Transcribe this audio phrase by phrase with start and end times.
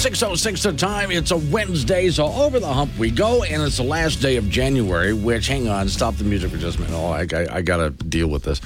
[0.00, 1.10] Six oh six the time.
[1.10, 4.48] It's a Wednesday, so over the hump we go, and it's the last day of
[4.48, 5.12] January.
[5.12, 6.96] Which, hang on, stop the music for just a minute.
[6.96, 8.62] Oh, I, I, I got to deal with this.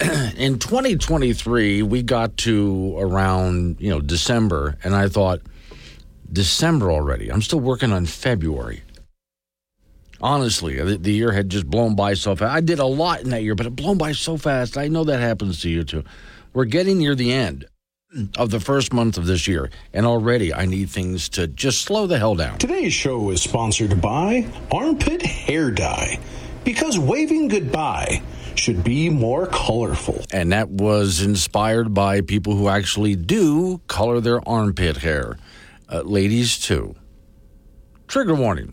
[0.38, 5.42] In 2023, we got to around you know December, and I thought
[6.32, 7.30] December already.
[7.30, 8.82] I'm still working on February.
[10.22, 12.50] Honestly, the, the year had just blown by so fast.
[12.50, 14.78] I did a lot in that year, but it blown by so fast.
[14.78, 16.02] I know that happens to you too.
[16.54, 17.66] We're getting near the end
[18.36, 22.06] of the first month of this year, and already I need things to just slow
[22.06, 22.58] the hell down.
[22.58, 26.18] Today's show is sponsored by Armpit Hair Dye
[26.64, 28.22] because waving goodbye
[28.54, 30.24] should be more colorful.
[30.32, 35.38] And that was inspired by people who actually do color their armpit hair.
[35.88, 36.94] Uh, ladies, too.
[38.08, 38.72] Trigger warning.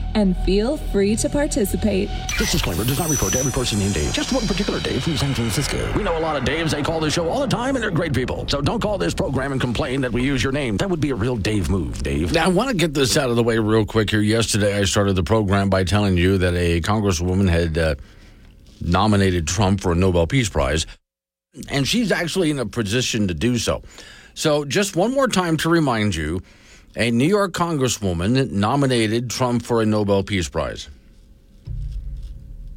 [0.15, 2.09] and feel free to participate.
[2.37, 5.17] This disclaimer does not refer to every person named Dave, just one particular Dave from
[5.17, 5.91] San Francisco.
[5.97, 6.71] We know a lot of Daves.
[6.71, 8.47] They call this show all the time, and they're great people.
[8.47, 10.77] So don't call this program and complain that we use your name.
[10.77, 12.33] That would be a real Dave move, Dave.
[12.33, 14.21] Now, I want to get this out of the way real quick here.
[14.21, 17.95] Yesterday, I started the program by telling you that a congresswoman had uh,
[18.81, 20.85] nominated Trump for a Nobel Peace Prize,
[21.69, 23.83] and she's actually in a position to do so.
[24.33, 26.41] So, just one more time to remind you
[26.95, 30.89] a New York congresswoman nominated Trump for a Nobel Peace Prize.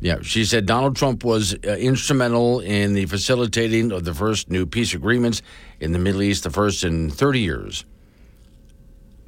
[0.00, 4.66] Yeah, she said Donald Trump was uh, instrumental in the facilitating of the first new
[4.66, 5.41] peace agreements
[5.80, 7.84] in the Middle East, the first in 30 years.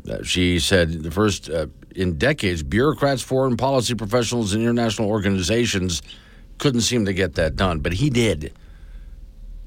[0.06, 6.02] Uh, she said the first uh, in decades, bureaucrats, foreign policy professionals, and international organizations
[6.58, 8.52] couldn't seem to get that done, but he did.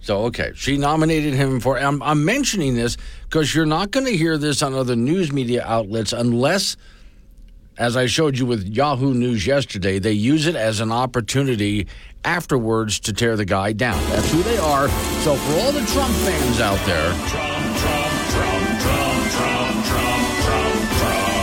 [0.02, 1.78] So, okay, she nominated him for.
[1.78, 5.64] I'm, I'm mentioning this because you're not going to hear this on other news media
[5.66, 6.78] outlets unless,
[7.78, 11.88] as I showed you with Yahoo News yesterday, they use it as an opportunity
[12.24, 14.02] afterwards to tear the guy down.
[14.10, 14.88] That's who they are.
[15.22, 17.14] So, for all the Trump fans out there,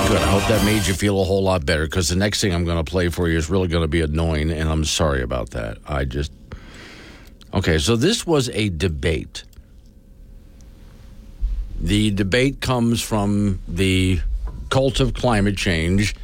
[0.09, 0.23] Good.
[0.23, 2.65] I hope that made you feel a whole lot better because the next thing I'm
[2.65, 5.51] going to play for you is really going to be annoying, and I'm sorry about
[5.51, 5.79] that.
[5.85, 6.31] I just.
[7.55, 9.45] Okay, so this was a debate.
[11.81, 14.21] The debate comes from the
[14.71, 16.15] cult of climate change,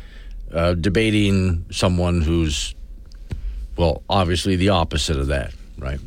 [0.52, 2.74] uh, debating someone who's,
[3.76, 6.00] well, obviously the opposite of that, right?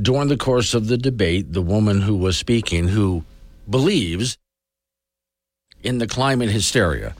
[0.00, 3.24] During the course of the debate, the woman who was speaking, who
[3.68, 4.36] believes
[5.82, 7.14] in the climate hysteria,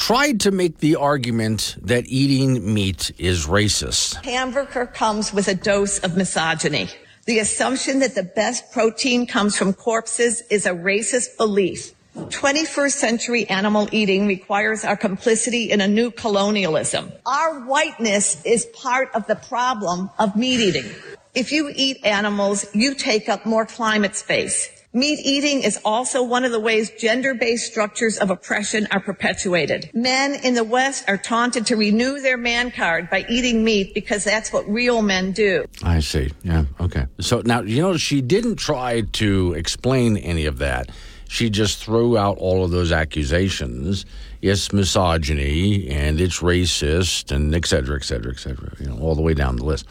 [0.00, 4.24] tried to make the argument that eating meat is racist.
[4.24, 6.88] Hamburger comes with a dose of misogyny.
[7.26, 11.92] The assumption that the best protein comes from corpses is a racist belief.
[12.16, 17.12] 21st century animal eating requires our complicity in a new colonialism.
[17.26, 20.90] Our whiteness is part of the problem of meat eating.
[21.34, 24.79] If you eat animals, you take up more climate space.
[24.92, 29.88] Meat eating is also one of the ways gender-based structures of oppression are perpetuated.
[29.94, 34.24] Men in the West are taunted to renew their man card by eating meat because
[34.24, 35.64] that's what real men do.
[35.84, 36.32] I see.
[36.42, 36.64] Yeah.
[36.80, 37.06] Okay.
[37.20, 40.90] So now, you know, she didn't try to explain any of that.
[41.28, 44.04] She just threw out all of those accusations.
[44.42, 49.14] It's misogyny and it's racist and et cetera, et cetera, et cetera, you know, all
[49.14, 49.86] the way down the list.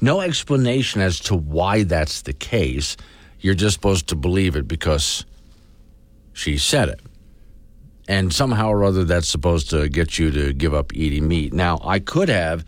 [0.00, 2.96] No explanation as to why that's the case.
[3.40, 5.24] You're just supposed to believe it because
[6.32, 7.00] she said it.
[8.08, 11.52] And somehow or other, that's supposed to get you to give up eating meat.
[11.52, 12.64] Now, I could have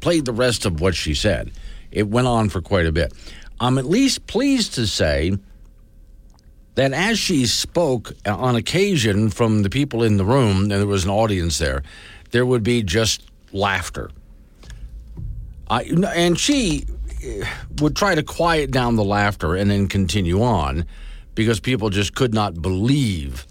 [0.00, 1.52] played the rest of what she said.
[1.90, 3.12] It went on for quite a bit.
[3.60, 5.36] I'm at least pleased to say
[6.74, 11.04] that as she spoke on occasion from the people in the room, and there was
[11.04, 11.82] an audience there,
[12.30, 13.22] there would be just
[13.52, 14.10] laughter.
[15.68, 15.82] I,
[16.14, 16.84] and she
[17.80, 20.84] would try to quiet down the laughter and then continue on
[21.34, 23.46] because people just could not believe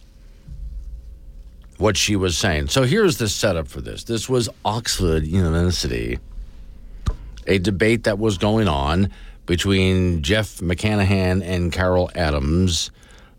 [1.77, 2.67] what she was saying.
[2.67, 4.03] So here's the setup for this.
[4.03, 6.19] This was Oxford University,
[7.47, 9.09] a debate that was going on
[9.47, 12.91] between Jeff McCanahan and Carol Adams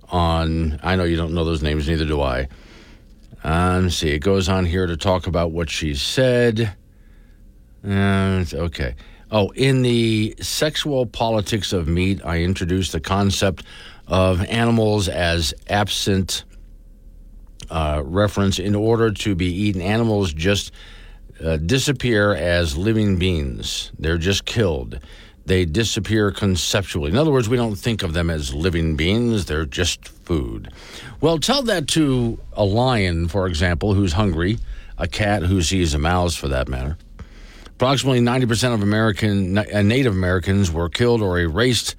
[0.08, 2.49] on, I know you don't know those names, neither do I.
[3.44, 6.75] Let's see, it goes on here to talk about what she said.
[7.87, 8.94] Uh, okay.
[9.34, 13.64] Oh, in the sexual politics of meat, I introduced the concept
[14.06, 16.44] of animals as absent
[17.70, 19.81] uh, reference in order to be eaten.
[19.81, 20.70] Animals just
[21.43, 25.00] uh, disappear as living beings, they're just killed.
[25.46, 27.11] They disappear conceptually.
[27.11, 30.70] In other words, we don't think of them as living beings, they're just food.
[31.23, 34.58] Well, tell that to a lion, for example, who's hungry,
[34.99, 36.99] a cat who sees a mouse, for that matter.
[37.82, 41.96] Approximately 90% of American uh, Native Americans were killed or erased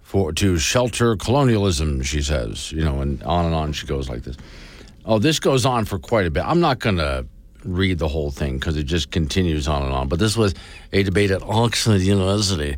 [0.00, 2.70] for to shelter colonialism, she says.
[2.70, 4.36] You know, and on and on she goes like this.
[5.04, 6.44] Oh, this goes on for quite a bit.
[6.46, 7.26] I'm not going to
[7.64, 10.06] read the whole thing because it just continues on and on.
[10.06, 10.54] But this was
[10.92, 12.76] a debate at Oxford University.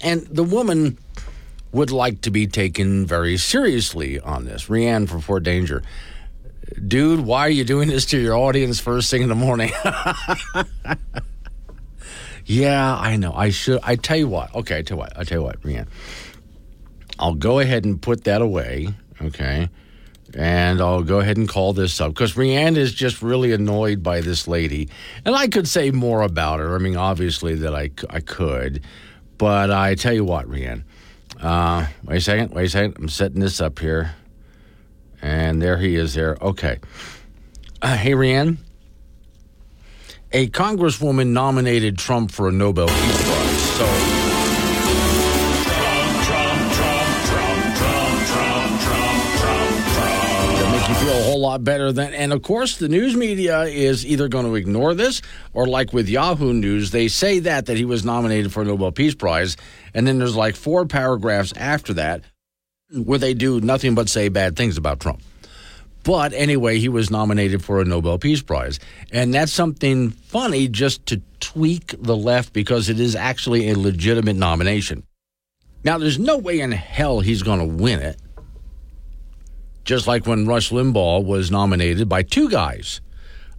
[0.00, 0.96] And the woman
[1.72, 4.68] would like to be taken very seriously on this.
[4.68, 5.82] Rianne from Fort Danger.
[6.88, 9.72] Dude, why are you doing this to your audience first thing in the morning?
[12.50, 13.32] yeah, I know.
[13.32, 13.78] I should.
[13.84, 14.52] I tell you what.
[14.56, 15.16] Okay, I tell you what.
[15.16, 15.86] I tell you what, Rianne.
[17.16, 18.92] I'll go ahead and put that away.
[19.22, 19.68] Okay.
[20.34, 24.20] And I'll go ahead and call this up because Rianne is just really annoyed by
[24.20, 24.88] this lady.
[25.24, 26.74] And I could say more about her.
[26.74, 28.82] I mean, obviously, that I, I could.
[29.38, 30.82] But I tell you what, Rianne.
[31.40, 32.52] Uh, wait a second.
[32.52, 32.96] Wait a second.
[32.98, 34.16] I'm setting this up here.
[35.22, 36.36] And there he is there.
[36.40, 36.80] Okay.
[37.80, 38.58] Uh, hey, Rianne.
[40.32, 43.60] A congresswoman nominated Trump for a Nobel Peace Prize.
[43.76, 43.84] So.
[45.64, 50.56] Trump, Trump, Trump, Trump, Trump, Trump, Trump, Trump, Trump.
[50.56, 52.14] That make you feel a whole lot better than.
[52.14, 55.20] And of course, the news media is either going to ignore this
[55.52, 58.92] or, like with Yahoo News, they say that that he was nominated for a Nobel
[58.92, 59.56] Peace Prize,
[59.94, 62.22] and then there's like four paragraphs after that
[62.92, 65.22] where they do nothing but say bad things about Trump.
[66.02, 68.80] But anyway, he was nominated for a Nobel Peace Prize.
[69.12, 74.36] And that's something funny just to tweak the left because it is actually a legitimate
[74.36, 75.04] nomination.
[75.84, 78.20] Now, there's no way in hell he's going to win it
[79.90, 83.00] just like when Rush Limbaugh was nominated by two guys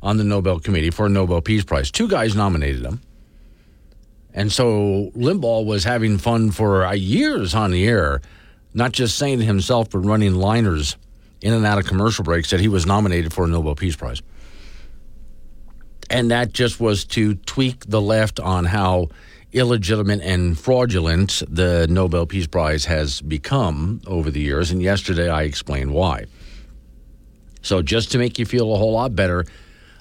[0.02, 1.92] on the Nobel Committee for a Nobel Peace Prize.
[1.92, 3.02] Two guys nominated him.
[4.34, 8.22] And so Limbaugh was having fun for years on the air,
[8.74, 10.96] not just saying to himself, but running liners
[11.42, 14.22] in and out of commercial breaks that he was nominated for a Nobel Peace Prize.
[16.10, 19.10] And that just was to tweak the left on how
[19.54, 24.72] illegitimate and fraudulent the Nobel Peace Prize has become over the years.
[24.72, 26.26] And yesterday I explained why.
[27.62, 29.46] So, just to make you feel a whole lot better,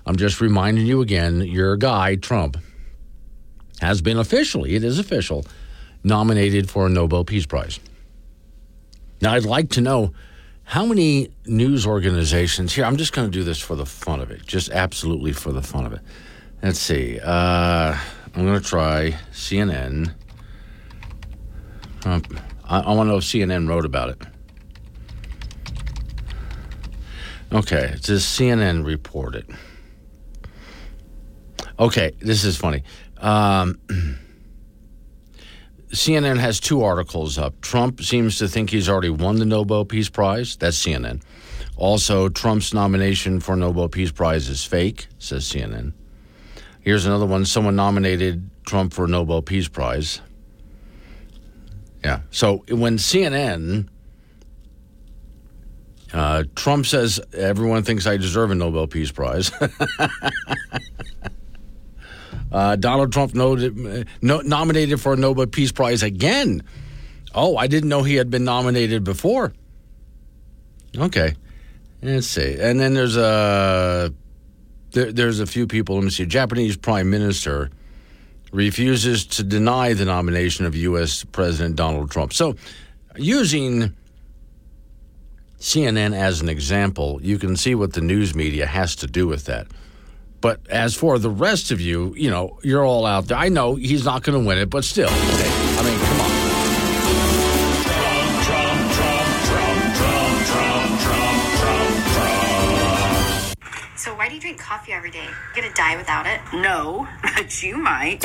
[0.07, 2.57] I'm just reminding you again your guy, Trump,
[3.81, 5.45] has been officially, it is official,
[6.03, 7.79] nominated for a Nobel Peace Prize.
[9.21, 10.13] Now, I'd like to know
[10.71, 14.31] how many news organizations here, I'm just going to do this for the fun of
[14.31, 16.01] it, just absolutely for the fun of it.
[16.63, 17.19] Let's see.
[17.19, 17.99] Uh,
[18.37, 20.15] I'm going to try CNN.
[22.05, 22.23] Um,
[22.63, 24.23] I, I want to know if CNN wrote about it.
[27.51, 29.51] Okay, does CNN report it?
[31.81, 32.85] Okay, this is funny.
[33.19, 33.81] Um,
[35.93, 37.61] CNN has two articles up.
[37.61, 40.57] Trump seems to think he's already won the Nobel Peace Prize.
[40.57, 41.23] That's CNN.
[41.77, 45.93] Also, Trump's nomination for Nobel Peace Prize is fake, says CNN.
[46.81, 47.45] Here's another one.
[47.45, 50.21] Someone nominated Trump for Nobel Peace Prize.
[52.05, 52.21] Yeah.
[52.31, 53.89] So when CNN,
[56.13, 59.51] uh, Trump says everyone thinks I deserve a Nobel Peace Prize.
[62.53, 66.63] uh, Donald Trump noted, no, nominated for a Nobel Peace Prize again.
[67.35, 69.53] Oh, I didn't know he had been nominated before.
[70.97, 71.35] Okay.
[72.03, 72.57] Let's see.
[72.59, 74.13] And then there's a
[74.93, 75.97] there, there's a few people.
[75.97, 76.27] Let me see.
[76.27, 77.71] Japanese Prime Minister
[78.53, 81.25] refuses to deny the nomination of U.S.
[81.25, 82.33] President Donald Trump.
[82.33, 82.57] So,
[83.17, 83.95] using
[85.61, 89.45] CNN as an example, you can see what the news media has to do with
[89.45, 89.69] that.
[90.41, 93.37] But as for the rest of you, you know, you're all out there.
[93.37, 96.31] I know he's not going to win it, but still, I mean, come on.
[103.97, 105.27] So why do you drink coffee every day.
[105.55, 106.41] You gonna die without it?
[106.55, 108.25] No, but you might.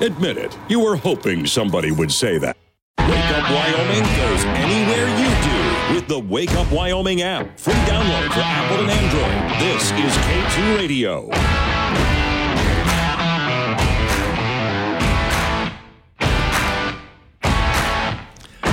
[0.00, 2.56] Admit it, you were hoping somebody would say that.
[2.98, 5.61] Wake Up Wyoming goes anywhere you do.
[5.90, 7.58] With the Wake Up Wyoming app.
[7.58, 9.60] Free download for Apple and Android.
[9.60, 11.30] This is K2 Radio.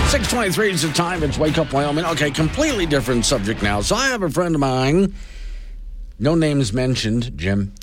[0.10, 1.22] 623 is the time.
[1.22, 2.04] It's Wake Up Wyoming.
[2.06, 3.80] Okay, completely different subject now.
[3.82, 5.14] So I have a friend of mine,
[6.18, 7.74] no names mentioned, Jim,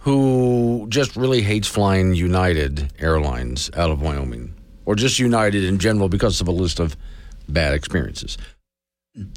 [0.00, 4.54] who just really hates flying United Airlines out of Wyoming,
[4.84, 6.98] or just United in general because of a list of
[7.48, 8.38] bad experiences.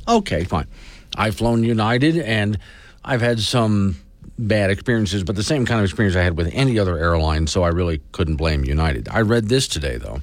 [0.07, 0.67] Okay, fine.
[1.15, 2.57] I've flown United and
[3.03, 3.97] I've had some
[4.37, 7.63] bad experiences, but the same kind of experience I had with any other airline, so
[7.63, 9.07] I really couldn't blame United.
[9.09, 10.21] I read this today, though.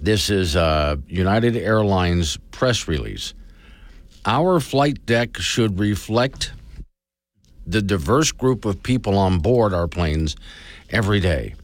[0.00, 3.34] This is uh, United Airlines press release.
[4.24, 6.52] Our flight deck should reflect
[7.66, 10.36] the diverse group of people on board our planes
[10.90, 11.54] every day.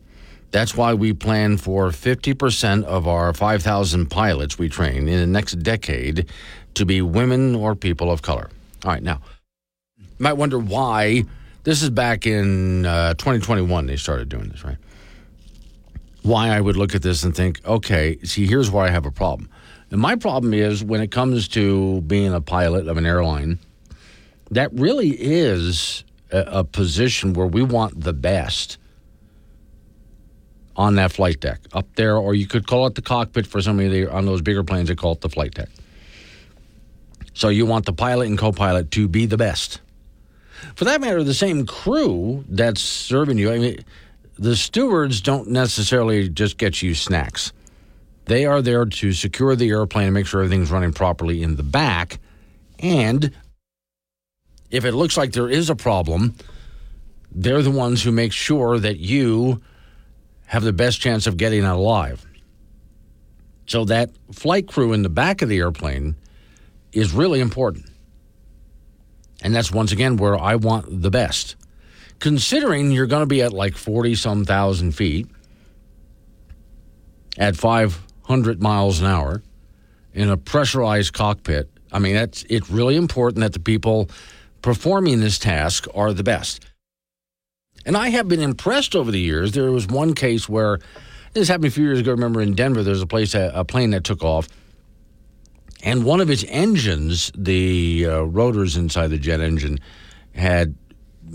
[0.56, 5.62] That's why we plan for 50% of our 5,000 pilots we train in the next
[5.62, 6.30] decade
[6.72, 8.48] to be women or people of color.
[8.82, 9.20] All right, now,
[9.98, 11.24] you might wonder why.
[11.64, 14.78] This is back in uh, 2021 they started doing this, right?
[16.22, 19.10] why I would look at this and think, okay, see, here's where I have a
[19.10, 19.50] problem.
[19.90, 23.58] And my problem is when it comes to being a pilot of an airline,
[24.50, 28.78] that really is a, a position where we want the best
[30.76, 33.80] on that flight deck up there, or you could call it the cockpit for some
[33.80, 34.88] of the on those bigger planes.
[34.88, 35.68] They call it the flight deck.
[37.34, 39.80] So you want the pilot and co-pilot to be the best.
[40.74, 43.52] For that matter, the same crew that's serving you.
[43.52, 43.84] I mean,
[44.38, 47.52] the stewards don't necessarily just get you snacks.
[48.26, 51.62] They are there to secure the airplane and make sure everything's running properly in the
[51.62, 52.18] back.
[52.78, 53.32] And
[54.70, 56.34] if it looks like there is a problem,
[57.30, 59.62] they're the ones who make sure that you
[60.46, 62.24] have the best chance of getting out alive.
[63.66, 66.16] So that flight crew in the back of the airplane
[66.92, 67.90] is really important.
[69.42, 71.56] And that's once again where I want the best
[72.18, 75.26] considering you're going to be at like 40 some thousand feet
[77.38, 79.42] at 500 miles an hour
[80.14, 81.68] in a pressurized cockpit.
[81.92, 84.08] I mean, that's, it's really important that the people
[84.62, 86.66] performing this task are the best.
[87.86, 89.52] And I have been impressed over the years.
[89.52, 90.80] There was one case where
[91.32, 92.10] this happened a few years ago.
[92.10, 94.48] I remember in Denver, there's a place, a, plane that took off,
[95.82, 99.78] and one of its engines, the uh, rotors inside the jet engine,
[100.34, 100.74] had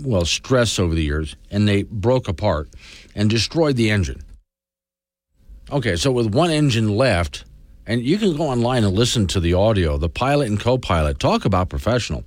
[0.00, 2.68] well, stress over the years, and they broke apart
[3.14, 4.22] and destroyed the engine.
[5.70, 7.44] Okay, so with one engine left,
[7.86, 11.18] and you can go online and listen to the audio, the pilot and co pilot
[11.18, 12.24] talk about professional.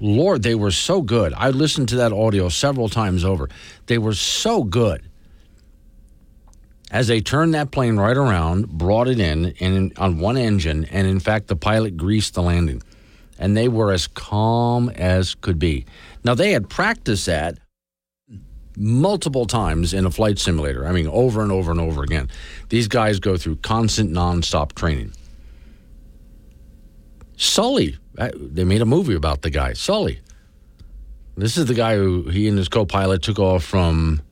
[0.00, 1.32] Lord, they were so good.
[1.34, 3.48] I listened to that audio several times over.
[3.86, 5.02] They were so good.
[6.90, 11.06] As they turned that plane right around, brought it in, and on one engine, and
[11.06, 12.82] in fact, the pilot greased the landing.
[13.38, 15.84] And they were as calm as could be.
[16.24, 17.58] Now, they had practiced that
[18.76, 20.86] multiple times in a flight simulator.
[20.86, 22.28] I mean, over and over and over again.
[22.68, 25.12] These guys go through constant, nonstop training.
[27.36, 27.96] Sully,
[28.34, 30.20] they made a movie about the guy, Sully.
[31.36, 34.22] This is the guy who he and his co pilot took off from,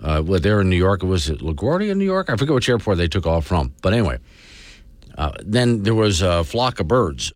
[0.00, 1.02] uh, well, they're in New York.
[1.02, 2.30] Was it LaGuardia, in New York?
[2.30, 3.74] I forget which airport they took off from.
[3.82, 4.18] But anyway,
[5.18, 7.32] uh, then there was a flock of birds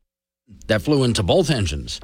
[0.69, 2.01] that flew into both engines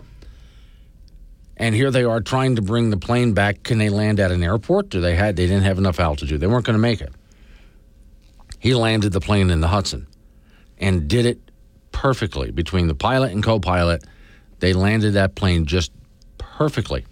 [1.62, 3.62] and here they are trying to bring the plane back.
[3.62, 4.88] Can they land at an airport?
[4.88, 6.40] Do they had they didn't have enough altitude?
[6.40, 7.12] They weren't going to make it.
[8.59, 10.09] He landed the plane in the Hudson
[10.78, 11.51] and did it
[11.92, 14.04] perfectly between the pilot and co-pilot.
[14.61, 15.92] They landed that plane just
[16.38, 17.04] perfectly.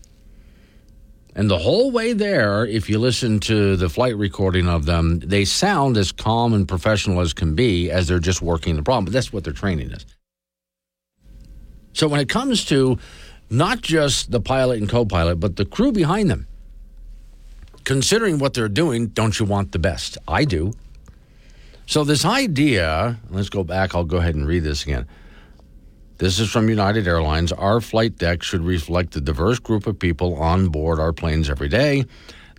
[1.36, 5.44] And the whole way there, if you listen to the flight recording of them, they
[5.44, 9.04] sound as calm and professional as can be as they're just working the problem.
[9.04, 10.04] But that's what their training is.
[11.92, 12.98] So when it comes to
[13.50, 16.46] not just the pilot and co pilot, but the crew behind them.
[17.84, 20.16] Considering what they're doing, don't you want the best?
[20.28, 20.72] I do.
[21.90, 25.08] So, this idea, let's go back, I'll go ahead and read this again.
[26.18, 27.50] This is from United Airlines.
[27.50, 31.68] Our flight deck should reflect the diverse group of people on board our planes every
[31.68, 32.04] day.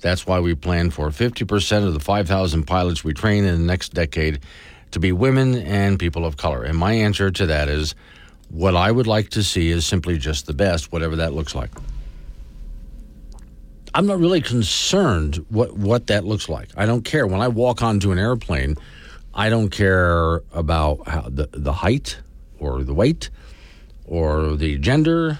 [0.01, 3.93] That's why we plan for 50% of the 5,000 pilots we train in the next
[3.93, 4.41] decade
[4.91, 6.63] to be women and people of color.
[6.63, 7.95] And my answer to that is
[8.49, 11.71] what I would like to see is simply just the best, whatever that looks like.
[13.95, 16.67] I'm not really concerned what, what that looks like.
[16.75, 17.25] I don't care.
[17.25, 18.75] When I walk onto an airplane,
[19.33, 22.19] I don't care about how the, the height
[22.59, 23.29] or the weight
[24.05, 25.39] or the gender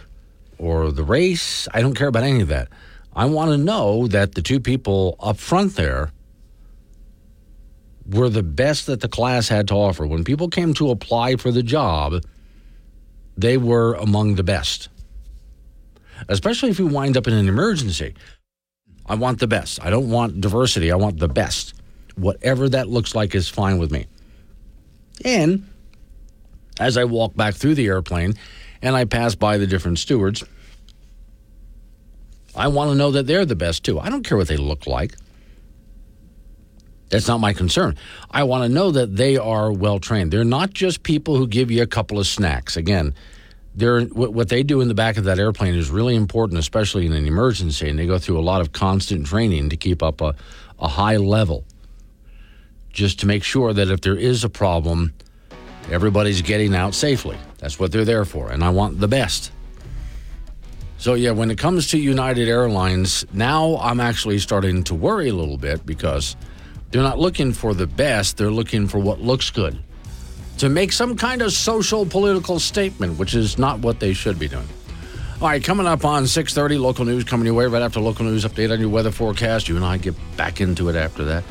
[0.57, 1.67] or the race.
[1.73, 2.69] I don't care about any of that.
[3.13, 6.11] I want to know that the two people up front there
[8.07, 10.05] were the best that the class had to offer.
[10.05, 12.23] When people came to apply for the job,
[13.37, 14.89] they were among the best.
[16.29, 18.13] Especially if you wind up in an emergency.
[19.05, 19.83] I want the best.
[19.83, 20.91] I don't want diversity.
[20.91, 21.73] I want the best.
[22.15, 24.07] Whatever that looks like is fine with me.
[25.23, 25.67] And
[26.79, 28.33] as I walk back through the airplane
[28.81, 30.43] and I pass by the different stewards,
[32.55, 33.99] I want to know that they're the best too.
[33.99, 35.15] I don't care what they look like.
[37.09, 37.97] That's not my concern.
[38.29, 40.31] I want to know that they are well trained.
[40.31, 42.77] They're not just people who give you a couple of snacks.
[42.77, 43.13] Again,
[43.75, 47.13] they're, what they do in the back of that airplane is really important, especially in
[47.13, 47.89] an emergency.
[47.89, 50.35] And they go through a lot of constant training to keep up a,
[50.79, 51.65] a high level,
[52.91, 55.13] just to make sure that if there is a problem,
[55.89, 57.37] everybody's getting out safely.
[57.59, 58.51] That's what they're there for.
[58.51, 59.51] And I want the best.
[60.97, 65.33] So, yeah, when it comes to United Airlines, now I'm actually starting to worry a
[65.33, 66.35] little bit because
[66.91, 69.79] they're not looking for the best, they're looking for what looks good
[70.61, 74.47] to make some kind of social political statement, which is not what they should be
[74.47, 74.67] doing.
[75.41, 78.45] All right, coming up on 6:30, local news coming your way right after local news
[78.45, 79.67] update on your weather forecast.
[79.67, 81.43] You and I get back into it after that.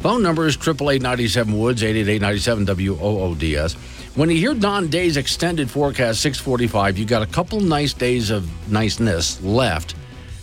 [0.00, 3.74] Phone number is 888 Woods, 888 WOODS.
[4.16, 8.48] When you hear Don Day's extended forecast, 645, you got a couple nice days of
[8.72, 9.94] niceness left,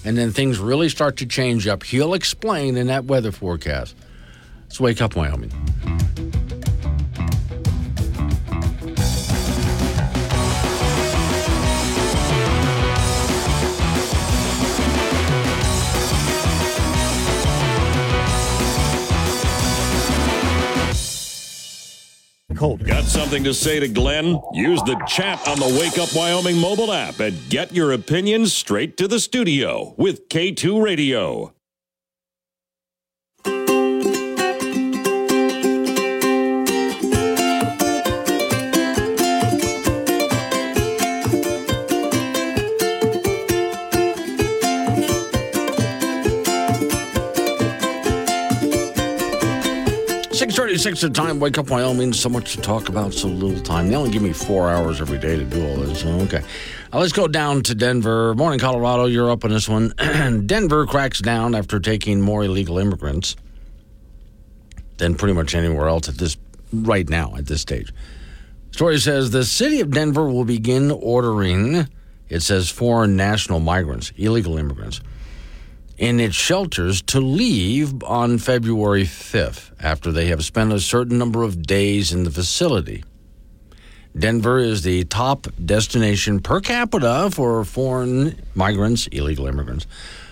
[0.06, 1.82] and then things really start to change up.
[1.82, 3.96] He'll explain in that weather forecast.
[4.66, 5.52] Let's wake up, Wyoming.
[22.58, 22.84] Cold.
[22.84, 24.42] Got something to say to Glenn?
[24.54, 28.98] Use the chat on the Wake Up Wyoming mobile app and get your opinions straight
[28.98, 31.54] to the studio with K2 Radio.
[50.58, 51.40] Six thirty-six at time.
[51.40, 52.14] Wake up, Wyoming.
[52.14, 53.90] So much to talk about, so little time.
[53.90, 56.04] They only give me four hours every day to do all this.
[56.04, 56.44] Okay,
[56.92, 58.34] uh, let's go down to Denver.
[58.34, 59.06] Morning, Colorado.
[59.06, 59.90] You're up on this one.
[60.48, 63.36] Denver cracks down after taking more illegal immigrants
[64.98, 66.38] than pretty much anywhere else at this
[66.74, 67.94] right now at this stage.
[68.72, 71.88] Story says the city of Denver will begin ordering.
[72.30, 75.02] It says foreign national migrants, illegal immigrants
[75.98, 81.44] in its shelters to leave on February 5th after they have spent a certain number
[81.44, 83.04] of days in the facility.
[84.18, 89.86] Denver is the top destination per capita for foreign migrants, illegal immigrants,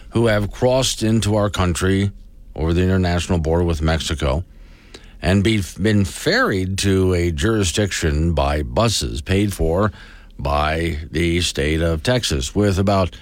[0.10, 2.12] who have crossed into our country
[2.56, 4.44] over the international border with Mexico
[5.22, 9.92] and be, been ferried to a jurisdiction by buses paid for
[10.38, 13.16] by the state of Texas, with about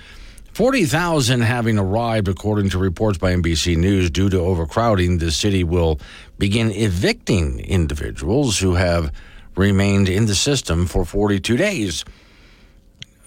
[0.53, 4.11] 40,000 having arrived, according to reports by NBC News.
[4.11, 5.99] Due to overcrowding, the city will
[6.37, 9.11] begin evicting individuals who have
[9.55, 12.05] remained in the system for 42 days.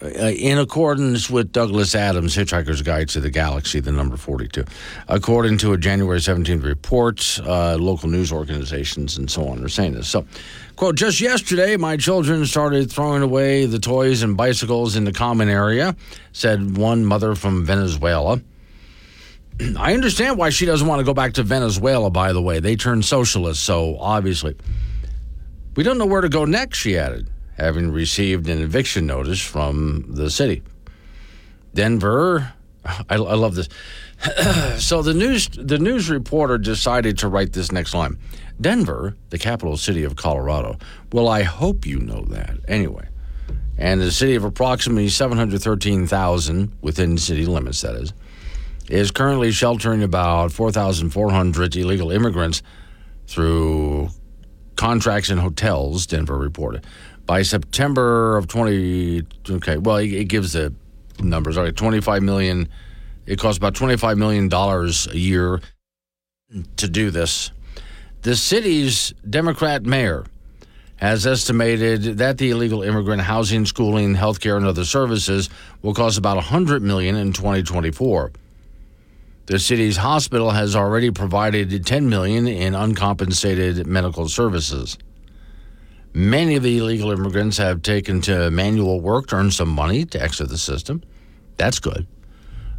[0.07, 4.65] Uh, in accordance with Douglas Adams' Hitchhiker's Guide to the Galaxy, the number 42.
[5.09, 9.95] According to a January 17th report, uh, local news organizations and so on are saying
[9.95, 10.09] this.
[10.09, 10.25] So,
[10.77, 15.49] quote, just yesterday, my children started throwing away the toys and bicycles in the common
[15.49, 15.97] area,
[16.33, 18.41] said one mother from Venezuela.
[19.77, 22.61] I understand why she doesn't want to go back to Venezuela, by the way.
[22.61, 24.57] They turned socialist, so obviously.
[25.75, 30.05] We don't know where to go next, she added having received an eviction notice from
[30.09, 30.63] the city.
[31.75, 32.53] Denver,
[32.85, 33.69] I, I love this.
[34.83, 38.19] so the news the news reporter decided to write this next line.
[38.61, 40.79] Denver, the capital city of Colorado.
[41.13, 42.59] Well, I hope you know that.
[42.69, 43.07] Anyway,
[43.77, 48.13] and the city of approximately 713,000 within city limits that is
[48.89, 52.63] is currently sheltering about 4,400 illegal immigrants
[53.27, 54.09] through
[54.77, 56.87] contracts in hotels, Denver reported
[57.27, 60.73] by September of 20 okay well it gives the
[61.21, 61.57] numbers.
[61.57, 62.69] All right 25 million
[63.27, 65.61] it costs about 25 million dollars a year
[66.77, 67.51] to do this.
[68.23, 70.25] The city's democrat mayor
[70.97, 75.51] has estimated that the illegal immigrant housing schooling healthcare and other services
[75.83, 78.33] will cost about 100 million in 2024
[79.47, 84.99] the city's hospital has already provided 10 million in uncompensated medical services
[86.17, 90.23] Many of the illegal immigrants have taken to manual work to earn some money to
[90.23, 91.03] exit the system.
[91.59, 92.07] That's good.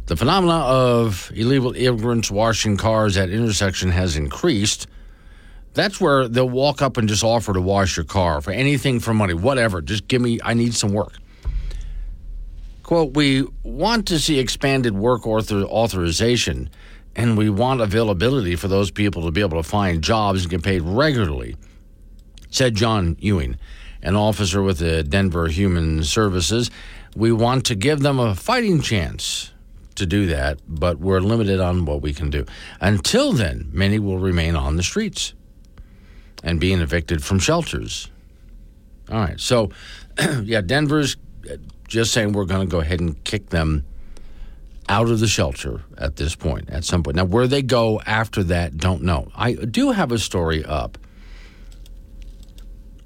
[0.06, 4.88] The phenomena of illegal immigrants washing cars at intersection has increased.
[5.74, 9.14] That's where they'll walk up and just offer to wash your car for anything for
[9.14, 9.82] money, whatever.
[9.82, 11.12] Just give me, I need some work.
[12.82, 16.70] Quote, we want to see expanded work author- authorization
[17.14, 20.64] and we want availability for those people to be able to find jobs and get
[20.64, 21.54] paid regularly,
[22.50, 23.56] said John Ewing,
[24.02, 26.70] an officer with the Denver Human Services.
[27.16, 29.52] We want to give them a fighting chance
[29.96, 32.46] to do that, but we're limited on what we can do.
[32.80, 35.34] Until then, many will remain on the streets
[36.42, 38.08] and being evicted from shelters.
[39.10, 39.40] All right.
[39.40, 39.70] So,
[40.42, 41.16] yeah, Denver's
[41.50, 41.56] uh,
[41.86, 43.84] just saying we're going to go ahead and kick them
[44.88, 47.16] out of the shelter at this point, at some point.
[47.16, 49.30] Now, where they go after that, don't know.
[49.34, 50.96] I do have a story up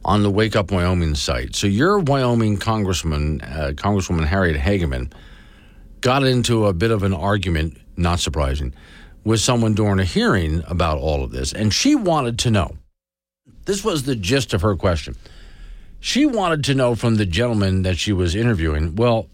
[0.05, 1.55] on the Wake Up Wyoming site.
[1.55, 5.13] So, your Wyoming Congressman, uh, Congresswoman Harriet Hageman,
[6.01, 8.75] got into a bit of an argument, not surprising,
[9.25, 11.53] with someone during a hearing about all of this.
[11.53, 12.77] And she wanted to know
[13.65, 15.17] this was the gist of her question.
[16.01, 19.29] She wanted to know from the gentleman that she was interviewing, well,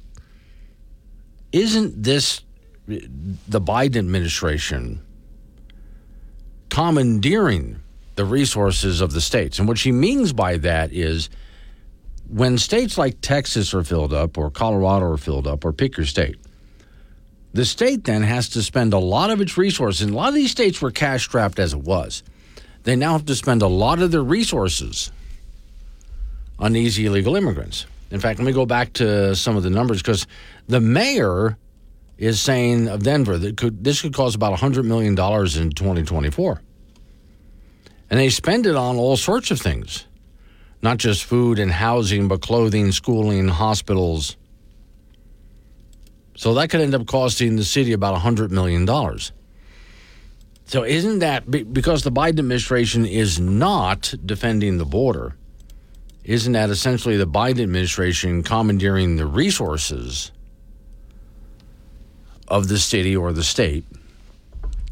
[1.51, 2.43] isn't this
[2.87, 5.03] the Biden administration
[6.69, 7.81] commandeering
[8.19, 9.59] the resources of the states?
[9.59, 11.31] And what she means by that is
[12.29, 16.05] when states like Texas are filled up, or Colorado are filled up, or pick your
[16.05, 16.37] state,
[17.55, 20.03] the state then has to spend a lot of its resources.
[20.03, 22.23] And a lot of these states were cash strapped as it was.
[22.83, 25.11] They now have to spend a lot of their resources
[26.59, 27.87] on these illegal immigrants.
[28.11, 30.27] In fact, let me go back to some of the numbers because
[30.67, 31.57] the mayor
[32.17, 36.61] is saying of Denver that could this could cost about $100 million in 2024.
[38.11, 40.07] And they spend it on all sorts of things,
[40.83, 44.37] not just food and housing, but clothing, schooling, hospitals.
[46.37, 48.87] So that could end up costing the city about $100 million.
[50.67, 55.35] So isn't that because the Biden administration is not defending the border?
[56.25, 60.31] Isn't that essentially the Biden administration commandeering the resources
[62.47, 63.85] of the city or the state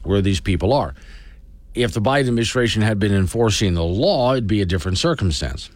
[0.02, 0.94] where these people are?
[1.76, 5.70] If the Biden administration had been enforcing the law, it'd be a different circumstance.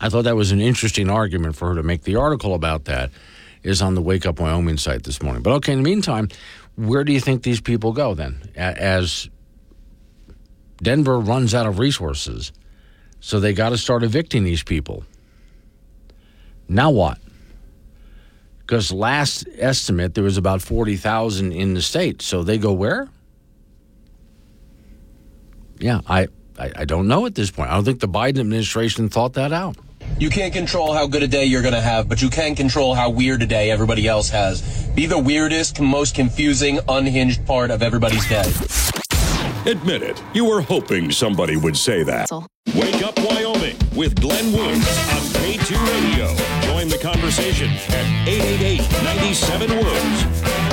[0.00, 2.02] I thought that was an interesting argument for her to make.
[2.02, 3.10] The article about that
[3.62, 5.42] is on the Wake Up Wyoming site this morning.
[5.42, 6.28] But okay, in the meantime,
[6.76, 8.40] where do you think these people go then?
[8.56, 9.28] As
[10.78, 12.52] Denver runs out of resources,
[13.20, 15.04] so they got to start evicting these people.
[16.68, 17.18] Now what?
[18.60, 22.22] Because last estimate, there was about 40,000 in the state.
[22.22, 23.08] So they go where?
[25.78, 27.70] Yeah, I, I, I don't know at this point.
[27.70, 29.76] I don't think the Biden administration thought that out.
[30.18, 32.94] You can't control how good a day you're going to have, but you can control
[32.94, 34.86] how weird a day everybody else has.
[34.94, 38.44] Be the weirdest, most confusing, unhinged part of everybody's day.
[39.66, 42.30] Admit it, you were hoping somebody would say that.
[42.74, 46.26] Wake Up Wyoming with Glenn Woods on K2 Radio.
[46.72, 50.65] Join the conversation at 888 97 Woods.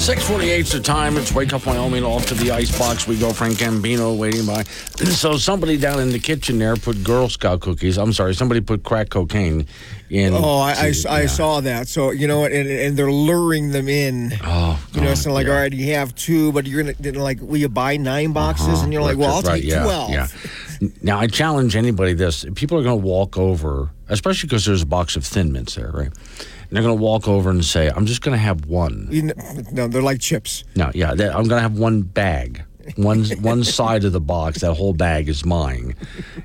[0.00, 1.18] 648 is the time.
[1.18, 2.04] It's Wake Up Wyoming.
[2.04, 3.34] Off to the icebox we go.
[3.34, 4.64] Frank Gambino waiting by.
[5.20, 7.98] So somebody down in the kitchen there put Girl Scout cookies.
[7.98, 9.66] I'm sorry, somebody put crack cocaine
[10.08, 10.32] in.
[10.34, 11.26] Oh, I, I, to- I yeah.
[11.26, 11.88] saw that.
[11.88, 12.52] So, you know what?
[12.52, 14.32] And, and they're luring them in.
[14.42, 15.52] Oh, You know, it's not like, yeah.
[15.52, 18.68] all right, you have two, but you're going to, like, will you buy nine boxes?
[18.68, 18.84] Uh-huh.
[18.84, 20.10] And you're like, well, I'll right, take yeah, 12.
[20.10, 20.26] Yeah.
[21.02, 22.46] Now, I challenge anybody this.
[22.54, 25.90] People are going to walk over, especially because there's a box of Thin Mints there,
[25.90, 26.12] right?
[26.70, 29.08] And they're going to walk over and say, I'm just going to have one.
[29.10, 30.62] You kn- no, they're like chips.
[30.76, 32.62] No, yeah, I'm going to have one bag.
[32.96, 35.94] One one side of the box, that whole bag is mine,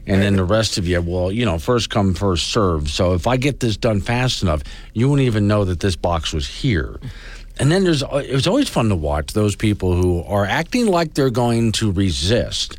[0.06, 2.90] and then the rest of you, well, you know, first come, first serve.
[2.90, 4.62] So if I get this done fast enough,
[4.94, 7.00] you won't even know that this box was here.
[7.58, 10.88] And then there's uh, it was always fun to watch those people who are acting
[10.88, 12.78] like they're going to resist,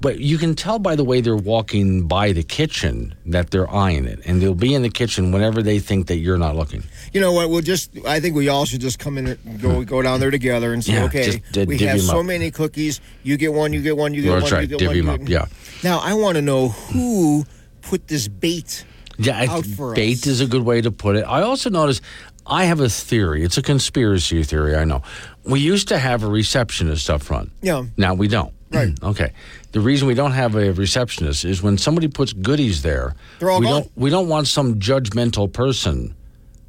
[0.00, 4.04] but you can tell by the way they're walking by the kitchen that they're eyeing
[4.04, 6.82] it, and they'll be in the kitchen whenever they think that you're not looking.
[7.12, 7.48] You know what?
[7.50, 9.82] We'll just, I think we all should just come in and go, hmm.
[9.84, 12.26] go down there together and say, Yeah, okay, just di- we have so up.
[12.26, 13.00] many cookies.
[13.22, 15.20] You get one, you get one, you get That's one, right, you get divvy one.
[15.20, 15.88] 'em you up, yeah.
[15.88, 17.44] Now, I want to know who
[17.82, 18.84] put this bait
[19.18, 20.26] Yeah, I, out for bait us.
[20.26, 21.22] is a good way to put it.
[21.22, 22.00] I also notice
[22.46, 23.42] I have a theory.
[23.44, 25.02] It's a conspiracy theory, I know.
[25.44, 27.50] We used to have a receptionist up front.
[27.62, 27.84] Yeah.
[27.96, 28.52] Now we don't.
[28.70, 28.92] Right.
[29.02, 29.32] okay.
[29.76, 33.62] The reason we don't have a receptionist is when somebody puts goodies there, we gone.
[33.62, 36.16] don't we don't want some judgmental person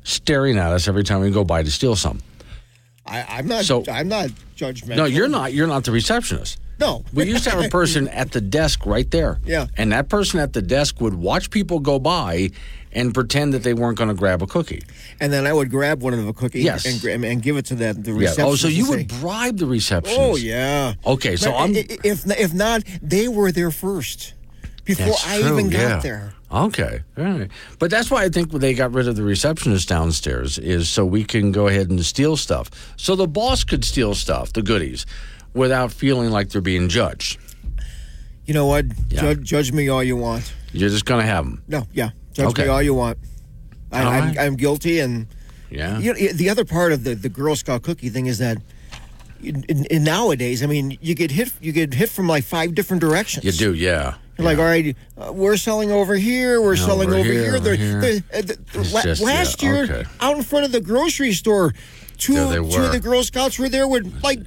[0.04, 2.20] staring at us every time we go by to steal some.
[3.06, 3.64] I, I'm not.
[3.64, 4.98] So- I'm not judgmental.
[4.98, 5.54] No, you're not.
[5.54, 6.60] You're not the receptionist.
[6.82, 7.06] No.
[7.14, 9.40] We used to have a person at the desk right there.
[9.46, 9.68] Yeah.
[9.78, 12.50] And that person at the desk would watch people go by
[12.98, 14.82] and pretend that they weren't going to grab a cookie.
[15.22, 16.86] And then I would grab one of the cookies Yes.
[17.06, 18.18] and, and give it to them, the Yeah.
[18.30, 18.52] receptionist.
[18.52, 20.20] Oh, so you and would bribe the receptionist?
[20.20, 20.94] Oh yeah.
[21.06, 21.76] Okay, so But I'm.
[21.76, 24.34] if if not, they were there first
[24.84, 26.00] before That's I true, even got yeah.
[26.00, 26.34] there.
[26.52, 27.50] Okay, all right.
[27.78, 31.24] But that's why I think they got rid of the receptionist downstairs is so we
[31.26, 32.70] can go ahead and steal stuff.
[32.96, 35.06] So the boss could steal stuff, the goodies,
[35.54, 37.38] without feeling like they're being judged.
[38.46, 38.86] You know what?
[39.10, 39.22] Yeah.
[39.22, 40.54] Judge, judge me all you want.
[40.72, 41.62] You're just going to have them.
[41.68, 42.64] No, yeah, judge Okay.
[42.64, 43.18] me all you want.
[43.92, 44.40] I, I'm, right.
[44.40, 45.28] I'm guilty, and
[45.70, 45.98] Yeah.
[46.00, 48.58] you know, the other part of the, the Girl Scout cookie thing is that.
[49.44, 51.52] In, in, nowadays, I mean, you get hit.
[51.62, 53.46] You get hit from like five different directions.
[53.46, 54.16] You do, yeah.
[54.36, 56.60] You're like, all right, uh, we're selling over here.
[56.60, 57.56] We're selling over over here, here.
[57.58, 58.02] over The- here.
[58.02, 60.04] the- uh, the- It's la- just- last yeah, year, okay.
[60.22, 61.72] out in front of the grocery store,
[62.18, 64.40] two, two of the Girl Scouts were there with like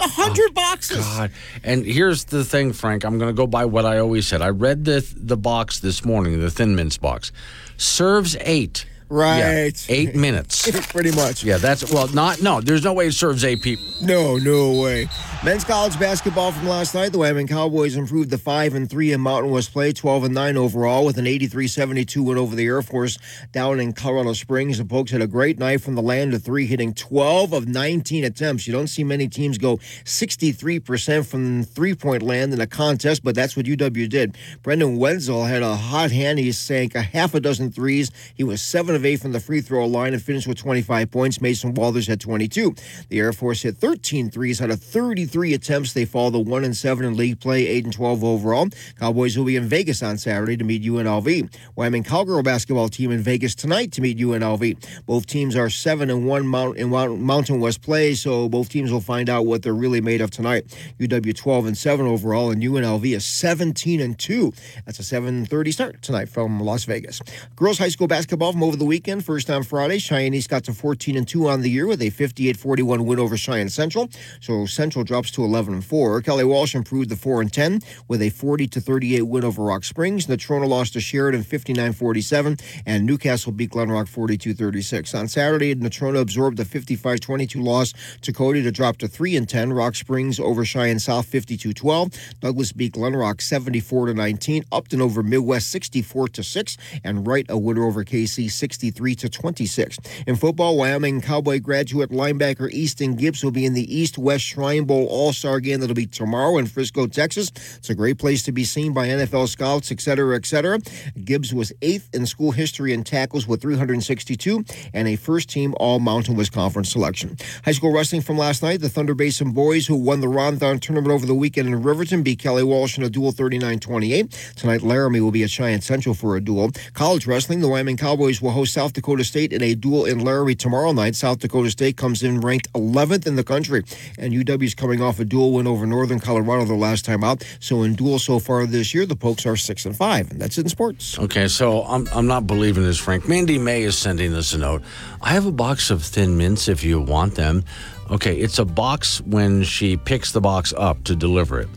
[0.00, 0.98] a hundred oh, boxes.
[0.98, 1.30] God.
[1.62, 3.04] And here's the thing, Frank.
[3.04, 4.42] I'm going to go by what I always said.
[4.42, 7.32] I read the the box this morning, the Thin Mints box.
[7.76, 8.86] Serves eight.
[9.10, 9.88] Right.
[9.88, 10.70] Yeah, eight minutes.
[10.92, 11.42] Pretty much.
[11.42, 12.60] Yeah, that's well, not no.
[12.60, 13.86] There's no way it serves eight people.
[14.02, 15.08] No, no way.
[15.42, 17.12] Men's college basketball from last night.
[17.12, 20.58] The Wyoming Cowboys improved to five and three in Mountain West play, twelve and nine
[20.58, 23.18] overall, with an 83-72 win over the Air Force
[23.52, 24.76] down in Colorado Springs.
[24.76, 28.24] The Pokes had a great night from the land of three, hitting twelve of nineteen
[28.24, 28.66] attempts.
[28.66, 33.34] You don't see many teams go sixty-three percent from three-point land in a contest, but
[33.34, 34.36] that's what UW did.
[34.62, 36.38] Brendan Wenzel had a hot hand.
[36.38, 38.10] He sank a half a dozen threes.
[38.34, 41.40] He was seven of eight from the free throw line and finished with 25 points.
[41.40, 42.74] Mason Walters had 22.
[43.08, 45.92] The Air Force hit 13 threes out of 33 attempts.
[45.92, 48.68] They fall to 1 and 7 in league play, 8 and 12 overall.
[48.98, 51.54] Cowboys will be in Vegas on Saturday to meet UNLV.
[51.76, 55.06] Wyoming Cowgirl basketball team in Vegas tonight to meet UNLV.
[55.06, 59.00] Both teams are 7 and 1 mount, in Mountain West play, so both teams will
[59.00, 60.64] find out what they're really made of tonight.
[60.98, 64.52] UW 12 and 7 overall, and UNLV is 17 and 2.
[64.84, 67.20] That's a 7:30 start tonight from Las Vegas.
[67.54, 69.24] Girls high school basketball from over the weekend.
[69.24, 72.10] First on Friday, Cheyenne East got to 14 and 2 on the year with a
[72.10, 74.08] 58-41 win over Cheyenne Central.
[74.40, 76.22] So Central drops to 11 and 4.
[76.22, 79.84] Kelly Walsh improved to 4 and 10 with a 40 to 38 win over Rock
[79.84, 80.26] Springs.
[80.26, 85.16] Natrona lost to Sheridan 59-47, and Newcastle beat Glenrock 42-36.
[85.18, 89.72] On Saturday, Natrona absorbed a 55-22 loss to Cody to drop to 3 and 10.
[89.74, 92.40] Rock Springs over Cheyenne South 52-12.
[92.40, 94.64] Douglas beat Glenrock 74 to 19.
[94.72, 99.98] Upton over Midwest 64 to 6, and Wright a winner over Kaycee 63 to 26.
[100.28, 104.84] In football, Wyoming Cowboy graduate linebacker Easton Gibbs will be in the East West Shrine
[104.84, 107.50] Bowl All Star game that'll be tomorrow in Frisco, Texas.
[107.76, 110.78] It's a great place to be seen by NFL scouts, et cetera, et cetera.
[111.24, 114.64] Gibbs was eighth in school history in tackles with 362
[114.94, 117.36] and a first team All Mountain West Conference selection.
[117.64, 120.78] High school wrestling from last night, the Thunder Basin boys who won the Ron Thon
[120.78, 124.52] tournament over the weekend in Riverton beat Kelly Walsh in a duel 39 28.
[124.54, 126.70] Tonight, Laramie will be at Cheyenne Central for a duel.
[126.94, 130.54] College wrestling, the Wyoming Cowboys will host South Dakota State in a duel in Laramie
[130.54, 131.16] tomorrow night.
[131.16, 133.82] South Dakota State comes in ranked 11th in the country,
[134.18, 137.44] and UW is coming off a dual win over Northern Colorado the last time out.
[137.58, 140.58] So in duel so far this year, the Pokes are six and five, and that's
[140.58, 141.18] in sports.
[141.18, 143.28] Okay, so I'm I'm not believing this, Frank.
[143.28, 144.82] Mandy May is sending us a note.
[145.20, 147.64] I have a box of thin mints if you want them.
[148.10, 151.68] Okay, it's a box when she picks the box up to deliver it.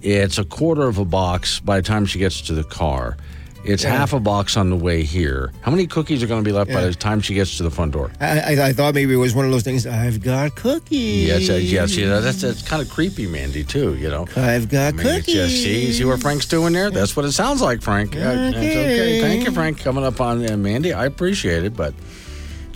[0.00, 3.16] It's a quarter of a box by the time she gets to the car.
[3.64, 5.52] It's half a box on the way here.
[5.62, 7.70] How many cookies are going to be left by the time she gets to the
[7.70, 8.10] front door?
[8.20, 9.86] I, I, I thought maybe it was one of those things.
[9.86, 11.26] I've got cookies.
[11.26, 13.96] Yes, uh, yes, you know that's that's kind of creepy, Mandy, too.
[13.96, 15.34] You know, I've got I mean, cookies.
[15.34, 16.90] just, see, see what Frank's doing there?
[16.90, 18.14] That's what it sounds like, Frank.
[18.14, 18.84] Yeah, That's okay.
[18.84, 19.20] Okay.
[19.20, 20.92] Thank you, Frank, coming up on uh, Mandy.
[20.92, 21.94] I appreciate it, but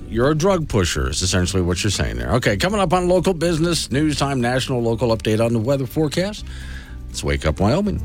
[0.08, 2.32] you're a drug pusher, is essentially what you're saying there.
[2.34, 6.46] Okay, coming up on local business, news time, national, local update on the weather forecast.
[7.08, 8.02] Let's wake up, Wyoming.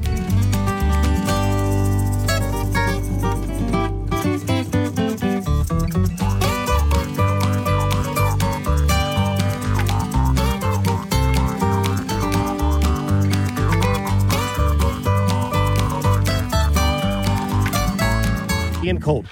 [19.04, 19.28] Cold.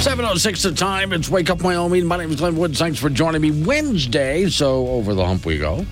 [0.00, 1.12] Seven oh six the time.
[1.12, 2.06] It's Wake Up Wyoming.
[2.06, 2.78] My name is Glenn Woods.
[2.78, 4.48] Thanks for joining me Wednesday.
[4.48, 5.84] So over the hump we go.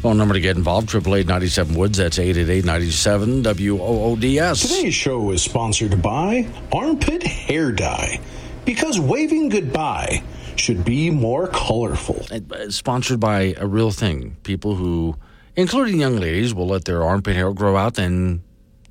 [0.00, 1.98] Phone number to get involved: triple eight ninety seven Woods.
[1.98, 4.62] That's eight eight eight ninety seven W O O D S.
[4.62, 8.18] Today's show is sponsored by Armpit Hair Dye.
[8.64, 10.22] Because waving goodbye
[10.56, 12.24] should be more colorful.
[12.30, 14.38] Uh, sponsored by a real thing.
[14.42, 15.16] People who,
[15.54, 18.40] including young ladies, will let their armpit hair grow out and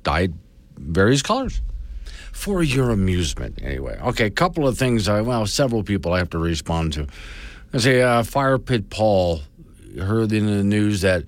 [0.04, 0.32] dye it
[0.76, 1.60] various colors
[2.30, 3.98] for your amusement, anyway.
[4.00, 5.08] Okay, a couple of things.
[5.08, 7.08] I well, several people I have to respond to.
[7.72, 9.40] I say, uh, Fire Pit Paul
[9.98, 11.24] heard in the news that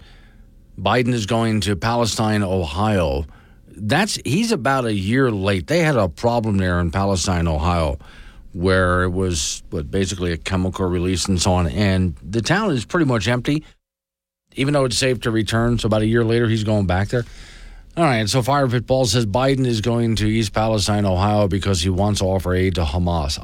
[0.78, 3.26] Biden is going to Palestine, Ohio.
[3.68, 5.66] That's he's about a year late.
[5.66, 7.98] They had a problem there in Palestine, Ohio,
[8.52, 12.84] where it was what basically a chemical release and so on, and the town is
[12.84, 13.64] pretty much empty.
[14.54, 17.24] Even though it's safe to return, so about a year later, he's going back there.
[17.94, 21.82] All right, so Fire Pit Paul says Biden is going to East Palestine, Ohio, because
[21.82, 23.38] he wants to offer aid to Hamas.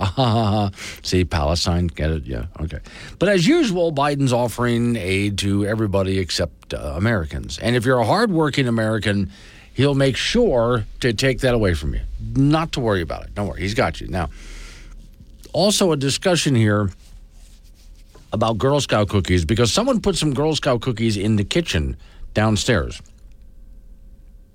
[1.05, 2.25] See, Palestine, get it?
[2.25, 2.79] Yeah, okay.
[3.19, 7.59] But as usual, Biden's offering aid to everybody except uh, Americans.
[7.59, 9.31] And if you're a hardworking American,
[9.75, 12.01] he'll make sure to take that away from you.
[12.35, 13.35] Not to worry about it.
[13.35, 14.09] Don't worry, he's got you.
[14.09, 14.31] Now,
[15.53, 16.91] also a discussion here
[18.33, 21.99] about Girl Scout cookies because someone put some Girl Scout cookies in the kitchen
[22.33, 23.03] downstairs.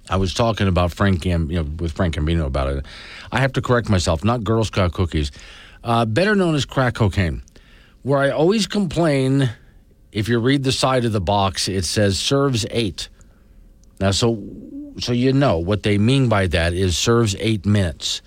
[0.10, 2.86] I was talking about Frank, Gam, you know, with Frank Gambino about it.
[3.32, 4.24] I have to correct myself.
[4.24, 5.32] Not Girl Scout cookies,
[5.84, 7.42] uh, better known as crack cocaine.
[8.02, 9.50] Where I always complain,
[10.12, 13.08] if you read the side of the box, it says serves eight.
[14.00, 14.44] Now, so
[15.00, 18.22] so you know what they mean by that is serves eight minutes.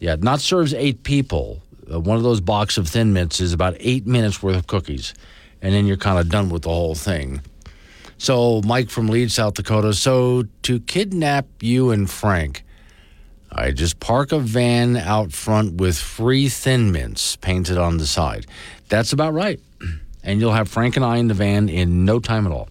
[0.00, 1.62] Yeah, not serves eight people.
[1.90, 5.14] Uh, one of those box of thin mints is about eight minutes worth of cookies,
[5.62, 7.40] and then you're kind of done with the whole thing.
[8.18, 9.92] So, Mike from Leeds, South Dakota.
[9.92, 12.64] So, to kidnap you and Frank,
[13.52, 18.46] I just park a van out front with free Thin Mints painted on the side.
[18.88, 19.60] That's about right.
[20.22, 22.68] And you'll have Frank and I in the van in no time at all.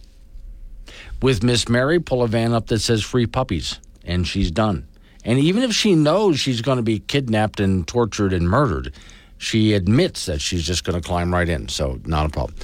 [1.21, 4.85] With Miss Mary, pull a van up that says free puppies, and she's done.
[5.23, 8.93] And even if she knows she's going to be kidnapped and tortured and murdered,
[9.37, 11.69] she admits that she's just going to climb right in.
[11.69, 12.57] So, not a problem.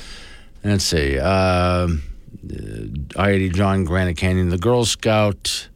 [0.61, 1.17] Let's see.
[1.17, 1.87] Uh,
[2.43, 5.69] I-80 John Granite Canyon, the Girl Scout.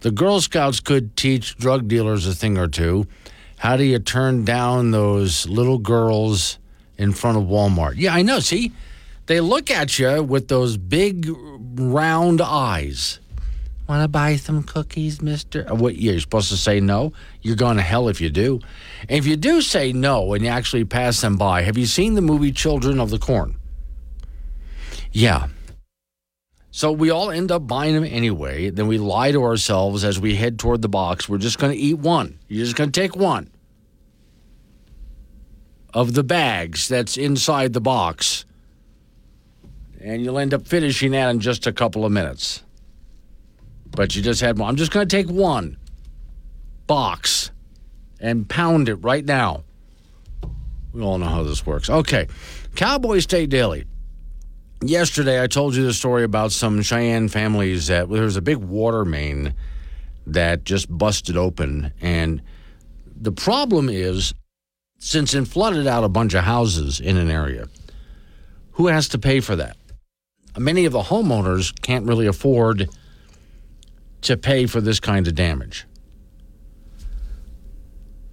[0.00, 3.06] The Girl Scouts could teach drug dealers a thing or two.
[3.58, 6.58] How do you turn down those little girls
[6.98, 7.94] in front of Walmart?
[7.96, 8.40] Yeah, I know.
[8.40, 8.72] See,
[9.26, 11.30] they look at you with those big
[11.76, 13.20] round eyes.
[13.88, 15.70] Want to buy some cookies, mister?
[15.70, 17.12] Uh, what, you're supposed to say no?
[17.42, 18.60] You're going to hell if you do.
[19.00, 22.14] And if you do say no and you actually pass them by, have you seen
[22.14, 23.56] the movie Children of the Corn?
[25.12, 25.48] Yeah,
[26.76, 28.68] so we all end up buying them anyway.
[28.68, 31.28] Then we lie to ourselves as we head toward the box.
[31.28, 32.40] We're just going to eat one.
[32.48, 33.48] You're just going to take one
[35.94, 38.44] of the bags that's inside the box.
[40.00, 42.64] And you'll end up finishing that in just a couple of minutes.
[43.92, 44.68] But you just had one.
[44.68, 45.76] I'm just going to take one
[46.88, 47.52] box
[48.18, 49.62] and pound it right now.
[50.92, 51.88] We all know how this works.
[51.88, 52.26] Okay.
[52.74, 53.84] Cowboy State Daily.
[54.86, 58.58] Yesterday, I told you the story about some Cheyenne families that there was a big
[58.58, 59.54] water main
[60.26, 61.94] that just busted open.
[62.02, 62.42] And
[63.16, 64.34] the problem is,
[64.98, 67.68] since it flooded out a bunch of houses in an area,
[68.72, 69.78] who has to pay for that?
[70.58, 72.90] Many of the homeowners can't really afford
[74.20, 75.86] to pay for this kind of damage.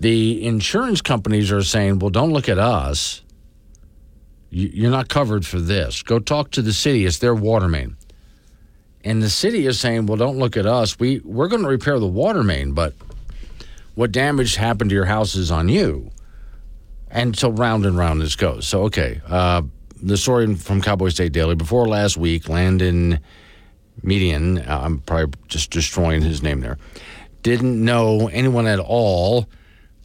[0.01, 3.21] The insurance companies are saying, well, don't look at us
[4.51, 6.03] you're not covered for this.
[6.03, 7.05] Go talk to the city.
[7.05, 7.95] It's their water main.
[9.03, 10.99] And the city is saying, well, don't look at us.
[10.99, 12.93] We, we're going to repair the water main, but
[13.95, 16.11] what damage happened to your house is on you.
[17.09, 18.67] And so round and round this goes.
[18.67, 19.21] So, okay.
[19.25, 19.63] Uh,
[20.03, 23.19] the story from Cowboy State Daily before last week, Landon
[24.03, 26.77] Median, uh, I'm probably just destroying his name there,
[27.43, 29.47] didn't know anyone at all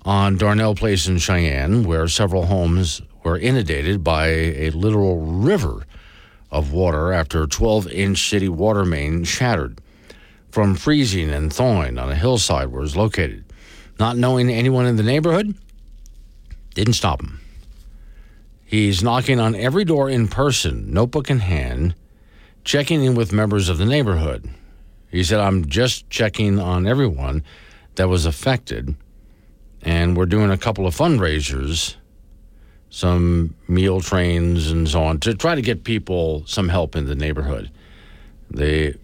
[0.02, 5.85] on Darnell Place in Cheyenne, where several homes were inundated by a literal river
[6.53, 9.81] of water after a 12 inch city water main shattered
[10.49, 13.45] from freezing and thawing on a hillside where it was located.
[13.99, 15.57] Not knowing anyone in the neighborhood
[16.75, 17.41] didn't stop him.
[18.65, 21.97] He's knocking on every door in person, notebook in hand,
[22.62, 24.49] checking in with members of the neighborhood.
[25.11, 27.43] He said, I'm just checking on everyone
[27.97, 28.95] that was affected,
[29.83, 31.97] and we're doing a couple of fundraisers
[32.90, 37.14] some meal trains and so on to try to get people some help in the
[37.14, 37.70] neighborhood.
[38.51, 38.95] They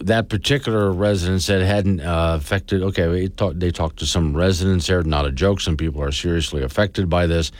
[0.00, 2.82] that particular residence that hadn't uh, affected.
[2.82, 5.02] Okay, they talked to some residents there.
[5.02, 5.60] Not a joke.
[5.60, 7.52] Some people are seriously affected by this,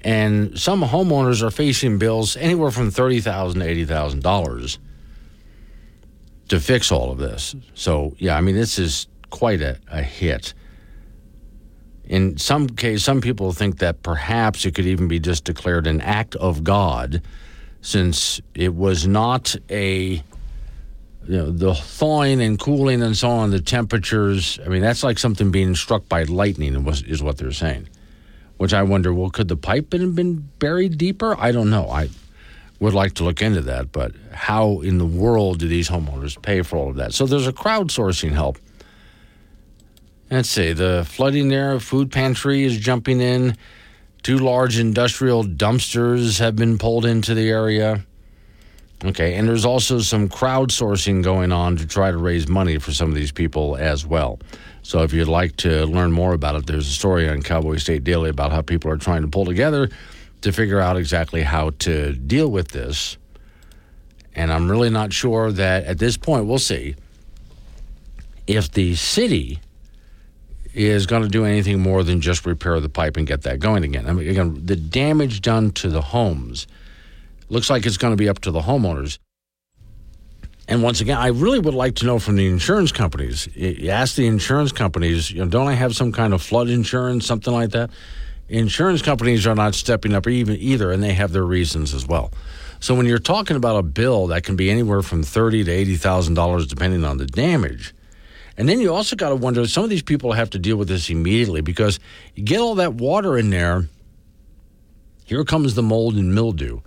[0.00, 4.78] and some homeowners are facing bills anywhere from thirty thousand to eighty thousand dollars
[6.48, 7.54] to fix all of this.
[7.74, 10.54] So yeah, I mean this is quite a, a hit
[12.12, 16.02] In some case, some people think that perhaps it could even be just declared an
[16.02, 17.22] act of God,
[17.80, 20.22] since it was not a
[21.26, 24.60] you know the thawing and cooling and so on the temperatures.
[24.62, 27.88] I mean that's like something being struck by lightning was, is what they're saying.
[28.58, 31.34] Which i wonder well could the pipe have been buried deeper?
[31.40, 31.88] I don't know.
[31.88, 32.10] I
[32.78, 36.60] would like to look into that but how in the world do these homeowners pay
[36.60, 37.14] for all of that?
[37.14, 38.58] So there's a crowdsourcing help
[40.32, 43.56] let's see the flooding there food pantry is jumping in
[44.22, 48.04] two large industrial dumpsters have been pulled into the area
[49.04, 53.08] Okay, and there's also some crowdsourcing going on to try to raise money for some
[53.08, 54.38] of these people as well.
[54.82, 58.04] So if you'd like to learn more about it, there's a story on Cowboy State
[58.04, 59.88] Daily about how people are trying to pull together
[60.42, 63.16] to figure out exactly how to deal with this.
[64.34, 66.94] And I'm really not sure that at this point, we'll see
[68.46, 69.60] if the city
[70.74, 73.84] is going to do anything more than just repair the pipe and get that going
[73.84, 74.08] again.
[74.08, 76.66] I mean, again, the damage done to the homes
[77.48, 79.18] looks like it's going to be up to the homeowners.
[80.68, 83.48] And once again, I really would like to know from the insurance companies.
[83.54, 87.26] You ask the insurance companies, you know, don't I have some kind of flood insurance,
[87.26, 87.90] something like that?
[88.48, 92.32] Insurance companies are not stepping up even either, and they have their reasons as well.
[92.80, 95.96] So when you're talking about a bill that can be anywhere from thirty to eighty
[95.96, 97.94] thousand dollars, depending on the damage,
[98.62, 100.86] and then you also got to wonder some of these people have to deal with
[100.86, 101.98] this immediately because
[102.36, 103.88] you get all that water in there.
[105.24, 106.80] Here comes the mold and mildew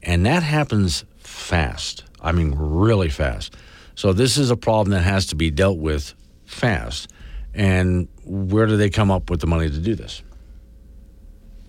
[0.00, 2.04] and that happens fast.
[2.20, 3.56] I mean, really fast.
[3.96, 6.14] So this is a problem that has to be dealt with
[6.44, 7.10] fast.
[7.52, 10.22] And where do they come up with the money to do this?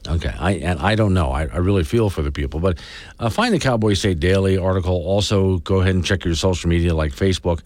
[0.08, 1.32] Okay, I and I don't know.
[1.32, 2.78] I, I really feel for the people, but
[3.18, 4.94] uh, find the Cowboy State Daily article.
[4.94, 7.62] Also, go ahead and check your social media like Facebook.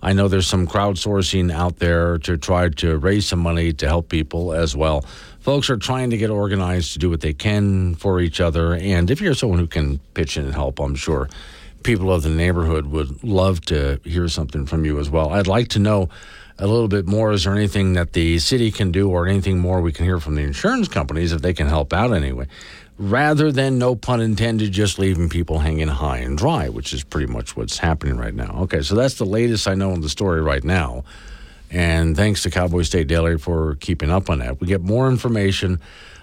[0.00, 4.08] I know there's some crowdsourcing out there to try to raise some money to help
[4.08, 5.04] people as well
[5.48, 8.74] folks are trying to get organized to do what they can for each other.
[8.74, 11.26] And if you're someone who can pitch in and help, I'm sure
[11.82, 15.30] people of the neighborhood would love to hear something from you as well.
[15.30, 16.10] I'd like to know
[16.58, 17.32] a little bit more.
[17.32, 20.34] Is there anything that the city can do or anything more we can hear from
[20.34, 22.46] the insurance companies if they can help out anyway?
[22.98, 27.32] Rather than, no pun intended, just leaving people hanging high and dry, which is pretty
[27.32, 28.62] much what's happening right now.
[28.62, 31.04] Okay, so that's the latest I know in the story right now.
[31.70, 34.60] And thanks to Cowboy State Daily for keeping up on that.
[34.60, 35.80] We get more information.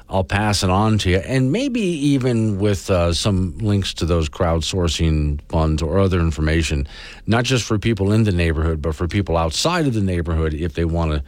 [0.10, 4.30] I'll pass it on to you, and maybe even with uh, some links to those
[4.30, 6.88] crowdsourcing funds or other information,
[7.26, 10.74] not just for people in the neighborhood, but for people outside of the neighborhood if
[10.74, 11.24] they want to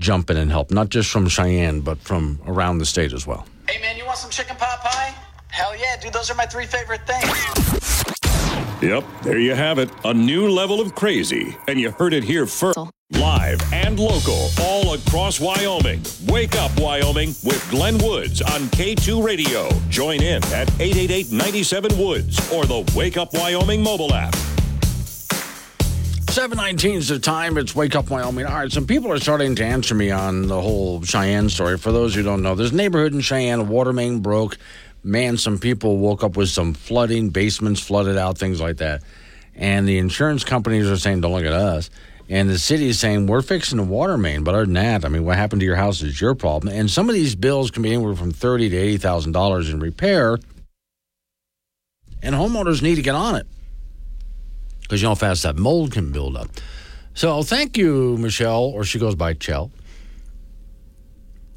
[0.00, 3.46] jump in and help, not just from Cheyenne, but from around the state as well.
[3.68, 5.14] Hey, man, you want some chicken pot pie?
[5.48, 7.60] Hell yeah, dude, those are my three favorite things.
[8.82, 9.90] Yep, there you have it.
[10.04, 11.54] A new level of crazy.
[11.68, 12.78] And you heard it here first.
[13.10, 16.02] Live and local, all across Wyoming.
[16.28, 19.68] Wake up, Wyoming, with Glenn Woods on K2 Radio.
[19.90, 24.34] Join in at 888 97 Woods or the Wake Up Wyoming mobile app.
[26.30, 27.58] 719 is the time.
[27.58, 28.46] It's Wake Up Wyoming.
[28.46, 31.76] All right, some people are starting to answer me on the whole Cheyenne story.
[31.76, 34.56] For those who don't know, there's a neighborhood in Cheyenne, a water main broke.
[35.02, 39.02] Man, some people woke up with some flooding, basements flooded out, things like that.
[39.56, 41.90] And the insurance companies are saying, don't look at us.
[42.28, 44.44] And the city is saying, we're fixing the water main.
[44.44, 46.72] But other than that, I mean, what happened to your house is your problem.
[46.72, 50.38] And some of these bills can be anywhere from thirty to $80,000 in repair.
[52.22, 53.48] And homeowners need to get on it
[54.90, 56.48] because you know how fast that mold can build up.
[57.14, 59.70] So thank you, Michelle, or she goes by Chell.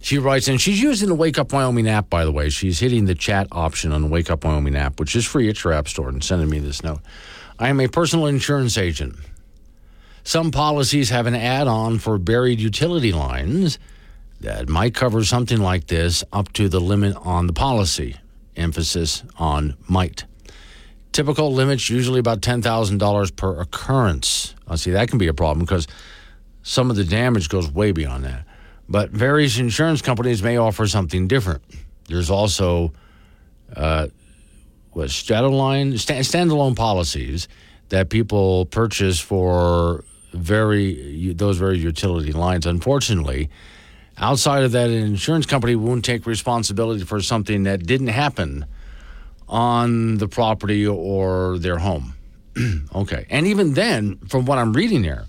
[0.02, 2.52] She writes, and she's using the Wake Up Wyoming app, by the way.
[2.52, 5.64] She's hitting the chat option on the Wake Up Wyoming app, which is free at
[5.64, 7.00] your app store, and sending me this note.
[7.58, 9.16] I am a personal insurance agent.
[10.24, 13.80] Some policies have an add on for buried utility lines
[14.42, 18.16] that might cover something like this up to the limit on the policy.
[18.56, 20.26] Emphasis on might.
[21.14, 24.56] Typical limits usually about $10,000 per occurrence.
[24.68, 25.88] I see that can be a problem because
[26.64, 28.46] some of the damage goes way beyond that.
[28.90, 31.62] But various insurance companies may offer something different.
[32.08, 32.94] There's also
[33.76, 34.08] uh,
[34.92, 37.48] what standalone standalone policies
[37.90, 40.04] that people purchase for
[40.34, 42.66] very those very utility lines.
[42.66, 43.50] Unfortunately,
[44.18, 48.66] outside of that, an insurance company won't take responsibility for something that didn't happen
[49.54, 52.16] on the property or their home.
[52.96, 53.28] okay.
[53.30, 55.26] And even then, from what I'm reading here,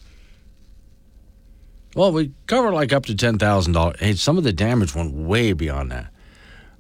[1.95, 4.01] well, we cover like up to $10,000.
[4.01, 6.07] Hey, some of the damage went way beyond that.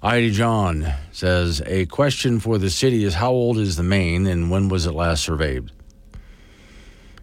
[0.03, 4.51] Heidi John says a question for the city is how old is the main and
[4.51, 5.71] when was it last surveyed?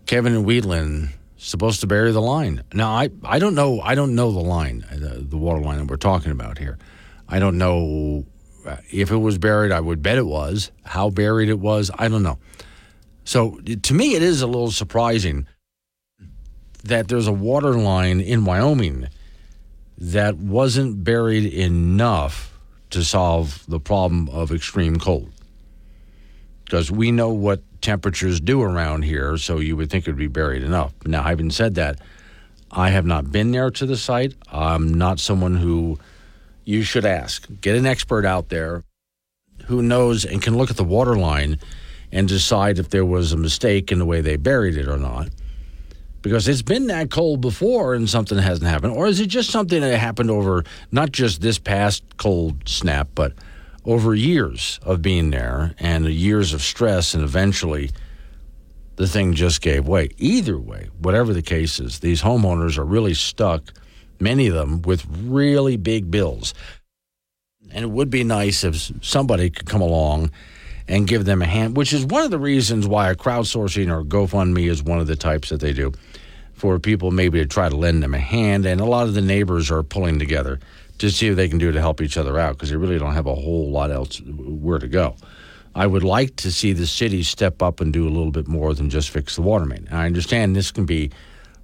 [0.06, 2.64] Kevin and Wheatland supposed to bury the line.
[2.74, 3.82] Now, I, I don't know.
[3.82, 6.78] I don't know the line, uh, the, the water line that we're talking about here.
[7.28, 8.26] I don't know
[8.66, 9.72] Uh, if it was buried.
[9.72, 10.72] I would bet it was.
[10.84, 12.38] How buried it was, I don't know.
[13.24, 15.48] So to me, it is a little surprising
[16.84, 19.08] that there's a water line in Wyoming
[19.98, 22.60] that wasn't buried enough
[22.90, 25.32] to solve the problem of extreme cold.
[26.66, 30.28] Because we know what temperatures do around here, so you would think it would be
[30.28, 30.94] buried enough.
[31.06, 32.00] Now, having said that,
[32.72, 34.34] I have not been there to the site.
[34.52, 36.00] I'm not someone who
[36.64, 37.48] you should ask.
[37.62, 38.84] Get an expert out there
[39.66, 41.58] who knows and can look at the water line
[42.12, 45.30] and decide if there was a mistake in the way they buried it or not.
[46.22, 48.94] Because it's been that cold before and something hasn't happened.
[48.94, 53.34] Or is it just something that happened over not just this past cold snap, but
[53.86, 57.90] over years of being there and years of stress, and eventually
[58.98, 60.10] the thing just gave way.
[60.18, 63.74] Either way, whatever the case is, these homeowners are really stuck,
[64.22, 66.54] many of them, with really big bills.
[67.72, 70.32] And it would be nice if somebody could come along
[70.88, 74.04] and give them a hand, which is one of the reasons why a crowdsourcing or
[74.04, 75.94] GoFundMe is one of the types that they do
[76.54, 78.66] for people maybe to try to lend them a hand.
[78.66, 80.60] And a lot of the neighbors are pulling together
[81.00, 83.14] to see what they can do to help each other out because they really don't
[83.14, 85.16] have a whole lot else where to go.
[85.74, 88.74] I would like to see the city step up and do a little bit more
[88.74, 89.88] than just fix the water main.
[89.92, 91.12] I understand this can be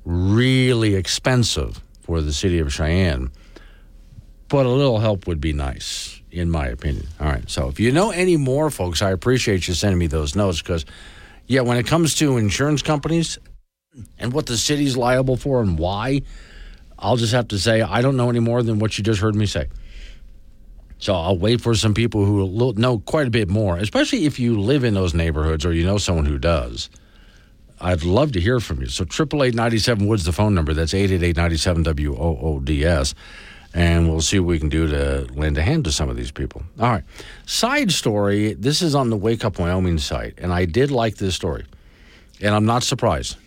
[0.05, 3.29] really expensive for the city of Cheyenne,
[4.47, 7.05] but a little help would be nice, in my opinion.
[7.19, 7.47] All right.
[7.49, 10.85] So if you know any more, folks, I appreciate you sending me those notes because,
[11.47, 13.37] yeah, when it comes to insurance companies
[14.17, 16.21] and what the city's liable for and why,
[16.97, 19.35] I'll just have to say I don't know any more than what you just heard
[19.35, 19.67] me say.
[20.99, 24.61] So I'll wait for some people who know quite a bit more, especially if you
[24.61, 26.89] live in those neighborhoods or you know someone who does.
[27.79, 28.87] I'd love to hear from you.
[28.87, 30.73] So triple eight ninety seven Woods the phone number.
[30.73, 33.13] That's eight eight eight ninety seven W O O D S,
[33.73, 36.31] and we'll see what we can do to lend a hand to some of these
[36.31, 36.63] people.
[36.79, 37.03] All right.
[37.45, 38.53] Side story.
[38.53, 41.65] This is on the Wake Up Wyoming site, and I did like this story,
[42.41, 43.37] and I'm not surprised.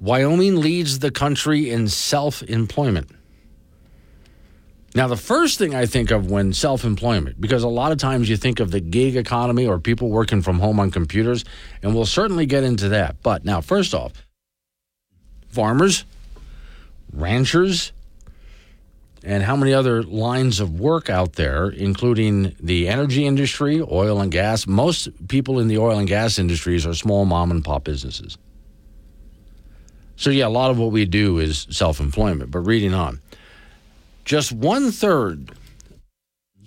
[0.00, 3.10] Wyoming leads the country in self employment.
[4.94, 8.30] Now, the first thing I think of when self employment, because a lot of times
[8.30, 11.44] you think of the gig economy or people working from home on computers,
[11.82, 13.16] and we'll certainly get into that.
[13.22, 14.12] But now, first off,
[15.48, 16.04] farmers,
[17.12, 17.92] ranchers,
[19.24, 24.30] and how many other lines of work out there, including the energy industry, oil and
[24.30, 24.66] gas.
[24.66, 28.38] Most people in the oil and gas industries are small mom and pop businesses.
[30.16, 32.52] So, yeah, a lot of what we do is self employment.
[32.52, 33.20] But reading on,
[34.24, 35.52] just one third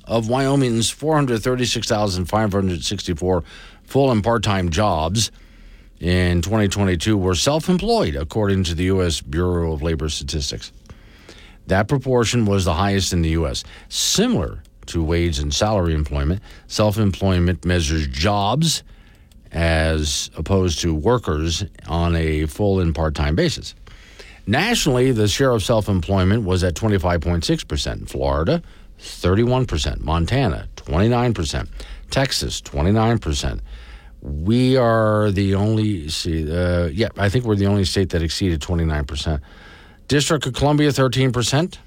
[0.06, 3.44] of Wyoming's 436,564
[3.84, 5.32] full and part time jobs
[6.00, 9.22] in 2022 were self employed, according to the U.S.
[9.22, 10.72] Bureau of Labor Statistics.
[11.68, 13.64] That proportion was the highest in the U.S.
[13.90, 18.84] Similar to wage and salary employment, self employment measures jobs
[19.52, 23.76] as opposed to workers on a full and part time basis.
[24.48, 28.10] Nationally, the share of self employment was at 25.6%.
[28.10, 28.64] Florida,
[28.98, 30.00] 31%.
[30.00, 31.68] Montana, 29%.
[32.10, 33.60] Texas, 29%.
[34.22, 38.62] We are the only, see, uh, yeah, I think we're the only state that exceeded
[38.62, 39.42] 29%.
[40.08, 41.78] District of Columbia, 13%.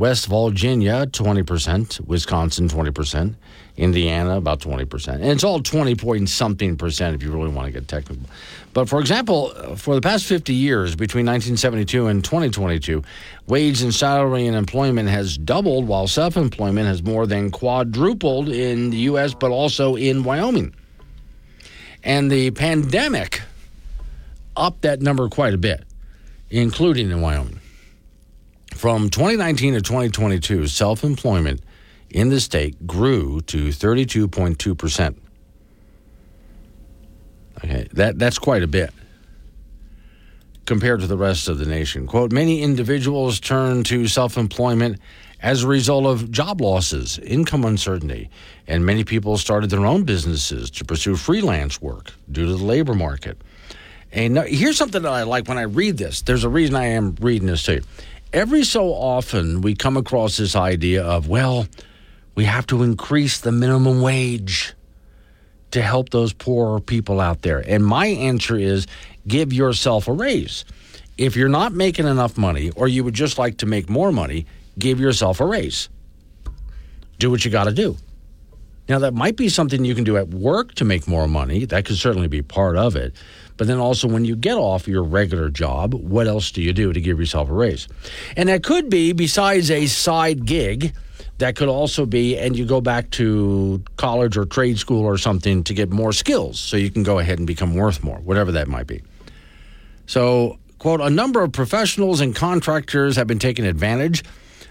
[0.00, 2.00] West Virginia, 20%.
[2.06, 3.34] Wisconsin, 20%.
[3.76, 5.08] Indiana, about 20%.
[5.08, 8.24] And it's all 20 point something percent if you really want to get technical.
[8.72, 13.02] But for example, for the past 50 years, between 1972 and 2022,
[13.46, 18.88] wage and salary and employment has doubled, while self employment has more than quadrupled in
[18.88, 20.74] the U.S., but also in Wyoming.
[22.02, 23.42] And the pandemic
[24.56, 25.84] upped that number quite a bit,
[26.48, 27.59] including in Wyoming.
[28.80, 31.60] From 2019 to 2022, self employment
[32.08, 35.16] in the state grew to 32.2%.
[37.58, 38.88] Okay, that, that's quite a bit
[40.64, 42.06] compared to the rest of the nation.
[42.06, 44.98] Quote Many individuals turn to self employment
[45.42, 48.30] as a result of job losses, income uncertainty,
[48.66, 52.94] and many people started their own businesses to pursue freelance work due to the labor
[52.94, 53.42] market.
[54.10, 56.22] And here's something that I like when I read this.
[56.22, 57.82] There's a reason I am reading this to you.
[58.32, 61.66] Every so often, we come across this idea of, well,
[62.36, 64.74] we have to increase the minimum wage
[65.72, 67.58] to help those poor people out there.
[67.58, 68.86] And my answer is
[69.26, 70.64] give yourself a raise.
[71.18, 74.46] If you're not making enough money or you would just like to make more money,
[74.78, 75.88] give yourself a raise.
[77.18, 77.96] Do what you got to do.
[78.90, 81.64] Now, that might be something you can do at work to make more money.
[81.64, 83.14] That could certainly be part of it.
[83.56, 86.92] But then also, when you get off your regular job, what else do you do
[86.92, 87.86] to give yourself a raise?
[88.36, 90.92] And that could be, besides a side gig,
[91.38, 95.62] that could also be, and you go back to college or trade school or something
[95.64, 98.66] to get more skills so you can go ahead and become worth more, whatever that
[98.66, 99.04] might be.
[100.06, 104.24] So, quote, a number of professionals and contractors have been taking advantage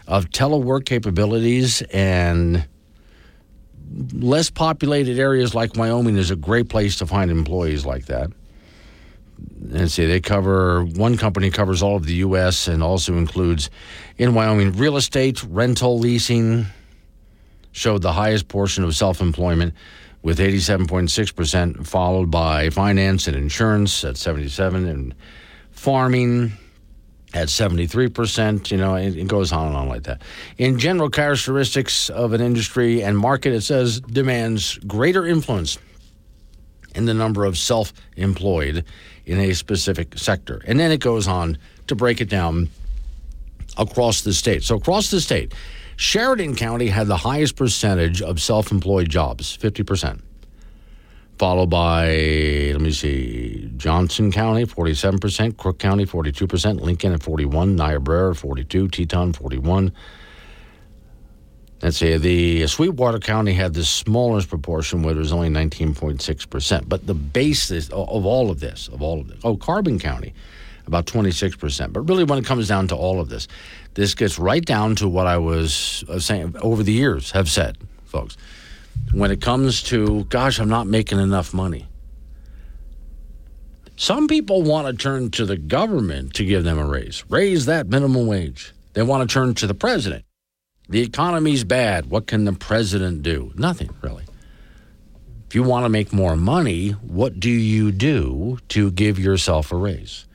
[0.07, 2.67] of telework capabilities and
[4.13, 8.31] less populated areas like Wyoming is a great place to find employees like that.
[9.71, 12.67] And see, they cover one company covers all of the U.S.
[12.67, 13.69] and also includes
[14.17, 16.65] in Wyoming real estate, rental, leasing.
[17.71, 19.73] Showed the highest portion of self-employment
[20.21, 25.15] with 87.6%, followed by finance and insurance at 77 and
[25.71, 26.53] farming
[27.33, 28.71] at 73%.
[28.71, 30.21] You know, it, it, goes on and on like that.
[30.57, 35.77] In general characteristics of an industry and market, it says demands greater influence
[36.95, 38.83] in the number of self employed
[39.25, 40.61] in a specific sector.
[40.65, 41.57] And then it goes on
[41.87, 42.69] to break it down
[43.77, 44.63] across the state.
[44.63, 45.53] So, across the state,
[45.97, 50.21] Sheridan County had the highest percentage of self employed jobs, 50%
[51.39, 52.09] followed by,
[52.73, 59.31] let me see, Johnson County, 47%, Crook County, 42%, Lincoln at 41, Niobrara, 42, Teton,
[59.31, 59.93] 41.
[61.81, 66.89] Let's see, the Sweetwater County had the smallest proportion, where it was only 19.6%.
[66.89, 70.33] But the basis of all of this, of all of this, oh, Carbon County,
[70.87, 71.93] about 26%.
[71.93, 73.47] But really, when it comes down to all of this,
[73.93, 77.77] this gets right down to what I was uh, saying over the years, have said,
[78.03, 78.35] folks
[79.13, 81.87] when it comes to, gosh, I'm not making enough money.
[83.95, 87.87] Some people want to turn to the government to give them a raise, raise that
[87.87, 88.73] minimum wage.
[88.93, 90.23] They want to turn to the president.
[90.87, 92.09] The economy's bad.
[92.09, 93.51] What can the president do?
[93.55, 94.23] Nothing, really.
[95.47, 99.75] If you want to make more money, what do you do to give yourself a
[99.75, 100.25] raise?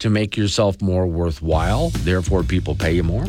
[0.00, 3.26] To make yourself more worthwhile, therefore people pay you more?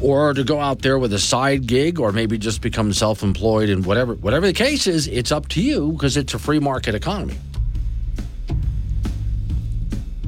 [0.00, 3.86] Or to go out there with a side gig or maybe just become self-employed and
[3.86, 7.36] whatever whatever the case is it's up to you because it's a free market economy.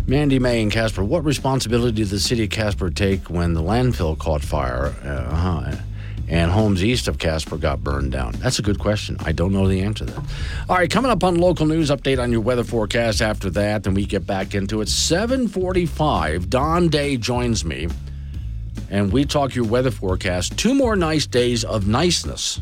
[0.06, 4.18] Mandy may and casper what responsibility did the city of casper take when the landfill
[4.18, 4.86] caught fire?
[5.04, 5.76] Uh-huh,
[6.30, 8.32] and homes east of casper got burned down?
[8.38, 9.18] That's a good question.
[9.20, 10.24] I don't know the answer to that.
[10.70, 13.92] All right coming up on local news update on your weather forecast after that then
[13.92, 14.88] we get back into it.
[14.88, 17.88] 745 don day joins me
[18.90, 20.58] and we talk your weather forecast.
[20.58, 22.60] Two more nice days of niceness.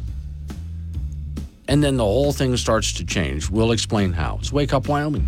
[1.69, 3.51] And then the whole thing starts to change.
[3.51, 4.39] We'll explain how.
[4.41, 5.27] It's Wake Up Wyoming.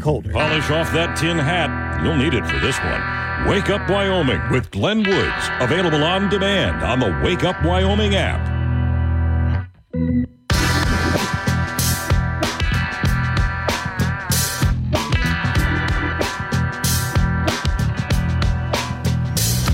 [0.00, 0.30] 'Cold.
[0.32, 2.02] Polish off that tin hat.
[2.02, 3.48] You'll need it for this one.
[3.48, 5.50] Wake Up Wyoming with Glenn Woods.
[5.60, 8.46] Available on demand on the Wake Up Wyoming app.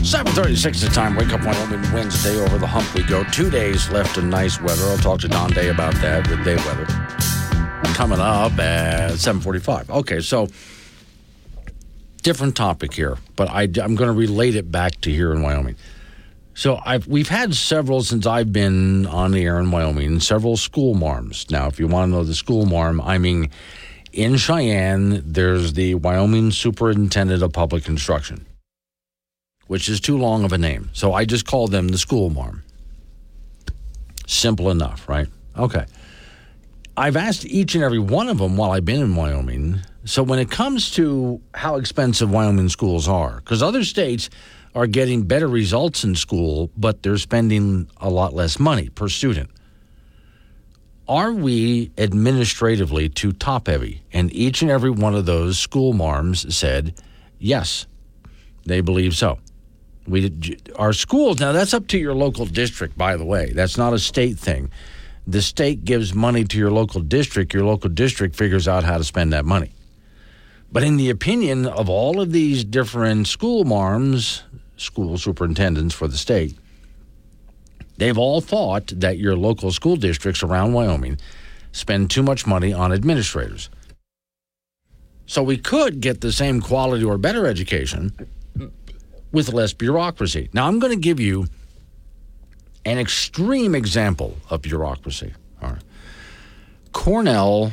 [0.04, 1.16] Seven thirty-six the time.
[1.16, 3.24] Wake up Wyoming Wednesday over the hump we go.
[3.24, 4.84] Two days left of nice weather.
[4.84, 7.15] I'll talk to Don Day about that with day weather
[7.96, 9.88] coming up at 7:45.
[9.88, 10.48] Okay, so
[12.22, 15.76] different topic here, but I, am going to relate it back to here in Wyoming.
[16.52, 20.92] So I've, we've had several since I've been on the air in Wyoming, several school
[20.92, 21.50] marms.
[21.50, 23.50] Now, if you want to know the school marm, I mean,
[24.12, 28.46] in Cheyenne, there's the Wyoming Superintendent of Public Instruction,
[29.68, 30.90] which is too long of a name.
[30.92, 32.62] So I just call them the school marm.
[34.26, 35.28] Simple enough, right?
[35.56, 35.86] Okay.
[36.96, 39.80] I've asked each and every one of them while I've been in Wyoming.
[40.04, 44.30] So when it comes to how expensive Wyoming schools are, because other states
[44.74, 49.50] are getting better results in school, but they're spending a lot less money per student.
[51.06, 54.02] Are we administratively too top heavy?
[54.12, 56.94] And each and every one of those school marms said,
[57.38, 57.86] yes,
[58.64, 59.38] they believe so.
[60.06, 63.52] We, our schools, now that's up to your local district, by the way.
[63.52, 64.70] That's not a state thing
[65.26, 69.04] the state gives money to your local district, your local district figures out how to
[69.04, 69.72] spend that money.
[70.70, 74.42] But in the opinion of all of these different school marms,
[74.76, 76.56] school superintendents for the state,
[77.96, 81.18] they've all thought that your local school districts around Wyoming
[81.72, 83.70] spend too much money on administrators.
[85.26, 88.12] So we could get the same quality or better education
[89.32, 90.48] with less bureaucracy.
[90.52, 91.46] Now, I'm going to give you
[92.86, 95.34] an extreme example of bureaucracy.
[95.60, 95.82] All right.
[96.92, 97.72] Cornell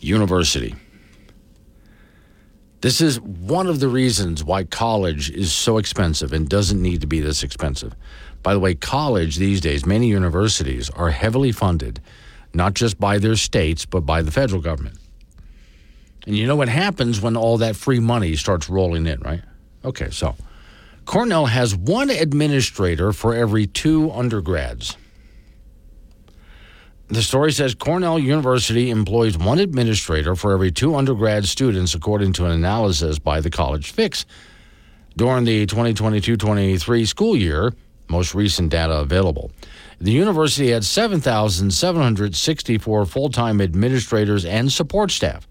[0.00, 0.74] University.
[2.80, 7.06] This is one of the reasons why college is so expensive and doesn't need to
[7.06, 7.94] be this expensive.
[8.42, 12.00] By the way, college these days, many universities are heavily funded,
[12.52, 14.98] not just by their states, but by the federal government.
[16.26, 19.42] And you know what happens when all that free money starts rolling in, right?
[19.84, 20.34] Okay, so
[21.06, 24.96] Cornell has one administrator for every two undergrads.
[27.08, 32.44] The story says Cornell University employs one administrator for every two undergrad students, according to
[32.46, 34.26] an analysis by the College Fix.
[35.16, 37.72] During the 2022 23 school year,
[38.08, 39.52] most recent data available,
[40.00, 45.46] the university had 7,764 full time administrators and support staff.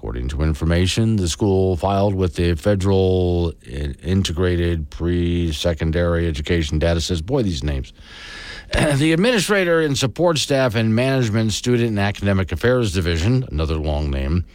[0.00, 7.02] According to information the school filed with the Federal eh, Integrated Pre Secondary Education Data
[7.02, 7.92] says, boy, these names.
[8.72, 14.46] the administrator and support staff and management, student and academic affairs division, another long name,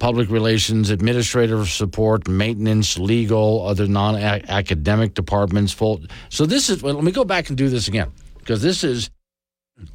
[0.00, 5.72] public relations, administrative support, maintenance, legal, other non academic departments.
[5.72, 6.00] Full.
[6.28, 9.10] So this is, well, let me go back and do this again because this is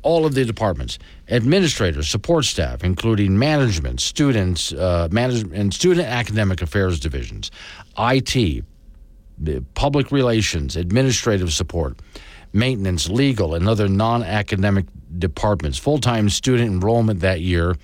[0.02, 0.98] all of the departments.
[1.30, 7.52] Administrators support staff including management students uh, management and student academic affairs divisions
[7.98, 8.64] it
[9.74, 11.98] public relations administrative support
[12.54, 14.86] maintenance legal and other non-academic
[15.20, 15.78] departments.
[15.78, 17.76] Full-time student enrollment that year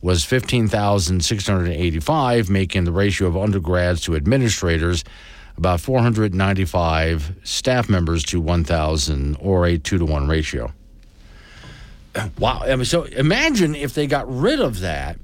[0.00, 5.04] was 15,685 making the ratio of undergrads to administrators
[5.56, 10.72] about 495 staff members to 1,000 or a 2 to 1 ratio
[12.38, 12.62] Wow.
[12.62, 15.18] I mean, so imagine if they got rid of that,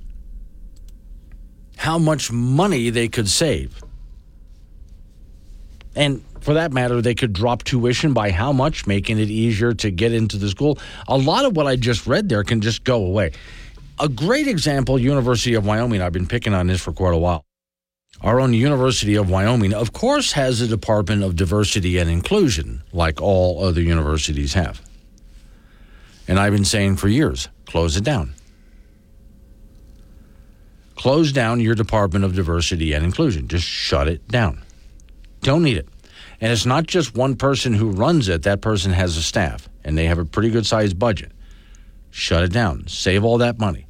[1.77, 3.83] how much money they could save.
[5.97, 9.91] And for that matter, they could drop tuition by how much, making it easier to
[9.91, 10.79] get into the school.
[11.09, 13.33] A lot of what I just read there can just go away.
[13.99, 17.45] A great example University of Wyoming, I've been picking on this for quite a while.
[18.21, 23.21] Our own University of Wyoming, of course, has a Department of Diversity and Inclusion, like
[23.21, 24.81] all other universities have.
[26.27, 28.35] And I've been saying for years close it down.
[30.97, 33.49] Close down your Department of Diversity and Inclusion.
[33.49, 34.63] Just shut it down.
[35.43, 35.89] Don't need it.
[36.41, 39.99] And it's not just one person who runs it, that person has a staff and
[39.99, 41.33] they have a pretty good sized budget.
[42.11, 42.87] Shut it down.
[42.87, 43.87] Save all that money.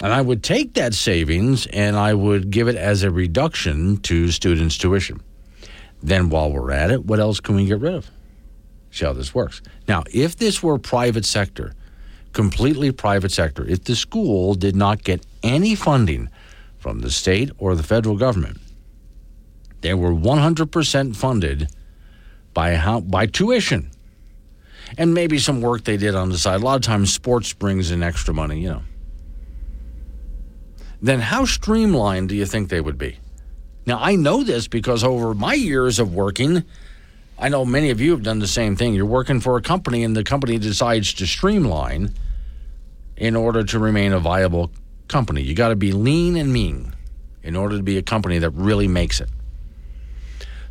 [0.00, 4.30] And I would take that savings and I would give it as a reduction to
[4.30, 5.22] students' tuition.
[6.02, 8.10] Then, while we're at it, what else can we get rid of?
[8.96, 9.60] See how this works.
[9.86, 11.74] Now, if this were private sector,
[12.32, 16.30] completely private sector, if the school did not get any funding
[16.78, 18.56] from the state or the federal government,
[19.82, 21.68] they were 100% funded
[22.54, 23.90] by how, by tuition
[24.96, 26.62] and maybe some work they did on the side.
[26.62, 28.82] A lot of times sports brings in extra money, you know.
[31.02, 33.18] Then how streamlined do you think they would be?
[33.84, 36.64] Now, I know this because over my years of working,
[37.38, 38.94] I know many of you have done the same thing.
[38.94, 42.14] You're working for a company, and the company decides to streamline
[43.16, 44.70] in order to remain a viable
[45.08, 45.42] company.
[45.42, 46.94] You got to be lean and mean
[47.42, 49.28] in order to be a company that really makes it.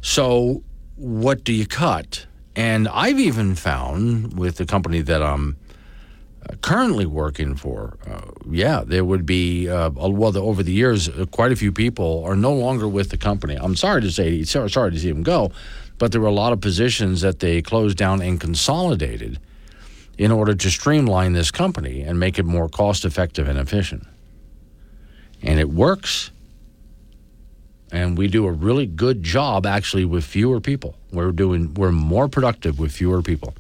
[0.01, 0.63] So,
[0.95, 2.25] what do you cut?
[2.55, 5.57] And I've even found with the company that I'm
[6.47, 11.09] uh, currently working for, uh, yeah, there would be, uh, well, the, over the years,
[11.09, 13.55] uh, quite a few people are no longer with the company.
[13.55, 15.51] I'm sorry to say, sorry to see them go,
[15.97, 19.39] but there were a lot of positions that they closed down and consolidated
[20.17, 24.05] in order to streamline this company and make it more cost effective and efficient.
[25.41, 26.31] And it works.
[27.91, 30.95] And we do a really good job actually with fewer people.
[31.11, 33.53] We're doing we're more productive with fewer people.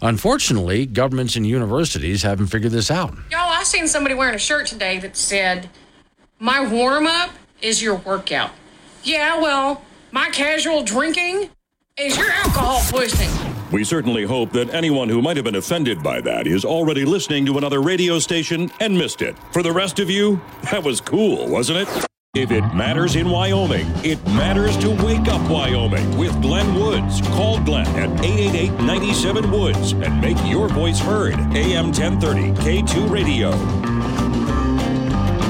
[0.00, 3.14] Unfortunately, governments and universities haven't figured this out.
[3.30, 5.68] Y'all, I seen somebody wearing a shirt today that said,
[6.38, 8.52] "My warm up is your workout."
[9.02, 11.50] Yeah, well, my casual drinking
[11.98, 13.30] is your alcohol poisoning.
[13.72, 17.44] We certainly hope that anyone who might have been offended by that is already listening
[17.46, 19.36] to another radio station and missed it.
[19.52, 20.40] For the rest of you,
[20.70, 22.06] that was cool, wasn't it?
[22.34, 27.20] If it matters in Wyoming, it matters to Wake Up Wyoming with Glenn Woods.
[27.28, 31.34] Call Glenn at 888 97 Woods and make your voice heard.
[31.56, 33.87] AM 1030, K2 Radio.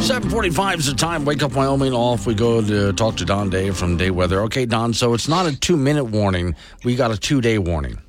[0.00, 1.24] 745 is the time.
[1.24, 1.92] Wake up, Wyoming.
[1.92, 4.42] Off we go to talk to Don Day from Day Weather.
[4.42, 6.54] Okay, Don, so it's not a two minute warning.
[6.84, 8.00] We got a two day warning.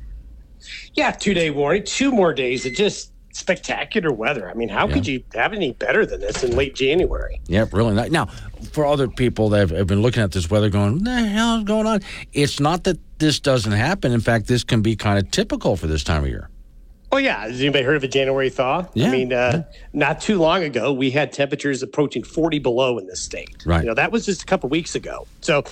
[0.93, 1.83] Yeah, two day warning.
[1.83, 4.49] Two more days of just spectacular weather.
[4.49, 4.93] I mean, how yeah.
[4.93, 7.41] could you have any better than this in late January?
[7.47, 7.95] Yep, really.
[7.95, 8.11] Not.
[8.11, 8.27] Now,
[8.71, 11.57] for other people that have, have been looking at this weather going, what the hell
[11.57, 12.01] is going on?
[12.33, 14.11] It's not that this doesn't happen.
[14.11, 16.49] In fact, this can be kind of typical for this time of year.
[17.11, 18.85] Oh yeah, has anybody heard of a January thaw?
[18.93, 19.07] Yeah.
[19.07, 23.19] I mean, uh, not too long ago, we had temperatures approaching 40 below in this
[23.19, 23.63] state.
[23.65, 23.81] Right.
[23.81, 25.25] You know, that was just a couple weeks ago.
[25.41, 25.63] So,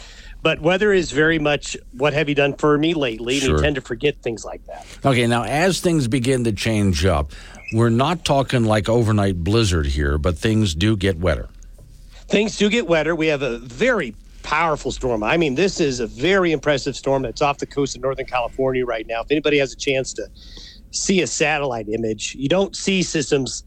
[0.42, 3.36] but weather is very much what have you done for me lately?
[3.36, 3.56] And Sure.
[3.58, 4.86] you tend to forget things like that.
[5.06, 7.32] Okay, now as things begin to change up,
[7.72, 11.50] we're not talking like overnight blizzard here, but things do get wetter.
[12.28, 13.16] Things do get wetter.
[13.16, 15.24] We have a very powerful storm.
[15.24, 18.86] I mean, this is a very impressive storm that's off the coast of Northern California
[18.86, 19.22] right now.
[19.22, 20.28] If anybody has a chance to
[20.92, 23.64] see a satellite image, you don't see systems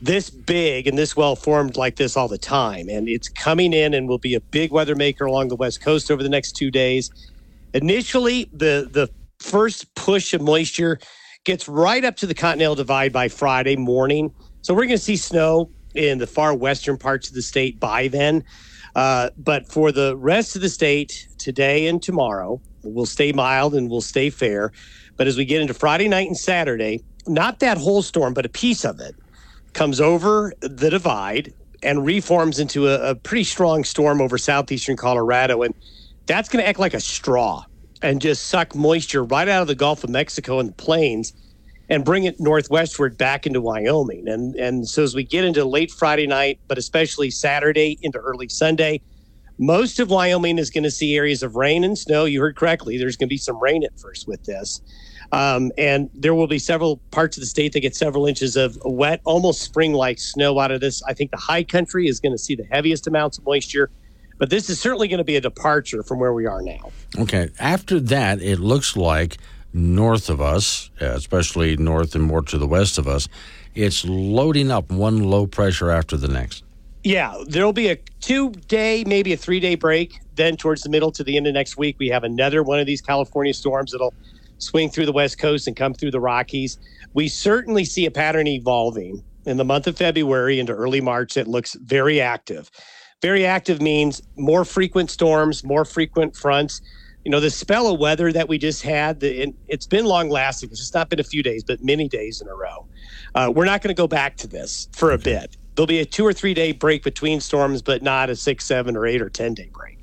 [0.00, 2.88] this big and this well formed like this all the time.
[2.88, 6.10] And it's coming in and will be a big weather maker along the west coast
[6.10, 7.08] over the next two days.
[7.72, 9.08] Initially, the the
[9.38, 10.98] first push of moisture
[11.44, 14.30] gets right up to the Continental Divide by Friday morning.
[14.62, 18.08] So we're going to see snow in the far western parts of the state by
[18.08, 18.44] then.
[18.94, 23.90] Uh, but for the rest of the state, today and tomorrow, we'll stay mild and
[23.90, 24.72] we'll stay fair.
[25.22, 28.48] But as we get into Friday night and Saturday, not that whole storm, but a
[28.48, 29.14] piece of it
[29.72, 35.62] comes over the divide and reforms into a, a pretty strong storm over southeastern Colorado.
[35.62, 35.76] And
[36.26, 37.62] that's going to act like a straw
[38.02, 41.32] and just suck moisture right out of the Gulf of Mexico and the plains
[41.88, 44.26] and bring it northwestward back into Wyoming.
[44.26, 48.48] And and so as we get into late Friday night, but especially Saturday into early
[48.48, 49.00] Sunday,
[49.56, 52.24] most of Wyoming is going to see areas of rain and snow.
[52.24, 52.98] You heard correctly.
[52.98, 54.80] There's going to be some rain at first with this.
[55.32, 58.78] Um, and there will be several parts of the state that get several inches of
[58.84, 61.02] wet, almost spring like snow out of this.
[61.04, 63.90] I think the high country is going to see the heaviest amounts of moisture,
[64.36, 66.92] but this is certainly going to be a departure from where we are now.
[67.18, 69.38] Okay, after that, it looks like
[69.72, 73.26] north of us, uh, especially north and more to the west of us,
[73.74, 76.62] it's loading up one low pressure after the next.
[77.04, 80.20] Yeah, there'll be a two day, maybe a three day break.
[80.34, 82.86] Then, towards the middle to the end of next week, we have another one of
[82.86, 84.14] these California storms that'll
[84.62, 86.78] swing through the West Coast and come through the Rockies.
[87.14, 91.48] We certainly see a pattern evolving in the month of February into early March that
[91.48, 92.70] looks very active.
[93.20, 96.80] Very active means more frequent storms, more frequent fronts.
[97.24, 100.28] You know, the spell of weather that we just had, the, it, it's been long
[100.28, 100.70] lasting.
[100.70, 102.86] It's just not been a few days, but many days in a row.
[103.34, 105.56] Uh, we're not going to go back to this for a bit.
[105.74, 108.96] There'll be a two or three day break between storms, but not a six, seven,
[108.96, 109.98] or eight or 10 day break.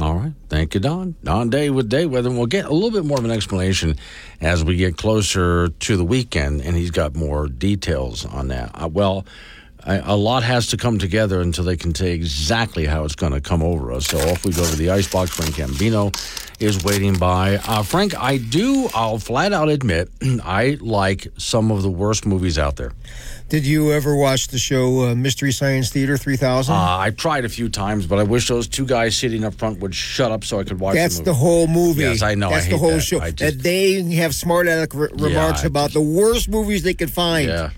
[0.00, 0.32] All right.
[0.48, 1.14] Thank you, Don.
[1.22, 2.28] Don Day with Day Weather.
[2.28, 3.96] And we'll get a little bit more of an explanation
[4.40, 8.70] as we get closer to the weekend, and he's got more details on that.
[8.74, 9.24] Uh, well,
[9.86, 13.32] I, a lot has to come together until they can say exactly how it's going
[13.32, 14.06] to come over us.
[14.06, 15.30] So off we go to the icebox.
[15.30, 16.12] Frank Gambino
[16.58, 17.56] is waiting by.
[17.56, 20.10] Uh, Frank, I do, I'll flat out admit,
[20.42, 22.92] I like some of the worst movies out there.
[23.54, 26.74] Did you ever watch the show uh, Mystery Science Theater 3000?
[26.74, 29.78] Uh, I tried a few times, but I wish those two guys sitting up front
[29.78, 32.02] would shut up so I could watch That's the the, whole movie.
[32.02, 32.48] Yes, I know.
[32.48, 33.00] I That's the hate whole that.
[33.00, 33.20] show.
[33.20, 37.12] Just- that they have smart aleck re- remarks I about the worst movies they could
[37.12, 37.46] find.
[37.46, 37.70] Yeah.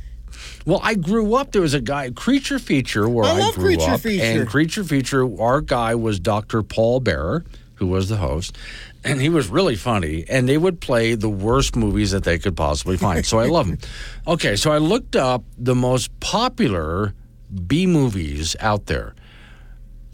[0.65, 1.53] Well, I grew up.
[1.53, 4.25] There was a guy, Creature Feature, where I I, grew Creature up, Feature.
[4.25, 5.41] and Creature Feature.
[5.43, 6.63] Our guy was Dr.
[6.63, 8.57] Paul Bearer, who was the host,
[9.07, 10.25] and he was really funny.
[10.29, 13.25] And they would play the worst movies that they could possibly find.
[13.25, 13.79] So I love him.
[14.29, 17.15] Okay, so I looked up the most popular
[17.67, 19.15] B movies out there.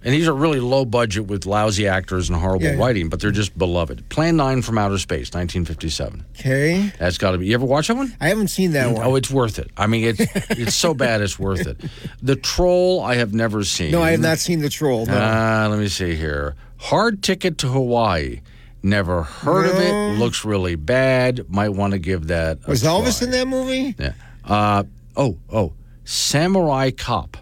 [0.05, 2.79] And these are really low budget with lousy actors and horrible Yeah, yeah.
[2.85, 4.09] writing, but they're just beloved.
[4.09, 6.27] Plan 9 from Outer Space, 1957.
[6.41, 6.93] Okay.
[6.99, 7.47] That's got to be.
[7.47, 8.13] You ever watch that one?
[8.21, 9.03] I haven't seen that one.
[9.07, 9.71] Oh, it's worth it.
[9.77, 10.21] I mean, it's
[10.51, 11.81] it's so bad it's worth it.
[12.21, 13.93] The Troll, I have never seen.
[13.93, 15.07] No, I have not seen The Troll.
[15.07, 15.15] No.
[15.15, 16.57] Uh, let me see here.
[16.79, 18.41] Hard Ticket to Hawaii.
[18.83, 20.19] Never heard of it.
[20.19, 21.49] Looks really bad.
[21.49, 22.59] Might want to give that.
[22.67, 22.91] A Was try.
[22.91, 23.95] Elvis in that movie?
[23.99, 24.13] Yeah.
[24.45, 24.85] Uh,
[25.17, 25.73] oh, oh.
[26.05, 27.37] Samurai Cop.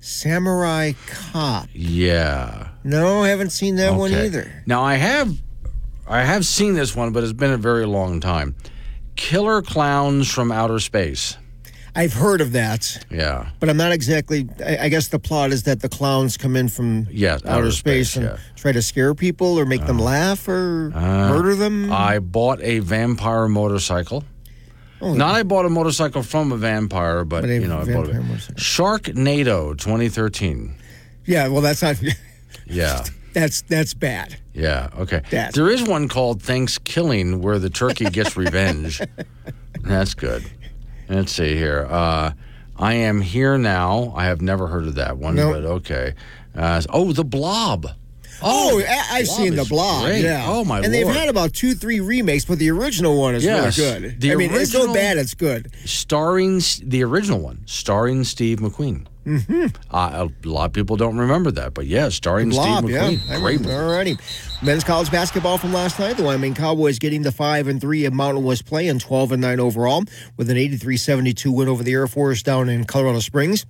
[0.00, 1.66] Samurai Cop.
[1.72, 2.68] Yeah.
[2.84, 4.62] No, I haven't seen that one either.
[4.66, 5.34] Now I have,
[6.06, 8.54] I have seen this one, but it's been a very long time.
[9.16, 11.36] Killer Clowns from Outer Space.
[11.94, 13.50] I've heard of that, Yeah.
[13.58, 14.48] but I'm not exactly.
[14.64, 17.70] I, I guess the plot is that the clowns come in from Yes, outer, outer
[17.72, 18.36] space, space, and yeah.
[18.56, 21.92] try to scare people or make them uh, laugh or uh, murder them.
[21.92, 24.24] I bought a vampire motorcycle.
[25.02, 27.84] Oh, Not I bought a motorcycle from a vampire, but, But a you know, I
[27.86, 28.14] bought it.
[28.22, 28.54] motorcycle.
[28.56, 30.74] Sharknado 2013.
[31.26, 31.96] yeah, well, that's not.
[32.66, 33.04] Yeah.
[33.32, 34.36] That's that's bad.
[34.54, 34.88] Yeah.
[34.98, 35.22] Okay.
[35.30, 39.00] That's- there is one called Thanksgiving where the turkey gets revenge.
[39.82, 40.44] That's good.
[41.10, 41.86] Let's see here.
[41.90, 42.32] Uh,
[42.78, 44.12] I am here now.
[44.16, 45.52] I have never heard of that one, No.
[45.52, 46.14] but okay.
[46.56, 47.86] Uh, oh, the Blob.
[48.42, 50.04] Oh, I, I've Blob seen the Blob.
[50.06, 50.22] great.
[50.22, 50.46] Yeah.
[50.48, 50.86] Oh my god.
[50.86, 53.76] And they've had about two, three remakes, but the original one is Yes.
[53.78, 54.20] really good.
[54.20, 55.70] The I mean, it's so bad, it's good.
[55.84, 59.06] starring the original one, starring Steve McQueen.
[59.26, 59.66] Mm-hmm.
[59.90, 63.10] Uh, a lot of people don't remember that, but yeah, starring Steve yeah.
[63.10, 63.30] McQueen.
[63.30, 63.70] I Great remember.
[63.70, 64.62] Alrighty.
[64.62, 66.16] Men's college basketball from last night.
[66.16, 69.42] The Wyoming Cowboys getting the 5 and 3 of Mountain West play and 12 and
[69.42, 70.04] 9 overall
[70.36, 73.66] with an 83 72 win over the Air Force down in Colorado Springs.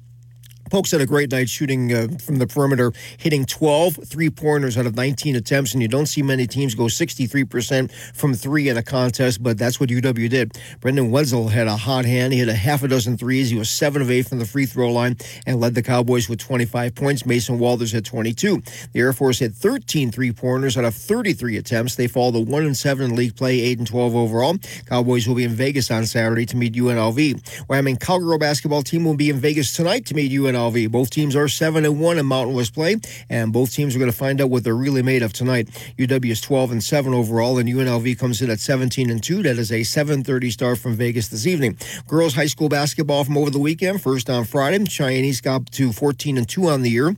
[0.70, 4.86] Pokes had a great night shooting uh, from the perimeter, hitting 12 three pointers out
[4.86, 5.72] of 19 attempts.
[5.72, 9.80] And you don't see many teams go 63% from three in a contest, but that's
[9.80, 10.56] what UW did.
[10.80, 12.32] Brendan Wenzel had a hot hand.
[12.32, 13.50] He hit a half a dozen threes.
[13.50, 16.38] He was 7 of 8 from the free throw line and led the Cowboys with
[16.38, 17.26] 25 points.
[17.26, 18.62] Mason Walters had 22.
[18.92, 21.96] The Air Force had 13 three pointers out of 33 attempts.
[21.96, 24.56] They fall to 1 and 7 in league play, 8 and 12 overall.
[24.86, 27.66] Cowboys will be in Vegas on Saturday to meet UNLV.
[27.68, 30.59] Wyoming Cowgirl basketball team will be in Vegas tonight to meet UNLV.
[30.88, 32.96] Both teams are 7 and 1 in Mountain West play,
[33.28, 35.68] and both teams are going to find out what they're really made of tonight.
[35.98, 39.42] UW is 12 and 7 overall, and UNLV comes in at 17 and 2.
[39.44, 41.78] That is a 7:30 start from Vegas this evening.
[42.06, 44.02] Girls high school basketball from over the weekend.
[44.02, 47.16] First on Friday, Cheyenne got to 14 and 2 on the year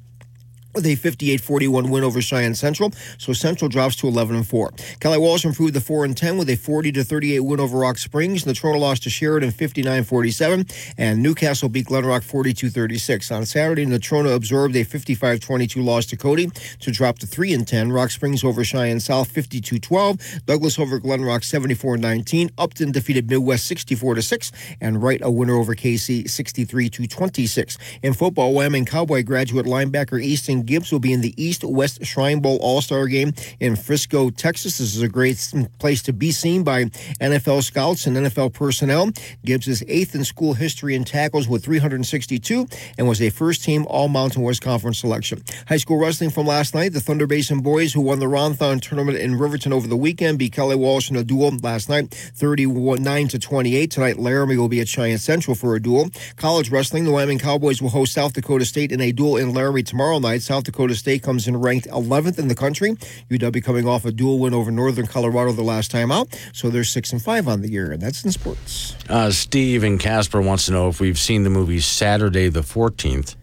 [0.74, 2.92] with a 58-41 win over Cheyenne Central.
[3.18, 4.72] So Central drops to 11 and 4.
[5.00, 7.98] Kelly Walsh improved to 4 and 10 with a 40 to 38 win over Rock
[7.98, 8.44] Springs.
[8.44, 13.34] Natrona lost to Sheridan 59-47 and Newcastle beat Glenrock 42-36.
[13.34, 16.50] On Saturday, Natrona absorbed a 55-22 loss to Cody
[16.80, 17.92] to drop to 3 and 10.
[17.92, 20.44] Rock Springs over Cheyenne South 52-12.
[20.46, 22.50] Douglas over Glenrock 74-19.
[22.58, 27.78] Upton defeated Midwest 64-6 and Wright a winner over Kaycee 63-26.
[28.02, 32.40] In football, Wyoming Cowboy graduate linebacker Easton Gibbs will be in the East West Shrine
[32.40, 34.78] Bowl All Star game in Frisco, Texas.
[34.78, 36.84] This is a great place to be seen by
[37.20, 39.10] NFL scouts and NFL personnel.
[39.44, 42.66] Gibbs is eighth in school history in tackles with 362
[42.98, 45.42] and was a first team All Mountain West Conference selection.
[45.68, 46.92] High school wrestling from last night.
[46.92, 50.38] The Thunder Basin boys, who won the Ron Thon tournament in Riverton over the weekend,
[50.38, 53.90] beat Kelly Walsh in a duel last night, 39 to 28.
[53.90, 56.10] Tonight, Laramie will be at Cheyenne Central for a duel.
[56.36, 59.82] College wrestling, the Wyoming Cowboys will host South Dakota State in a duel in Laramie
[59.82, 60.42] tomorrow night.
[60.52, 62.92] South Dakota State comes in ranked 11th in the country.
[63.30, 66.84] UW coming off a dual win over Northern Colorado the last time out, so they're
[66.84, 68.94] six and five on the year, and that's in sports.
[69.08, 73.34] Uh, Steve and Casper wants to know if we've seen the movie Saturday the 14th,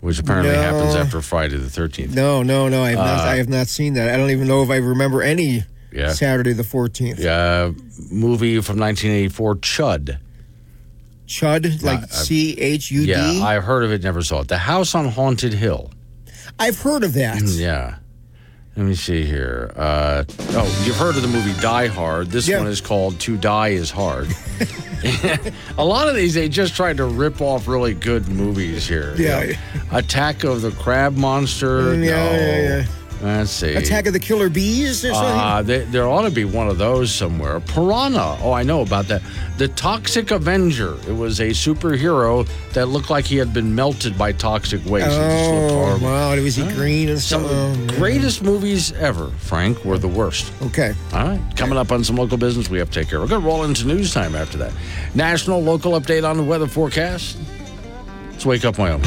[0.00, 0.60] which apparently No.
[0.60, 2.12] happens after Friday the 13th.
[2.12, 4.10] No, no, no, I have, not, Uh, I have not seen that.
[4.12, 6.12] I don't even know if I remember any Yeah.
[6.12, 7.24] Saturday the 14th.
[7.24, 7.72] Uh,
[8.10, 10.18] movie from 1984, Chud.
[11.26, 13.10] Chud, like C H U D.
[13.12, 14.48] Yeah, I've heard of it, never saw it.
[14.48, 15.90] The House on Haunted Hill.
[16.58, 17.42] I've heard of that.
[17.42, 17.96] Yeah.
[18.76, 19.72] Let me see here.
[19.74, 22.28] Uh, oh, you've heard of the movie Die Hard.
[22.28, 22.58] This Yeah.
[22.58, 24.28] one is called To Die is Hard.
[25.78, 29.14] a lot of these, they just tried to rip off really good movies here.
[29.16, 29.44] you Yeah.
[29.46, 29.52] know.
[29.98, 31.94] Attack of the Crab Monster.
[31.94, 32.32] Mm, yeah, no.
[32.32, 32.84] yeah, yeah.
[33.22, 33.74] Let's see.
[33.74, 35.38] Attack of the Killer Bees or something?
[35.40, 37.60] Uh, there, there ought to be one of those somewhere.
[37.60, 38.38] Piranha.
[38.42, 39.22] Oh, I know about that.
[39.56, 40.96] The Toxic Avenger.
[41.08, 45.06] It was a superhero that looked like he had been melted by toxic waste.
[45.06, 46.06] It just looked oh, horrible.
[46.06, 46.34] wow.
[46.36, 47.86] Was he green and Some of Oh, the man.
[47.98, 50.52] greatest movies ever, Frank, were the worst.
[50.62, 50.94] Okay.
[51.14, 51.40] All right.
[51.56, 53.24] Coming up on some local business we have to take care of.
[53.24, 54.72] We're going to roll into news time after that.
[55.14, 57.38] National local update on the weather forecast.
[58.30, 59.06] Let's wake up, Wyoming.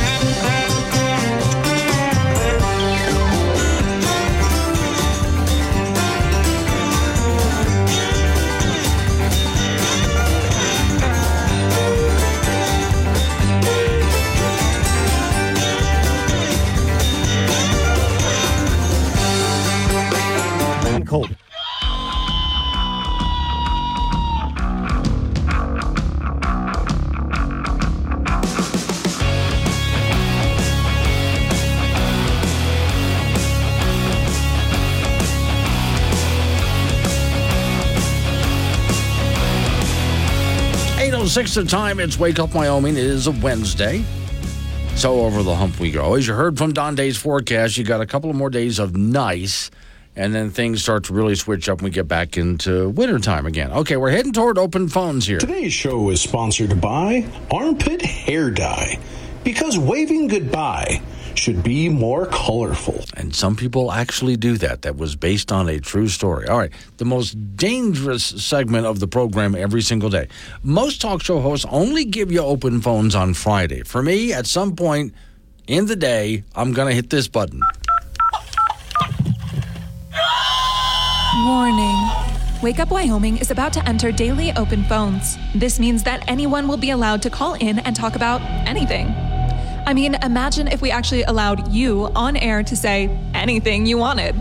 [41.29, 41.99] 6 of time.
[41.99, 42.97] It's Wake Up Wyoming.
[42.97, 44.03] It is a Wednesday.
[44.95, 46.15] So over the hump we go.
[46.15, 48.97] As you heard from Don Day's forecast, you got a couple of more days of
[48.97, 49.69] nice,
[50.15, 53.71] and then things start to really switch up and we get back into wintertime again.
[53.71, 55.37] Okay, we're heading toward open phones here.
[55.37, 58.99] Today's show is sponsored by Armpit Hair Dye.
[59.43, 60.99] Because waving goodbye
[61.39, 63.05] should be more colorful.
[63.15, 64.81] And some people actually do that.
[64.81, 66.47] That was based on a true story.
[66.47, 70.27] All right, the most dangerous segment of the program every single day.
[70.63, 73.83] Most talk show hosts only give you open phones on Friday.
[73.83, 75.13] For me, at some point
[75.67, 77.61] in the day, I'm going to hit this button.
[81.45, 82.09] Warning.
[82.61, 85.37] Wake Up Wyoming is about to enter daily open phones.
[85.55, 89.28] This means that anyone will be allowed to call in and talk about anything.
[89.85, 94.35] I mean, imagine if we actually allowed you on air to say anything you wanted.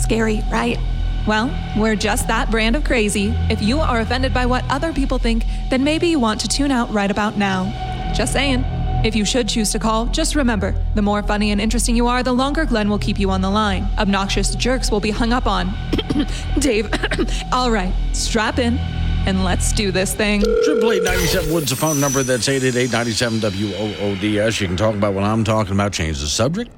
[0.00, 0.78] Scary, right?
[1.26, 3.34] Well, we're just that brand of crazy.
[3.50, 6.70] If you are offended by what other people think, then maybe you want to tune
[6.70, 8.12] out right about now.
[8.14, 8.64] Just saying.
[9.04, 12.22] If you should choose to call, just remember the more funny and interesting you are,
[12.22, 13.86] the longer Glenn will keep you on the line.
[13.98, 15.74] Obnoxious jerks will be hung up on.
[16.58, 16.90] Dave,
[17.52, 18.78] all right, strap in
[19.26, 20.42] and let's do this thing.
[20.64, 23.74] Triple eight ninety seven Woods, a phone number that's eight eight eight ninety seven W
[23.74, 24.60] O O D S.
[24.60, 26.70] You can talk about what I'm talking about, change the subject.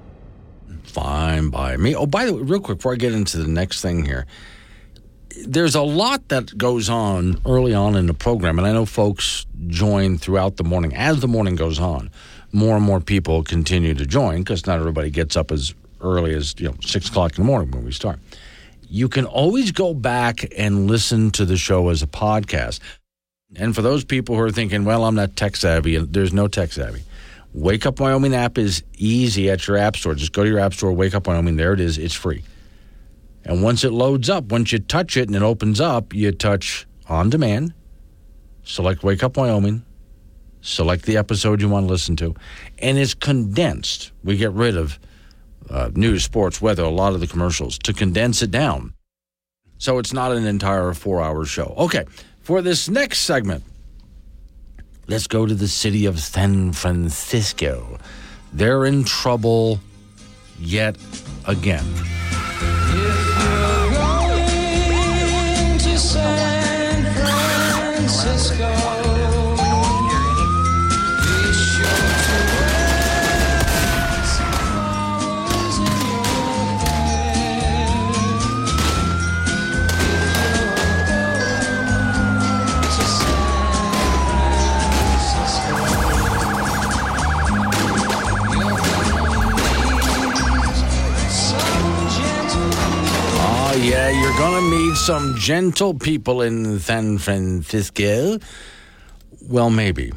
[0.85, 1.95] Fine by me.
[1.95, 4.27] Oh, by the way, real quick, before I get into the next thing here,
[5.47, 9.45] there's a lot that goes on early on in the program, and I know folks
[9.67, 10.95] join throughout the morning.
[10.95, 12.11] As the morning goes on,
[12.53, 16.55] more and more people continue to join because not everybody gets up as early as
[16.59, 18.19] you know six o'clock in the morning when we start.
[18.89, 22.81] You can always go back and listen to the show as a podcast.
[23.57, 26.47] And for those people who are thinking, well, I'm not tech savvy, and there's no
[26.47, 27.03] tech savvy.
[27.53, 30.15] Wake Up Wyoming app is easy at your app store.
[30.15, 31.57] Just go to your app store, Wake Up Wyoming.
[31.57, 31.99] There it is.
[31.99, 32.45] It's free.
[33.45, 36.87] And once it loads up, once you touch it and it opens up, you touch
[37.09, 37.73] on demand,
[38.65, 39.85] select Wake Up Wyoming,
[40.61, 42.35] select the episode you want to listen to,
[42.79, 44.13] and it's condensed.
[44.23, 44.99] We get rid of
[45.71, 48.95] uh, news, sports, weather, a lot of the commercials to condense it down.
[49.79, 51.75] So it's not an entire four hour show.
[51.77, 52.05] Okay,
[52.43, 53.63] for this next segment,
[55.07, 57.99] let's go to the city of San Francisco.
[58.53, 59.81] They're in trouble
[60.59, 60.97] yet
[61.47, 61.85] again.
[62.99, 63.26] Oh,
[94.37, 98.39] to meet some gentle people in San Francisco.
[99.49, 100.13] Well, maybe.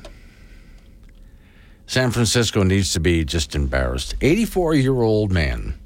[1.87, 4.15] San Francisco needs to be just embarrassed.
[4.21, 5.79] 84 year old man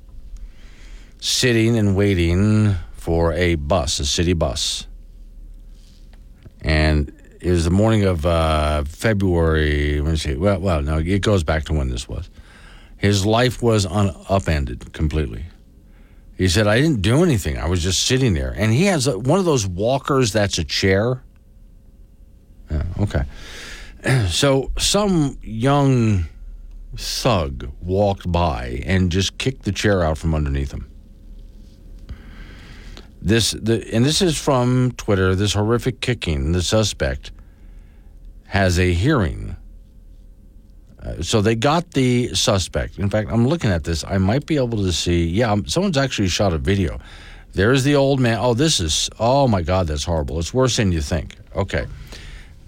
[1.19, 4.87] sitting and waiting for a bus, a city bus.
[6.61, 10.01] And it was the morning of uh, February.
[10.01, 10.35] Let me see.
[10.35, 12.29] Well, well, no, it goes back to when this was.
[12.97, 15.45] His life was un- upended completely.
[16.43, 17.57] He said, I didn't do anything.
[17.57, 18.53] I was just sitting there.
[18.57, 21.23] And he has a, one of those walkers that's a chair.
[22.69, 23.23] Yeah, okay.
[24.27, 26.25] So some young
[26.97, 30.91] thug walked by and just kicked the chair out from underneath him.
[33.21, 35.35] This the and this is from Twitter.
[35.35, 36.51] This horrific kicking.
[36.51, 37.31] The suspect
[38.47, 39.55] has a hearing.
[41.03, 42.97] Uh, so they got the suspect.
[42.97, 44.03] In fact, I'm looking at this.
[44.05, 45.25] I might be able to see.
[45.25, 46.99] Yeah, someone's actually shot a video.
[47.53, 48.39] There's the old man.
[48.39, 49.09] Oh, this is.
[49.19, 50.39] Oh my God, that's horrible.
[50.39, 51.35] It's worse than you think.
[51.55, 51.85] Okay.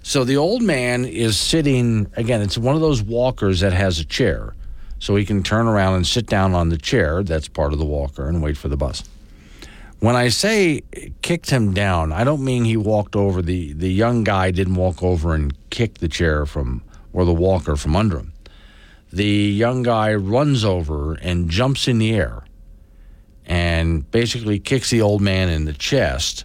[0.02, 4.04] So the old man is sitting, again, it's one of those walkers that has a
[4.04, 4.54] chair.
[5.00, 7.84] So he can turn around and sit down on the chair that's part of the
[7.84, 9.02] walker and wait for the bus.
[9.98, 10.82] When I say
[11.22, 13.42] kicked him down, I don't mean he walked over.
[13.42, 16.82] The, the young guy didn't walk over and kick the chair from,
[17.16, 18.34] or the walker from under him.
[19.10, 22.44] The young guy runs over and jumps in the air
[23.46, 26.44] and basically kicks the old man in the chest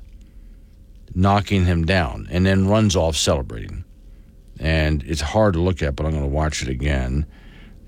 [1.14, 3.84] knocking him down, and then runs off celebrating.
[4.62, 7.26] And it's hard to look at, but I'm going to watch it again.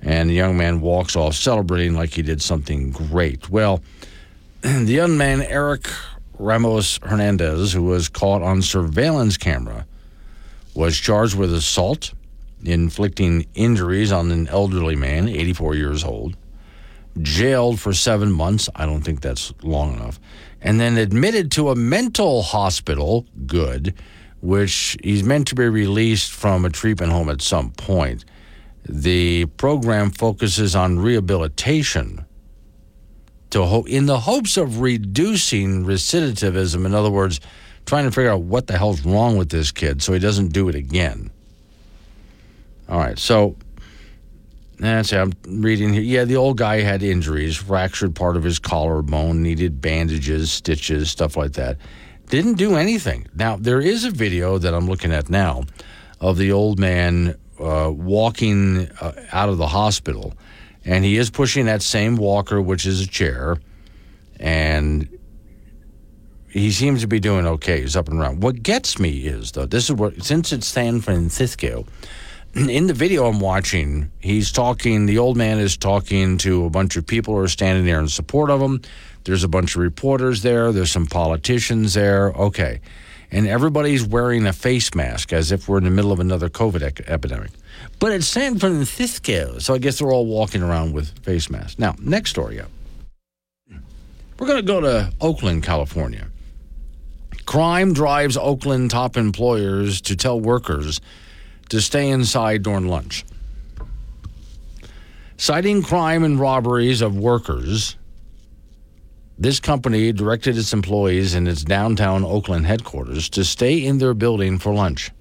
[0.02, 3.50] And the young man walks off celebrating like he did something great.
[3.50, 3.82] Well,
[4.62, 5.88] the young man, Eric
[6.38, 9.86] Ramos Hernandez, who was caught on surveillance camera,
[10.74, 12.14] was charged with assault,
[12.64, 16.36] inflicting injuries on an elderly man, 84 years old,
[17.22, 18.70] jailed for seven months.
[18.76, 20.20] I don't think that's long enough
[20.64, 23.94] and then admitted to a mental hospital, good,
[24.42, 28.26] which he's meant to be released from a treatment home at some point.
[28.88, 32.26] The program focuses on rehabilitation
[33.50, 36.86] to ho- in the hopes of reducing recidivism.
[36.86, 37.40] In other words,
[37.86, 40.70] trying to figure out what the hell's wrong with this kid so he doesn't do
[40.70, 41.30] it again.
[42.94, 43.56] All right, so
[44.78, 45.18] that's it.
[45.18, 46.04] I'm reading here.
[46.04, 51.36] Yeah, the old guy had injuries, fractured part of his collarbone, needed bandages, stitches, stuff
[51.36, 51.80] like that.
[52.30, 53.28] Didn't do anything.
[53.34, 55.64] Now, there is a video that I'm looking at now
[56.22, 60.36] of the old man uh, walking uh, out of the hospital,
[60.86, 63.58] and he is pushing that same walker, which is a chair,
[64.40, 65.10] and
[66.48, 67.82] he seems to be doing okay.
[67.82, 68.44] He's up and around.
[68.44, 71.88] What gets me is, though, this is what, since it's San Francisco,
[72.70, 76.96] in the video I'm watching, he's talking, the old man is talking to a bunch
[76.96, 78.82] of people who are standing there in support of him.
[79.24, 82.32] There's a bunch of reporters there, there's some politicians there.
[82.32, 82.80] Okay.
[83.32, 87.10] and everybody's wearing a face mask as if we're in the middle of another COVID
[87.10, 87.50] epidemic.
[87.98, 91.80] But it's San Francisco, so I guess they're all walking around with face masks.
[91.80, 92.70] Now, next story up.
[94.38, 96.28] We're going to go to Oakland, California.
[97.48, 101.02] Crime drives Oakland top employers to tell workers
[101.70, 103.26] to stay inside during lunch.
[105.38, 107.98] Citing crime and robberies of workers,
[109.38, 114.60] this company directed its employees in its downtown Oakland headquarters to stay in their building
[114.60, 115.12] for lunch.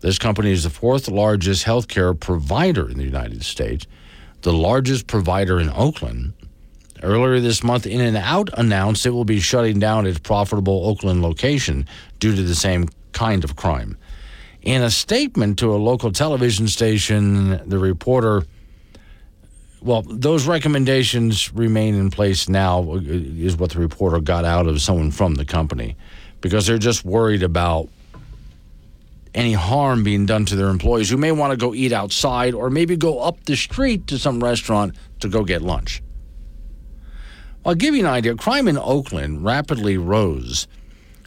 [0.00, 3.86] This company is the fourth largest healthcare provider in the United States,
[4.42, 6.34] the largest provider in Oakland.
[7.02, 11.22] Earlier this month, In N Out announced it will be shutting down its profitable Oakland
[11.22, 11.86] location
[12.18, 13.96] due to the same kind of crime.
[14.62, 18.44] In a statement to a local television station, the reporter
[19.82, 25.10] well, those recommendations remain in place now, is what the reporter got out of someone
[25.10, 25.96] from the company,
[26.40, 27.88] because they're just worried about
[29.34, 32.70] any harm being done to their employees who may want to go eat outside or
[32.70, 36.02] maybe go up the street to some restaurant to go get lunch.
[37.64, 38.34] I'll give you an idea.
[38.34, 40.68] Crime in Oakland rapidly rose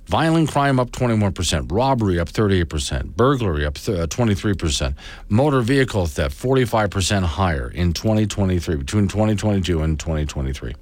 [0.07, 4.91] Violent crime up 21%, robbery up 38%, burglary up 23%, uh,
[5.29, 10.75] motor vehicle theft 45% higher in 2023, between 2022 and 2023.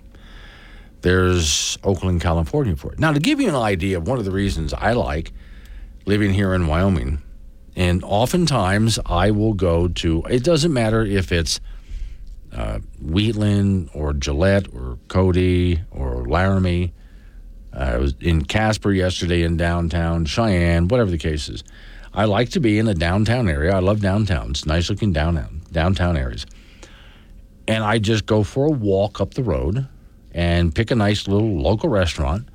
[1.01, 2.99] There's Oakland, California for it.
[2.99, 5.31] Now, to give you an idea of one of the reasons I like
[6.05, 7.21] living here in Wyoming,
[7.77, 11.61] and oftentimes I will go to, it doesn't matter if it's
[12.51, 16.93] uh, Wheatland or Gillette or Cody or Laramie
[17.73, 21.63] I was in Casper yesterday in downtown, Cheyenne, whatever the case is.
[22.13, 23.75] I like to be in a downtown area.
[23.75, 26.45] I love downtowns, nice looking downtown, downtown areas.
[27.67, 29.87] And I just go for a walk up the road
[30.31, 32.47] and pick a nice little local restaurant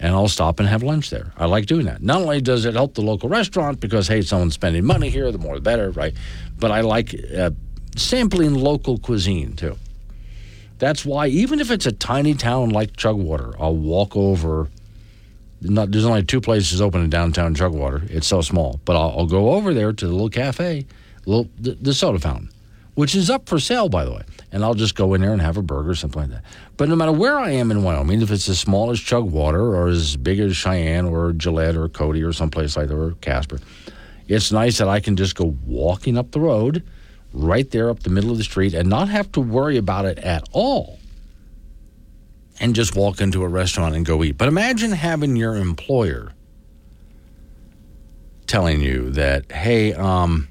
[0.00, 1.32] and I'll stop and have lunch there.
[1.36, 2.02] I like doing that.
[2.02, 5.38] Not only does it help the local restaurant because, hey, someone's spending money here, the
[5.38, 6.14] more the better, right?
[6.58, 7.50] But I like uh,
[7.96, 9.76] sampling local cuisine too.
[10.80, 14.68] That's why, even if it's a tiny town like Chugwater, I'll walk over.
[15.60, 18.02] Not, there's only two places open in downtown Chugwater.
[18.08, 20.86] It's so small, but I'll, I'll go over there to the little cafe,
[21.26, 22.48] little the, the, soda fountain,
[22.94, 24.22] which is up for sale, by the way.
[24.52, 26.44] And I'll just go in there and have a burger, or something like that.
[26.78, 29.88] But no matter where I am in Wyoming, if it's as small as Chugwater or
[29.88, 33.58] as big as Cheyenne or Gillette or Cody or someplace like that or Casper,
[34.28, 36.82] it's nice that I can just go walking up the road
[37.32, 40.18] right there up the middle of the street and not have to worry about it
[40.18, 40.98] at all
[42.58, 44.36] and just walk into a restaurant and go eat.
[44.36, 46.32] But imagine having your employer
[48.46, 50.48] telling you that, hey, um,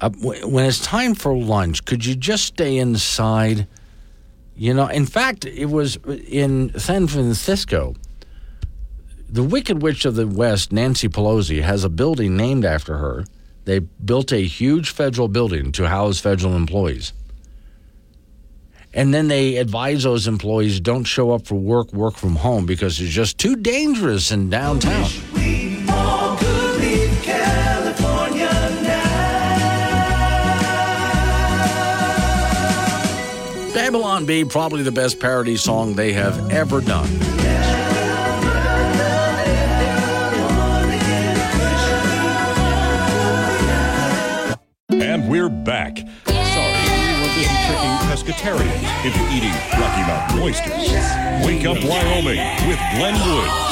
[0.00, 3.66] uh, when it's time for lunch, could you just stay inside?
[4.54, 7.94] You know, in fact, it was in San Francisco.
[9.28, 13.24] The Wicked Witch of the West, Nancy Pelosi, has a building named after her
[13.70, 17.12] they built a huge federal building to house federal employees.
[18.92, 23.00] And then they advise those employees don't show up for work, work from home because
[23.00, 25.08] it's just too dangerous in downtown.
[33.72, 37.08] Babylon Bee, probably the best parody song they have ever done.
[45.30, 45.96] We're back.
[46.26, 50.90] Sorry, we were busy tricking pescatarian into eating Rocky Mountain oysters.
[51.46, 53.70] Wake up Wyoming with Glenn Woods.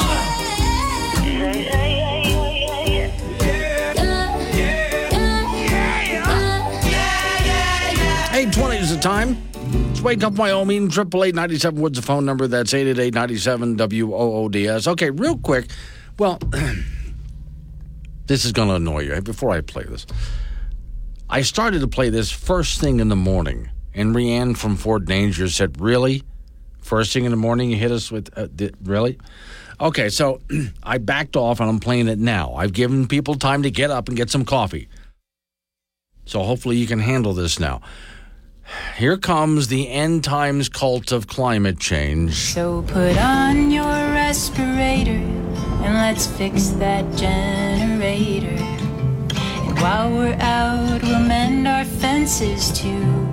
[8.33, 9.35] Eight twenty is the time.
[9.91, 12.47] It's Wake Up Wyoming, triple eight ninety seven Woods the phone number.
[12.47, 14.87] That's eight eight eight ninety seven W O O D S.
[14.87, 15.69] Okay, real quick.
[16.17, 16.39] Well,
[18.27, 19.21] this is going to annoy you.
[19.21, 20.05] Before I play this,
[21.31, 25.47] I started to play this first thing in the morning, and Rianne from Fort Danger
[25.47, 26.23] said, Really?
[26.81, 28.47] First thing in the morning, you hit us with, uh,
[28.83, 29.19] really?
[29.79, 30.41] Okay, so
[30.83, 32.53] I backed off and I'm playing it now.
[32.55, 34.87] I've given people time to get up and get some coffee.
[36.25, 37.81] So hopefully you can handle this now.
[38.97, 42.33] Here comes the end times cult of climate change.
[42.33, 48.68] So put on your respirator and let's fix that generator.
[49.81, 53.27] While we're out, we'll mend our fences too.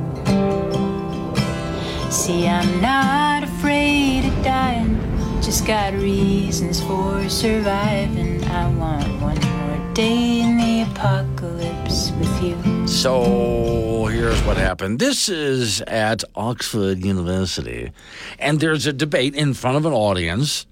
[2.09, 4.97] See, I'm not afraid of dying,
[5.43, 8.45] just got reasons for surviving.
[8.45, 12.87] I want one more day in the apocalypse with you.
[12.87, 15.01] So here's what happened.
[15.01, 17.91] This is at Oxford University,
[18.39, 20.65] and there's a debate in front of an audience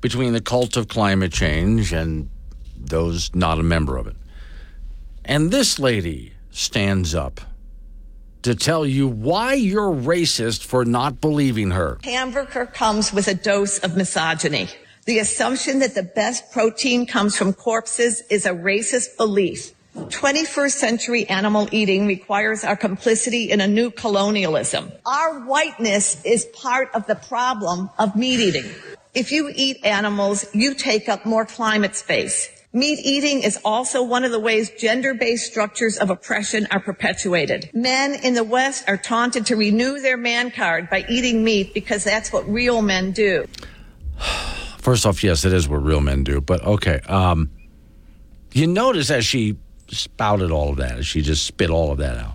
[0.00, 2.30] between the cult of climate change and
[2.76, 4.16] those not a member of it.
[5.28, 7.42] And this lady stands up
[8.40, 11.98] to tell you why you're racist for not believing her.
[12.02, 14.68] Hamburger comes with a dose of misogyny.
[15.04, 19.74] The assumption that the best protein comes from corpses is a racist belief.
[19.94, 24.90] 21st century animal eating requires our complicity in a new colonialism.
[25.04, 28.70] Our whiteness is part of the problem of meat eating.
[29.12, 32.48] If you eat animals, you take up more climate space.
[32.72, 37.70] Meat eating is also one of the ways gender-based structures of oppression are perpetuated.
[37.72, 42.04] Men in the West are taunted to renew their man card by eating meat because
[42.04, 43.46] that's what real men do.
[44.78, 47.00] First off, yes, it is what real men do, but okay.
[47.08, 47.50] Um,
[48.52, 49.56] you notice as she
[49.88, 52.34] spouted all of that, as she just spit all of that out,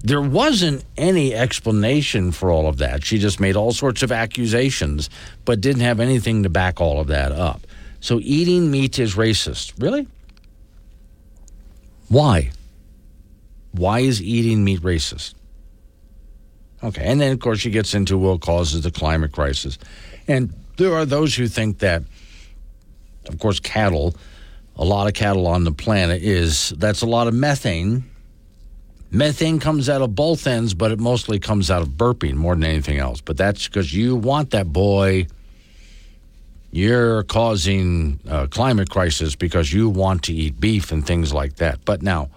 [0.00, 3.04] there wasn't any explanation for all of that.
[3.04, 5.10] She just made all sorts of accusations,
[5.44, 7.60] but didn't have anything to back all of that up.
[8.04, 9.72] So eating meat is racist.
[9.82, 10.06] Really?
[12.10, 12.50] Why?
[13.72, 15.32] Why is eating meat racist?
[16.82, 17.02] Okay.
[17.02, 19.78] And then, of course, she gets into what causes the climate crisis.
[20.28, 22.02] And there are those who think that,
[23.26, 24.14] of course, cattle,
[24.76, 28.04] a lot of cattle on the planet is that's a lot of methane.
[29.12, 32.64] Methane comes out of both ends, but it mostly comes out of burping more than
[32.64, 33.22] anything else.
[33.22, 35.26] But that's because you want that boy
[36.74, 41.84] you're causing a climate crisis because you want to eat beef and things like that.
[41.84, 42.30] But now,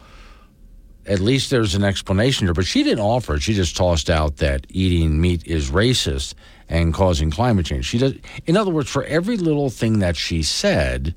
[1.07, 2.53] at least there's an explanation here.
[2.53, 3.41] But she didn't offer it.
[3.41, 6.35] She just tossed out that eating meat is racist
[6.69, 7.85] and causing climate change.
[7.85, 8.13] She does.
[8.45, 11.15] In other words, for every little thing that she said,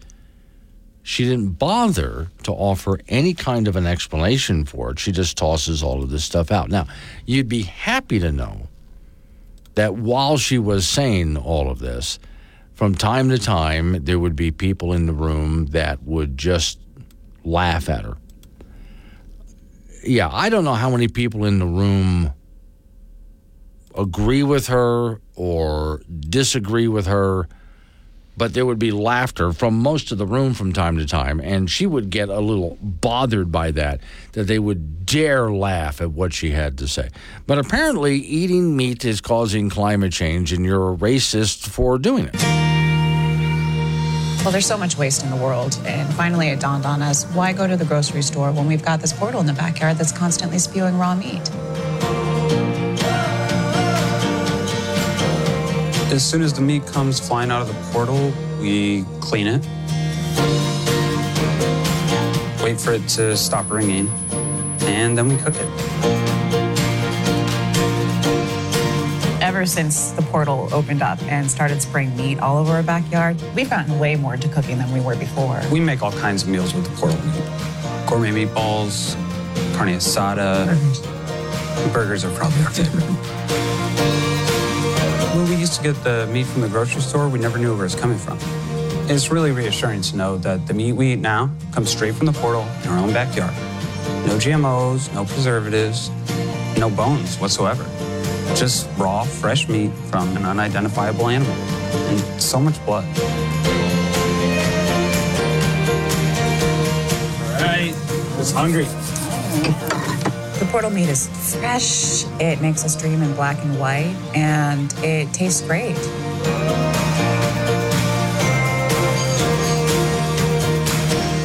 [1.03, 4.99] she didn't bother to offer any kind of an explanation for it.
[4.99, 6.71] She just tosses all of this stuff out.
[6.71, 6.87] Now,
[7.27, 8.69] you'd be happy to know
[9.75, 12.19] that while she was saying all of this,
[12.81, 16.79] from time to time, there would be people in the room that would just
[17.45, 18.17] laugh at her.
[20.03, 22.33] Yeah, I don't know how many people in the room
[23.95, 27.49] agree with her or disagree with her,
[28.39, 31.71] but there would be laughter from most of the room from time to time, and
[31.71, 34.01] she would get a little bothered by that,
[34.33, 37.11] that they would dare laugh at what she had to say.
[37.47, 42.70] But apparently, eating meat is causing climate change, and you're a racist for doing it.
[44.43, 45.79] Well, there's so much waste in the world.
[45.85, 49.01] And finally, it dawned on us why go to the grocery store when we've got
[49.01, 51.51] this portal in the backyard that's constantly spewing raw meat?
[56.11, 59.63] As soon as the meat comes flying out of the portal, we clean it,
[62.63, 64.09] wait for it to stop ringing,
[64.81, 66.30] and then we cook it.
[69.61, 73.69] Ever since the portal opened up and started spraying meat all over our backyard, we've
[73.69, 75.61] gotten way more into cooking than we were before.
[75.71, 77.45] We make all kinds of meals with the portal meat.
[78.09, 79.15] Gourmet meatballs,
[79.77, 81.93] carne asada, burgers.
[81.93, 83.03] burgers are probably our favorite.
[85.37, 87.81] when we used to get the meat from the grocery store, we never knew where
[87.81, 88.39] it was coming from.
[89.11, 92.33] It's really reassuring to know that the meat we eat now comes straight from the
[92.33, 93.53] portal in our own backyard.
[94.27, 96.09] No GMOs, no preservatives,
[96.79, 97.85] no bones whatsoever.
[98.57, 101.55] Just raw, fresh meat from an unidentifiable animal.
[101.55, 103.05] And so much blood.
[107.57, 107.95] All right,
[108.39, 108.85] it's hungry.
[110.59, 111.29] The portal meat is
[111.59, 112.25] fresh.
[112.39, 115.97] It makes us dream in black and white, and it tastes great.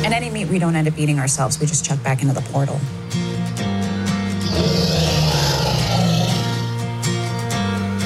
[0.04, 2.42] And any meat we don't end up eating ourselves, we just chuck back into the
[2.42, 2.80] portal.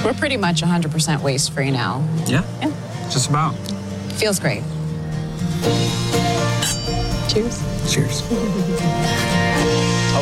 [0.10, 2.03] We're pretty much 100% waste free now.
[2.26, 2.44] Yeah?
[2.61, 2.72] Yeah.
[3.11, 3.52] Just about.
[4.18, 4.64] Feels great.
[7.30, 7.94] Cheers.
[7.94, 8.23] Cheers.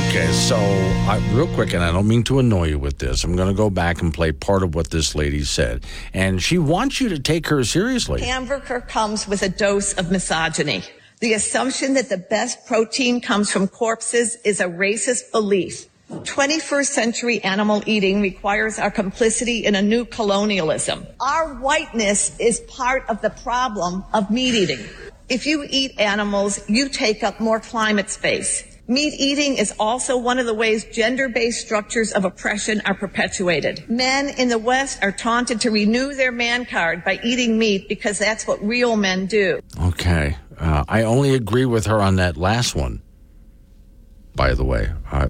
[0.10, 3.24] Okay, so I, real quick, and I don't mean to annoy you with this.
[3.24, 6.58] I'm going to go back and play part of what this lady said, and she
[6.58, 8.22] wants you to take her seriously.
[8.22, 10.84] Hamburger comes with a dose of misogyny.
[11.20, 15.88] The assumption that the best protein comes from corpses is a racist belief.
[16.10, 21.06] 21st century animal eating requires our complicity in a new colonialism.
[21.20, 24.86] Our whiteness is part of the problem of meat eating.
[25.28, 28.64] If you eat animals, you take up more climate space.
[28.90, 33.84] Meat eating is also one of the ways gender-based structures of oppression are perpetuated.
[33.90, 38.18] Men in the West are taunted to renew their man card by eating meat because
[38.18, 39.60] that's what real men do.
[39.82, 40.38] Okay.
[40.58, 43.02] Uh, I only agree with her on that last one
[44.38, 44.90] by the way.
[45.12, 45.28] Uh,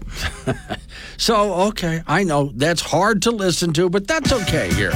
[1.17, 4.91] so, okay, I know that's hard to listen to, but that's okay here.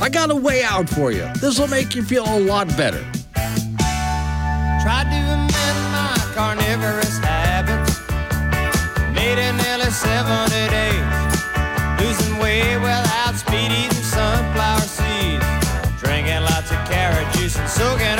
[0.00, 1.28] I got a way out for you.
[1.42, 3.04] This will make you feel a lot better.
[4.80, 8.00] Tried to amend my carnivorous habits.
[9.12, 11.04] Made it nearly 70 days.
[12.00, 15.44] Losing weight without speed, eating sunflower seeds.
[16.00, 18.19] Drinking lots of carrot juice and soaking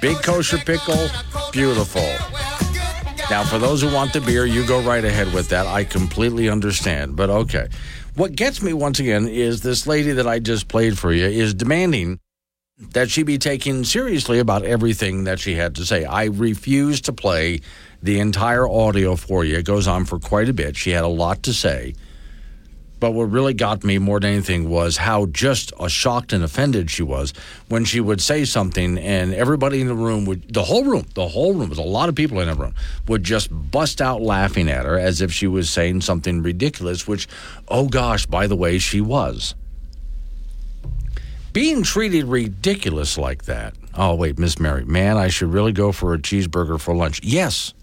[0.00, 1.08] Big kosher pickle,
[1.52, 2.08] beautiful.
[3.30, 5.66] Now, for those who want the beer, you go right ahead with that.
[5.66, 7.68] I completely understand, but okay.
[8.16, 11.54] What gets me once again is this lady that I just played for you is
[11.54, 12.18] demanding
[12.92, 16.04] that she be taken seriously about everything that she had to say.
[16.04, 17.60] I refuse to play
[18.02, 19.58] the entire audio for you.
[19.58, 20.76] It goes on for quite a bit.
[20.76, 21.94] She had a lot to say.
[23.00, 27.02] But what really got me more than anything was how just shocked and offended she
[27.02, 27.32] was
[27.68, 31.26] when she would say something, and everybody in the room would, the whole room, the
[31.28, 32.74] whole room, there's a lot of people in the room,
[33.08, 37.26] would just bust out laughing at her as if she was saying something ridiculous, which,
[37.68, 39.54] oh gosh, by the way, she was.
[41.52, 43.74] Being treated ridiculous like that.
[43.94, 47.20] Oh, wait, Miss Mary, man, I should really go for a cheeseburger for lunch.
[47.24, 47.74] Yes,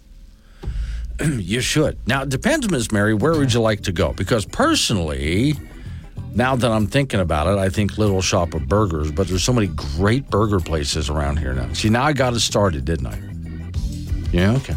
[1.40, 1.98] you should.
[2.08, 4.14] Now, it depends, Miss Mary, where would you like to go?
[4.14, 5.56] Because personally,
[6.34, 9.54] now that I'm thinking about it, I think Little Shop of Burgers, but there's so
[9.54, 11.72] many great burger places around here now.
[11.74, 13.20] See, now I got it started, didn't I?
[14.32, 14.76] Yeah, okay.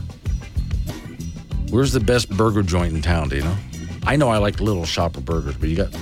[1.71, 3.57] Where's the best burger joint in town, do you know?
[4.05, 5.95] I know I like Little Shop of Burgers, but you got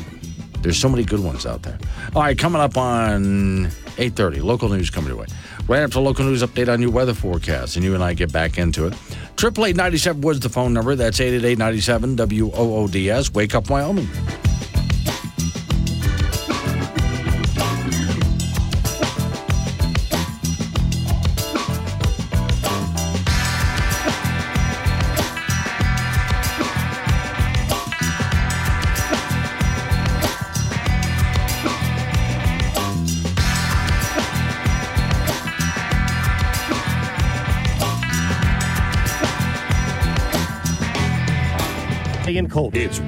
[0.62, 1.78] there's so many good ones out there.
[2.15, 3.66] All right, coming up on
[3.97, 5.27] 8:30, local news coming your way.
[5.68, 8.56] Right after local news update on your weather forecast, and you and I get back
[8.56, 8.94] into it.
[9.36, 10.94] Triple eight ninety seven was the phone number.
[10.94, 13.30] That's eight eight eight ninety seven W O O D S.
[13.34, 14.08] Wake up, Wyoming.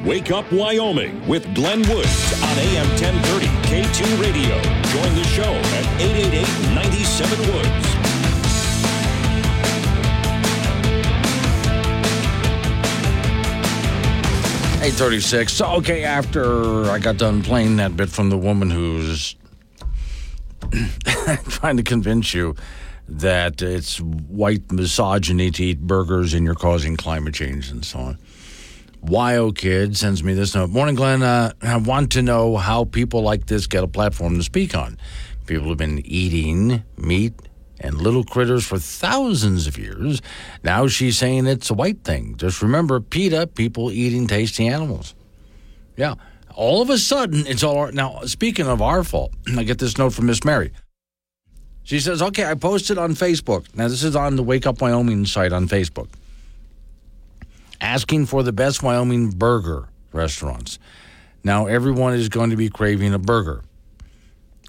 [0.05, 4.57] Wake Up Wyoming with Glenn Woods on AM 1030 K2 Radio.
[4.89, 7.87] Join the show at 888 97 Woods.
[14.83, 15.53] Eight thirty-six.
[15.53, 19.37] So, okay, after I got done playing that bit from the woman who's
[21.51, 22.57] trying to convince you
[23.07, 28.19] that it's white misogyny to eat burgers and you're causing climate change and so on.
[29.09, 30.71] YO Kid sends me this note.
[30.71, 31.23] Morning, Glenn.
[31.23, 34.99] Uh, I want to know how people like this get a platform to speak on.
[35.47, 37.35] People have been eating meat
[37.81, 40.21] and little critters for thousands of years.
[40.63, 42.37] Now she's saying it's a white thing.
[42.37, 45.15] Just remember, PETA, people eating tasty animals.
[45.97, 46.15] Yeah.
[46.55, 48.21] All of a sudden, it's all our, now.
[48.25, 50.73] Speaking of our fault, I get this note from Miss Mary.
[51.83, 53.75] She says, "Okay, I posted on Facebook.
[53.75, 56.09] Now this is on the Wake Up Wyoming site on Facebook,
[57.81, 60.79] asking for the best Wyoming burger restaurants.
[61.43, 63.63] Now everyone is going to be craving a burger.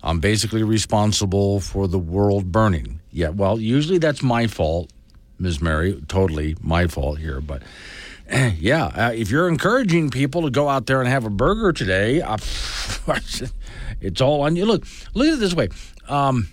[0.04, 3.02] I'm basically responsible for the world burning.
[3.12, 4.92] Yeah, well, usually that's my fault,
[5.38, 5.62] Ms.
[5.62, 6.02] Mary.
[6.08, 7.64] Totally my fault here, but."
[8.60, 12.22] Yeah, uh, if you're encouraging people to go out there and have a burger today,
[14.02, 14.66] it's all on you.
[14.66, 15.68] Look, look at it this way.
[16.08, 16.48] Um,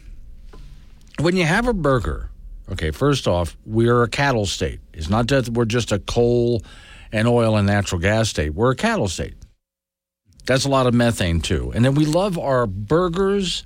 [1.20, 2.30] when you have a burger,
[2.72, 4.80] okay, first off, we're a cattle state.
[4.92, 6.62] It's not that we're just a coal
[7.12, 8.54] and oil and natural gas state.
[8.54, 9.34] We're a cattle state.
[10.46, 11.72] That's a lot of methane, too.
[11.74, 13.64] And then we love our burgers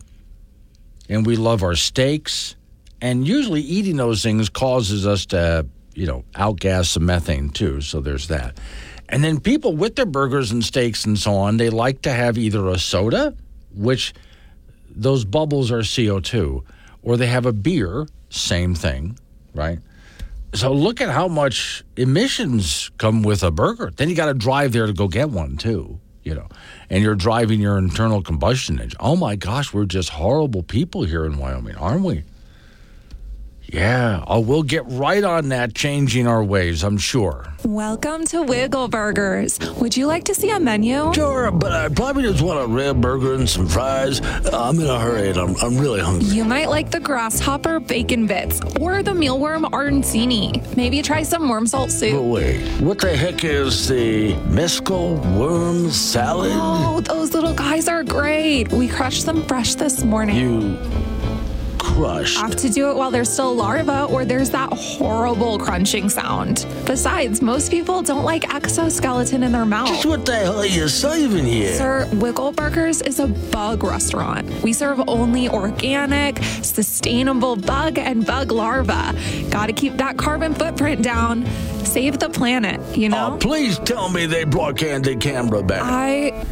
[1.08, 2.56] and we love our steaks.
[3.00, 7.80] And usually eating those things causes us to, you know, outgas some methane, too.
[7.80, 8.58] So there's that.
[9.08, 12.38] And then people with their burgers and steaks and so on, they like to have
[12.38, 13.36] either a soda,
[13.74, 14.14] which
[14.88, 16.64] those bubbles are CO2
[17.02, 19.18] or they have a beer, same thing,
[19.54, 19.78] right?
[20.54, 23.92] So look at how much emissions come with a burger.
[23.94, 26.48] Then you got to drive there to go get one too, you know.
[26.90, 28.98] And you're driving your internal combustion engine.
[29.00, 32.24] Oh my gosh, we're just horrible people here in Wyoming, aren't we?
[33.72, 37.46] Yeah, oh, we'll get right on that, changing our ways, I'm sure.
[37.64, 39.58] Welcome to Wiggle Burgers.
[39.80, 41.10] Would you like to see a menu?
[41.14, 44.20] Sure, but I probably just want a rib burger and some fries.
[44.20, 46.28] Uh, I'm in a hurry and I'm, I'm really hungry.
[46.28, 50.76] You might like the grasshopper bacon bits or the mealworm arancini.
[50.76, 52.12] Maybe try some worm salt soup.
[52.12, 56.52] But wait, what the heck is the mescal worm salad?
[56.52, 58.70] Oh, those little guys are great.
[58.70, 60.36] We crushed them fresh this morning.
[60.36, 61.21] You
[61.94, 62.38] crushed.
[62.38, 66.66] Have to do it while they're still larva, or there's that horrible crunching sound.
[66.86, 69.88] Besides, most people don't like exoskeleton in their mouth.
[69.88, 71.74] Just what the hell are you saving here?
[71.74, 74.48] Sir, Wiggle Burgers is a bug restaurant.
[74.62, 79.48] We serve only organic, sustainable bug and bug larvae.
[79.50, 81.46] Gotta keep that carbon footprint down.
[81.84, 83.34] Save the planet, you oh, know?
[83.34, 85.82] Oh, please tell me they brought Candid Camera back.
[85.82, 86.44] I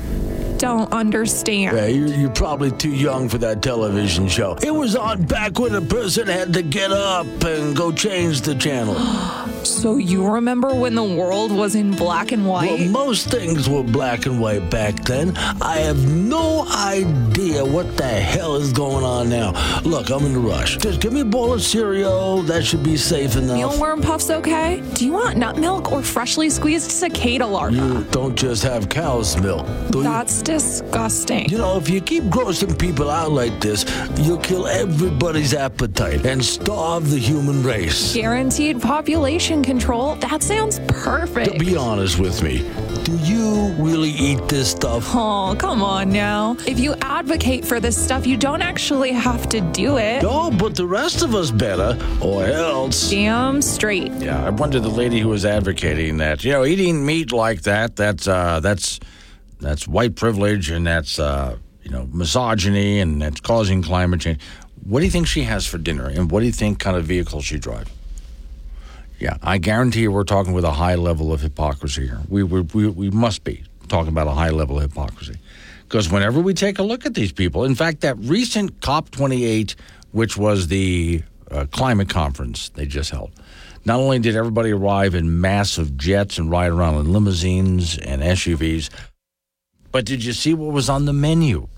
[0.60, 1.76] don't understand.
[1.76, 4.56] Yeah, you're, you're, probably too young for that television show.
[4.62, 8.54] It was on back when a person had to get up and go change the
[8.54, 8.94] channel.
[9.64, 12.78] so you remember when the world was in black and white?
[12.78, 15.36] Well, most things were black and white back then.
[15.60, 19.80] I have no idea what the hell is going on now.
[19.82, 20.76] Look, I'm in a rush.
[20.78, 22.42] Just give me a bowl of cereal.
[22.42, 23.58] That should be safe enough.
[23.58, 24.82] Mealworm puffs okay?
[24.94, 27.76] Do you want nut milk or freshly squeezed cicada larvae?
[27.76, 29.66] You don't just have cow's milk.
[29.90, 31.48] That's disgusting.
[31.48, 33.84] You know, if you keep grossing people out like this,
[34.18, 38.14] you'll kill everybody's appetite and starve the human race.
[38.14, 40.14] Guaranteed population control?
[40.16, 41.52] That sounds perfect.
[41.52, 42.58] To be honest with me,
[43.02, 45.04] do you really eat this stuff?
[45.08, 46.56] Oh, come on now.
[46.66, 50.22] If you advocate for this stuff, you don't actually have to do it.
[50.22, 53.10] No, but the rest of us better, or else.
[53.10, 54.12] Damn straight.
[54.12, 56.44] Yeah, I wonder the lady who was advocating that.
[56.44, 59.00] You know, eating meat like that, that's, uh, that's,
[59.60, 64.40] that's white privilege and that's uh, you know misogyny and that's causing climate change.
[64.84, 67.04] What do you think she has for dinner, and what do you think kind of
[67.04, 67.90] vehicle she drives?
[69.20, 72.20] Yeah, I guarantee you, we're talking with a high level of hypocrisy here.
[72.28, 75.36] We we we, we must be talking about a high level of hypocrisy
[75.82, 79.76] because whenever we take a look at these people, in fact, that recent COP 28,
[80.12, 83.30] which was the uh, climate conference they just held.
[83.84, 88.88] Not only did everybody arrive in massive jets and ride around in limousines and SUVs,
[89.92, 91.68] but did you see what was on the menu?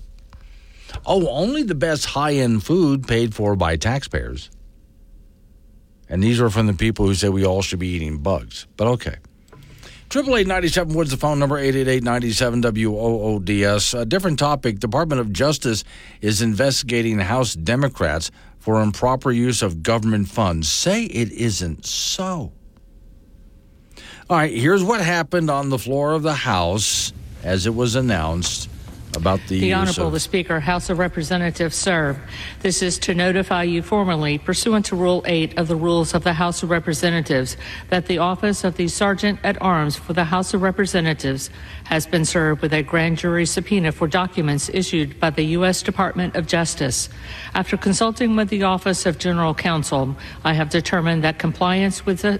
[1.05, 4.49] Oh, only the best high end food paid for by taxpayers.
[6.09, 8.67] And these are from the people who say we all should be eating bugs.
[8.77, 9.15] But okay.
[10.09, 13.21] Triple eight ninety seven Woods, the phone number eight eight eight ninety seven W O
[13.21, 13.95] O D S.
[13.95, 14.77] A different topic.
[14.77, 15.83] Department of Justice
[16.21, 20.71] is investigating House Democrats for improper use of government funds.
[20.71, 22.51] Say it isn't so.
[24.29, 27.11] All right, here's what happened on the floor of the House
[27.43, 28.69] as it was announced
[29.15, 32.19] about the the honorable of, the speaker house of representatives sir
[32.61, 36.33] this is to notify you formally pursuant to rule 8 of the rules of the
[36.33, 37.57] house of representatives
[37.89, 41.49] that the office of the sergeant at arms for the house of representatives
[41.85, 46.35] has been served with a grand jury subpoena for documents issued by the u.s department
[46.35, 47.09] of justice
[47.53, 52.39] after consulting with the office of general counsel i have determined that compliance with the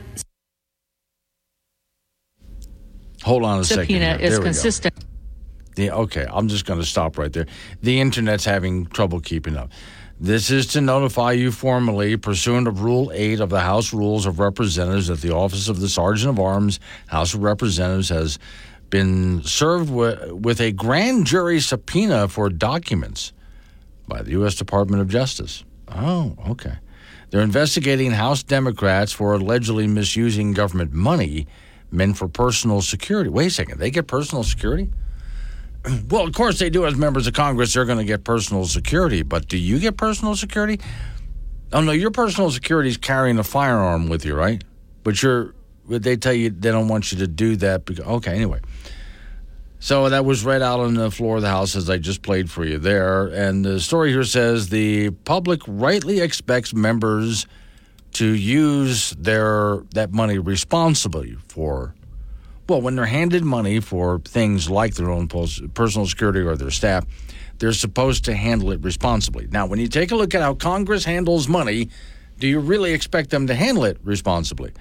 [3.23, 4.27] hold on a subpoena second here.
[4.27, 5.12] is There we go.
[5.75, 7.47] The, okay, I'm just going to stop right there.
[7.81, 9.71] The internet's having trouble keeping up.
[10.19, 14.39] This is to notify you formally, pursuant of Rule 8 of the House Rules of
[14.39, 18.39] Representatives, that the Office of the Sergeant of Arms, House of Representatives, has
[18.89, 23.33] been served with a grand jury subpoena for documents
[24.07, 24.55] by the U.S.
[24.55, 25.63] Department of Justice.
[25.87, 26.75] Oh, okay.
[27.31, 31.47] They're investigating House Democrats for allegedly misusing government money
[31.91, 33.29] meant for personal security.
[33.29, 34.91] Wait a second, they get personal security?
[36.09, 37.73] Well, of course they do as members of Congress.
[37.73, 40.79] They're going to get personal security, but do you get personal security?
[41.71, 44.63] Oh no, your personal security is carrying a firearm with you, right?
[45.03, 45.55] But you're,
[45.87, 47.85] but they tell you they don't want you to do that.
[47.85, 48.59] Because, okay, anyway.
[49.79, 52.49] So that was read out on the floor of the House as I just played
[52.49, 53.27] for you there.
[53.27, 57.47] And the story here says the public rightly expects members
[58.13, 61.95] to use their that money responsibly for
[62.67, 67.05] well, when they're handed money for things like their own personal security or their staff,
[67.59, 69.47] they're supposed to handle it responsibly.
[69.51, 71.89] Now, when you take a look at how Congress handles money,
[72.39, 74.71] do you really expect them to handle it responsibly?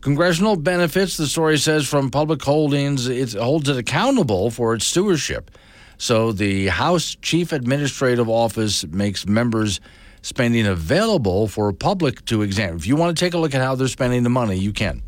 [0.00, 5.50] Congressional benefits, the story says, from public holdings, it holds it accountable for its stewardship.
[5.96, 9.80] So the House Chief Administrative Office makes members'
[10.22, 12.76] spending available for public to examine.
[12.76, 15.02] If you want to take a look at how they're spending the money, you can.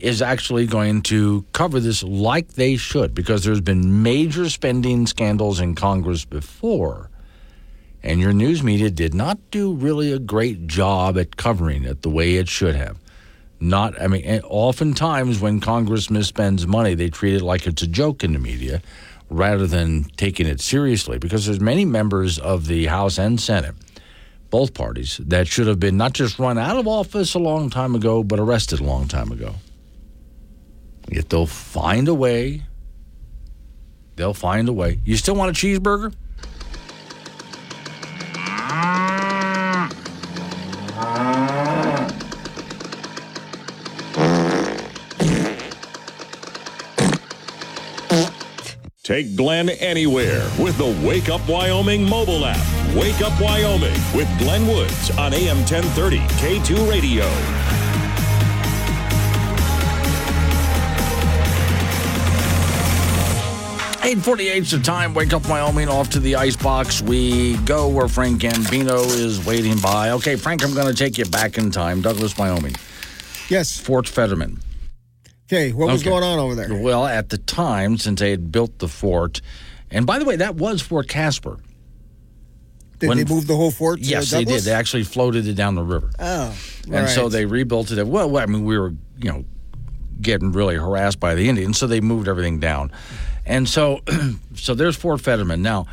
[0.00, 5.60] is actually going to cover this like they should, because there's been major spending scandals
[5.60, 7.10] in Congress before
[8.08, 12.08] and your news media did not do really a great job at covering it the
[12.08, 12.96] way it should have.
[13.60, 17.86] Not, I mean, eh, oftentimes when Congress misspends money, they treat it like it's a
[17.86, 18.80] joke in the media
[19.28, 23.74] rather than taking it seriously because there's many members of the House and Senate,
[24.48, 27.94] both parties, that should have been not just run out of office a long time
[27.94, 29.56] ago, but arrested a long time ago.
[31.10, 32.62] Yet they'll find a way.
[34.16, 34.98] They'll find a way.
[35.04, 36.14] You still want a cheeseburger?
[49.08, 52.60] Take Glenn anywhere with the Wake Up Wyoming mobile app.
[52.94, 57.24] Wake Up Wyoming with Glenn Woods on AM 1030 K2 Radio.
[64.04, 65.14] 848 is the time.
[65.14, 65.88] Wake up, Wyoming.
[65.88, 70.10] Off to the icebox we go where Frank Gambino is waiting by.
[70.10, 72.02] Okay, Frank, I'm going to take you back in time.
[72.02, 72.74] Douglas, Wyoming.
[73.48, 73.80] Yes.
[73.80, 74.58] Fort Fetterman.
[75.48, 76.10] Okay, what was Okay.
[76.10, 76.74] going on over there?
[76.74, 79.40] Well, at the time, since they had built the fort,
[79.90, 81.56] and by the way, that was Fort Casper.
[82.98, 84.62] Did when- they move the whole fort to Yes, they did.
[84.62, 86.10] They actually floated it down the river.
[86.18, 86.54] Oh,
[86.92, 88.06] and so they rebuilt it.
[88.06, 88.92] Well, I mean, we were,
[89.22, 89.44] you know,
[90.20, 92.90] getting really harassed by the Indians, so they moved everything down.
[93.46, 94.00] And so,
[94.54, 95.62] so there's Fort Fetterman.
[95.62, 95.86] Now,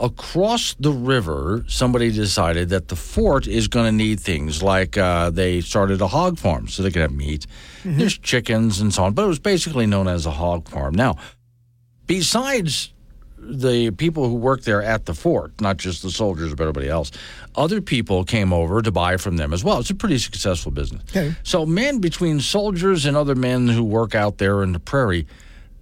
[0.00, 5.30] across the river, somebody decided that the fort is going to need things like uh,
[5.30, 7.46] they started a hog farm so they could have meat.
[7.84, 10.94] There's chickens and so on, but it was basically known as a hog farm.
[10.94, 11.16] Now,
[12.06, 12.92] besides
[13.38, 17.10] the people who worked there at the fort, not just the soldiers, but everybody else,
[17.54, 19.80] other people came over to buy from them as well.
[19.80, 21.02] It's a pretty successful business.
[21.10, 21.34] Okay.
[21.42, 25.26] So, men between soldiers and other men who work out there in the prairie,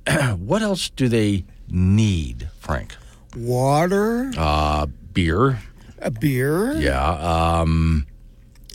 [0.36, 2.95] what else do they need, Frank?
[3.37, 5.59] Water, Uh, beer.
[6.01, 7.59] a beer, Yeah.
[7.61, 8.07] Um,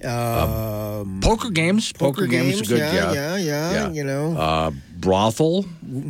[0.04, 1.92] um, poker games.
[1.94, 2.80] Poker, games, are good.
[2.80, 3.36] yeah, Yeah.
[3.38, 4.36] yeah, yeah, you know.
[4.38, 5.66] Uh, brothel.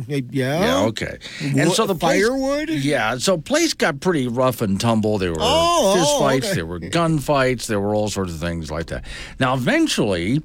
[0.08, 0.20] yeah.
[0.32, 1.18] Yeah, okay.
[1.40, 2.70] And Wo- so the place, firewood?
[2.70, 5.18] Yeah, so place got pretty rough and tumble.
[5.18, 6.54] There were Oh, fist oh, fights, okay.
[6.56, 9.04] there were gun fights, there were all sorts of things like that.
[9.38, 10.42] Now, eventually,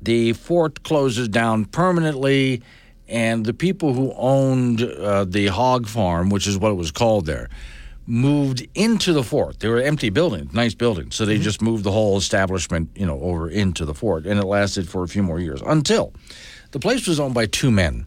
[0.00, 2.62] the fort closes down permanently,
[3.12, 7.26] and the people who owned uh, the hog farm, which is what it was called
[7.26, 7.48] there,
[8.06, 9.60] moved into the fort.
[9.60, 11.14] They were empty buildings, nice buildings.
[11.14, 11.42] So they Mm-hmm.
[11.44, 15.04] just moved the whole establishment, you know, over into the fort, and it lasted for
[15.04, 16.12] a few more years until
[16.72, 18.06] the place was owned by two men.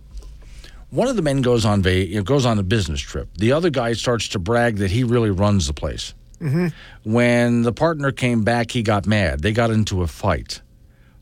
[0.90, 3.30] One of the men goes on va- goes on a business trip.
[3.38, 6.14] The other guy starts to brag that he really runs the place.
[6.42, 6.68] Mm-hmm.
[7.12, 9.42] When the partner came back, he got mad.
[9.42, 10.62] They got into a fight.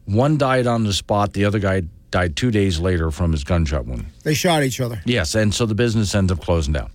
[0.06, 1.34] One died on the spot.
[1.34, 1.84] The other guy
[2.14, 4.06] died two days later from his gunshot wound.
[4.24, 5.02] They shot each other.
[5.04, 6.92] Yes, and so the business ends up closing down.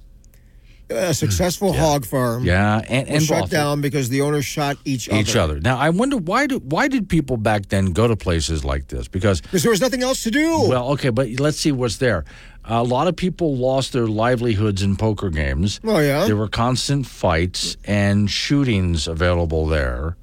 [0.91, 2.45] A successful hog farm.
[2.45, 5.21] Yeah, and, and shut down because the owners shot each other.
[5.21, 5.61] each other.
[5.61, 9.07] Now, I wonder why do why did people back then go to places like this?
[9.09, 10.67] Because Because there was nothing else to do.
[10.69, 12.25] well, okay, but let's see what's there.
[12.65, 15.81] A lot of people lost their livelihoods in poker games.
[15.85, 16.27] Oh, yeah?
[16.27, 20.17] There were constant fights and shootings available there.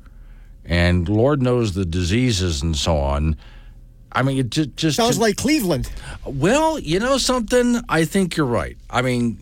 [0.64, 3.36] And Lord knows the diseases and so on
[4.16, 5.92] I mean, it just, just Sounds like Cleveland.
[6.26, 7.82] Well, you know something?
[7.90, 8.78] I think you're right.
[8.90, 9.38] I mean,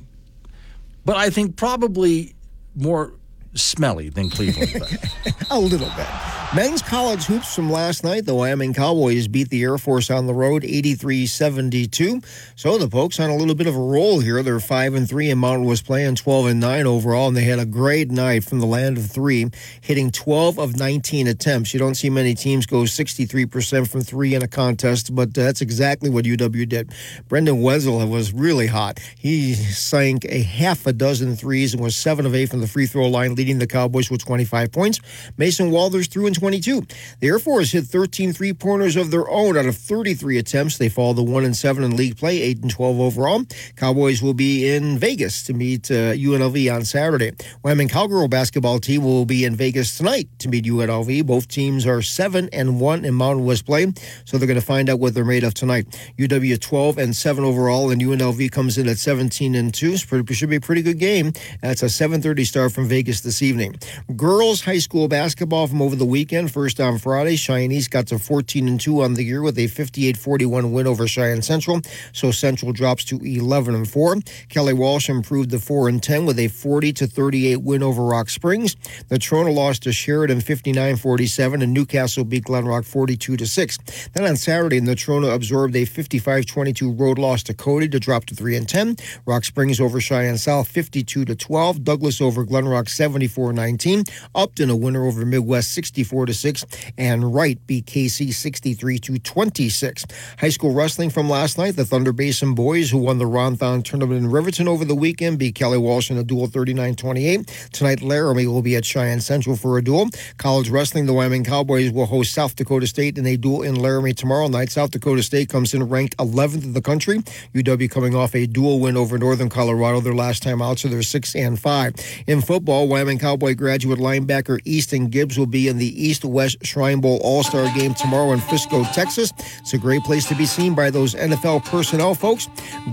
[1.06, 2.34] but I think probably
[2.76, 3.14] more
[3.56, 4.88] smelly than Cleveland.
[5.50, 6.08] a little bit.
[6.56, 8.28] Men's college hoops from last night.
[8.28, 12.22] The Wyoming Cowboys beat the Air Force on the road 83 72.
[12.56, 14.44] So the Pokes on a little bit of a roll here.
[14.44, 17.58] They're 5 and 3, and Mountain was playing 12 and 9 overall, and they had
[17.58, 19.48] a great night from the land of three,
[19.82, 21.74] hitting 12 of 19 attempts.
[21.74, 26.12] You don't see many teams go 63% from three in a contest, but that's exactly
[26.12, 26.92] what UW did.
[27.28, 29.00] Brendan Wenzel was really hot.
[29.18, 32.86] He sank a half a dozen threes and was 7 of 8 from the free
[32.86, 35.02] throw line, leading the Cowboys with 25 points.
[35.36, 36.88] Mason Walters threw in 22.
[37.20, 40.78] The Air Force hit 13 three pointers of their own out of 33 attempts.
[40.78, 43.44] They fall to 1 and 7 in league play, 8 and 12 overall.
[43.76, 47.34] Cowboys will be in Vegas to meet uh, UNLV on Saturday.
[47.64, 51.26] Wyoming Cowgirl basketball team will be in Vegas tonight to meet UNLV.
[51.26, 53.91] Both teams are 7 and 1 in Mountain West play,
[54.24, 55.86] so they're going to find out what they're made of tonight.
[56.18, 59.94] UW 12 and 7 overall, and UNLV comes in at 17 and 2.
[59.94, 61.34] It should be a pretty good game.
[61.61, 63.76] That's a 7:30 start from Vegas this evening.
[64.16, 66.52] Girls high school basketball from over the weekend.
[66.52, 70.72] First on Friday, Cheyennes got to 14 and 2 on the year with a 58-41
[70.72, 71.82] win over Cheyenne Central.
[72.12, 74.18] So Central drops to 11 and 4.
[74.50, 78.30] Kelly Walsh improved to 4 and 10 with a 40 to 38 win over Rock
[78.30, 78.76] Springs.
[79.10, 83.78] The Natrona lost to Sheridan 59-47 and Newcastle beat Glenrock 42 to 6.
[84.14, 88.36] Then on Saturday, the Natrona absorbed a 55-22 road loss to Cody to drop to
[88.36, 88.98] 3 and 10.
[89.26, 91.84] Rock Springs over Cheyenne South 52 to 12.
[91.84, 92.90] Douglas over Glenrock
[93.28, 94.10] 74-19.
[94.36, 96.66] Upton a winner over Midwest 64 to 6
[96.98, 100.06] and Wright beat Kaycee 63 to 26.
[100.40, 103.82] High school wrestling from last night, the Thunder Basin boys who won the Ron Thon
[103.84, 107.70] tournament in Riverton over the weekend beat Kelly Walsh in a duel 39-28.
[107.72, 110.10] Tonight Laramie will be at Cheyenne Central for a duel.
[110.38, 114.14] College wrestling, the Wyoming Cowboys will host South Dakota State in a duel in Laramie
[114.14, 114.72] tomorrow night.
[114.72, 117.20] South Dakota State comes in ranked 11th in the country.
[117.54, 121.02] UW coming off a dual win over Northern Colorado their last time out, so they're
[121.02, 121.94] 6 and 5.
[122.28, 127.02] In football, Wyoming Cowboy graduate linebacker Easton Gibbs will be in the East West Shrine
[127.02, 129.34] Bowl All Star game tomorrow in Frisco, Texas.
[129.60, 132.48] It's a great place to be seen by those NFL personnel folks.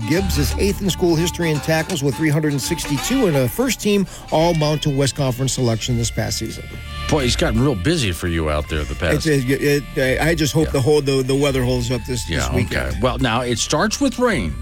[0.09, 4.53] Gibbs is eighth in school history in tackles with 362 and a first team All
[4.53, 6.63] Mountain West Conference selection this past season.
[7.09, 9.27] Boy, he's gotten real busy for you out there the past.
[9.27, 10.71] It, it, it, I just hope yeah.
[10.71, 12.89] the whole the, the weather holds up this, yeah, this weekend.
[12.89, 12.99] Okay.
[13.01, 14.53] Well, now it starts with rain.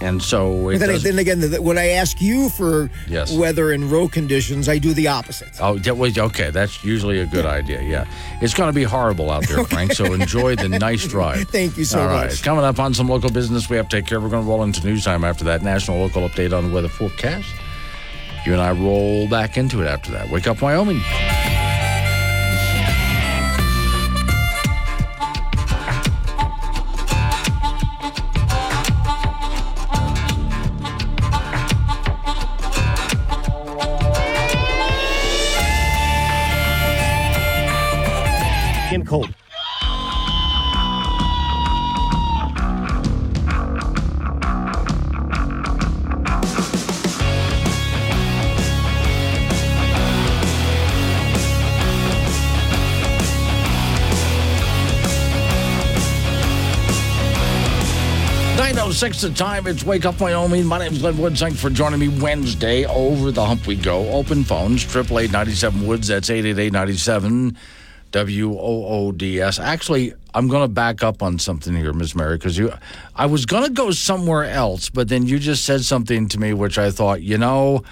[0.00, 3.34] And so, then, then, again, when I ask you for yes.
[3.36, 5.60] weather and road conditions, I do the opposite.
[5.60, 6.50] Oh, okay.
[6.50, 7.82] That's usually a good idea.
[7.82, 8.06] Yeah,
[8.40, 9.62] it's going to be horrible out there.
[9.70, 9.92] Frank.
[9.92, 11.48] So enjoy the nice drive.
[11.50, 12.30] Thank you so All much.
[12.30, 12.42] Right.
[12.42, 14.20] Coming up on some local business, we have to take care.
[14.20, 16.88] We're going to roll into news time after that national local update on the weather
[16.88, 17.52] forecast.
[18.46, 20.30] You and I roll back into it after that.
[20.30, 21.02] Wake up, Wyoming.
[39.10, 39.34] Cold.
[58.82, 59.68] Oh six the time.
[59.68, 60.66] It's Wake Up Wyoming.
[60.66, 61.38] My name is Glenn Woods.
[61.38, 62.86] Thanks for joining me Wednesday.
[62.86, 64.08] Over the hump we go.
[64.10, 66.08] Open phones, 888 Woods.
[66.08, 67.56] That's 888 97
[68.12, 69.58] W O O D S.
[69.58, 72.14] Actually, I'm going to back up on something here, Ms.
[72.14, 72.72] Mary, because you,
[73.14, 76.52] I was going to go somewhere else, but then you just said something to me
[76.52, 77.82] which I thought, you know,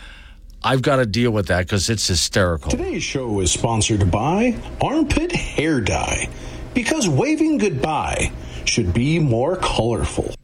[0.63, 2.71] I've got to deal with that because it's hysterical.
[2.71, 6.29] Today's show is sponsored by Armpit Hair Dye,
[6.75, 8.33] because waving goodbye
[8.65, 10.35] should be more colorful.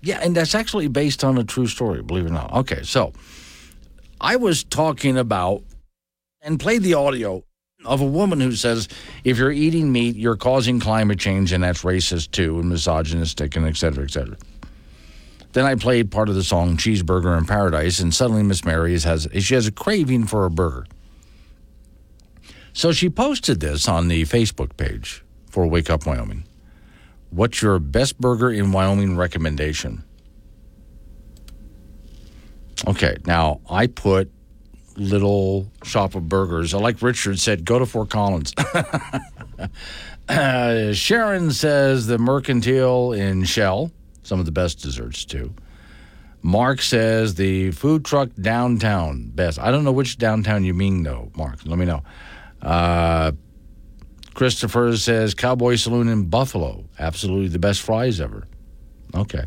[0.00, 2.52] Yeah, and that's actually based on a true story, believe it or not.
[2.52, 3.12] Okay, so
[4.20, 5.62] I was talking about
[6.40, 7.42] and played the audio
[7.84, 8.88] of a woman who says
[9.24, 13.66] if you're eating meat, you're causing climate change, and that's racist too, and misogynistic, and
[13.66, 14.36] et cetera, et cetera.
[15.52, 19.28] Then I played part of the song "Cheeseburger in Paradise," and suddenly Miss Mary has
[19.38, 20.86] she has a craving for a burger.
[22.72, 26.44] So she posted this on the Facebook page for Wake Up Wyoming.
[27.30, 30.02] What's your best burger in Wyoming recommendation?
[32.86, 34.30] Okay, now I put
[34.96, 36.74] little shop of burgers.
[36.74, 38.52] Like Richard said, go to Fort Collins.
[40.28, 43.90] uh, Sharon says the Mercantile in Shell,
[44.22, 45.52] some of the best desserts too.
[46.42, 49.58] Mark says the food truck downtown, best.
[49.58, 51.60] I don't know which downtown you mean though, Mark.
[51.64, 52.02] Let me know.
[52.60, 53.32] Uh,
[54.34, 56.84] Christopher says Cowboy Saloon in Buffalo.
[56.98, 58.46] Absolutely the best fries ever.
[59.14, 59.44] Okay.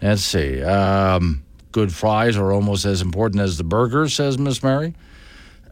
[0.00, 0.62] Let's see.
[0.62, 4.94] Um, good fries are almost as important as the burger, says Miss Mary.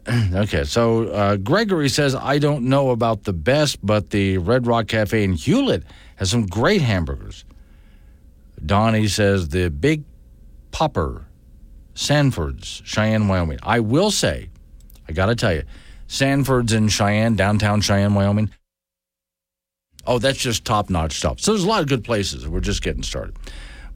[0.33, 4.87] okay, so uh, Gregory says, I don't know about the best, but the Red Rock
[4.87, 5.83] Cafe in Hulett
[6.15, 7.45] has some great hamburgers.
[8.65, 10.03] Donnie says, the Big
[10.71, 11.25] Popper,
[11.93, 13.59] Sanford's, Cheyenne, Wyoming.
[13.63, 14.49] I will say,
[15.07, 15.63] I got to tell you,
[16.07, 18.49] Sanford's in Cheyenne, downtown Cheyenne, Wyoming.
[20.07, 21.39] Oh, that's just top notch stuff.
[21.39, 22.47] So there's a lot of good places.
[22.47, 23.35] We're just getting started.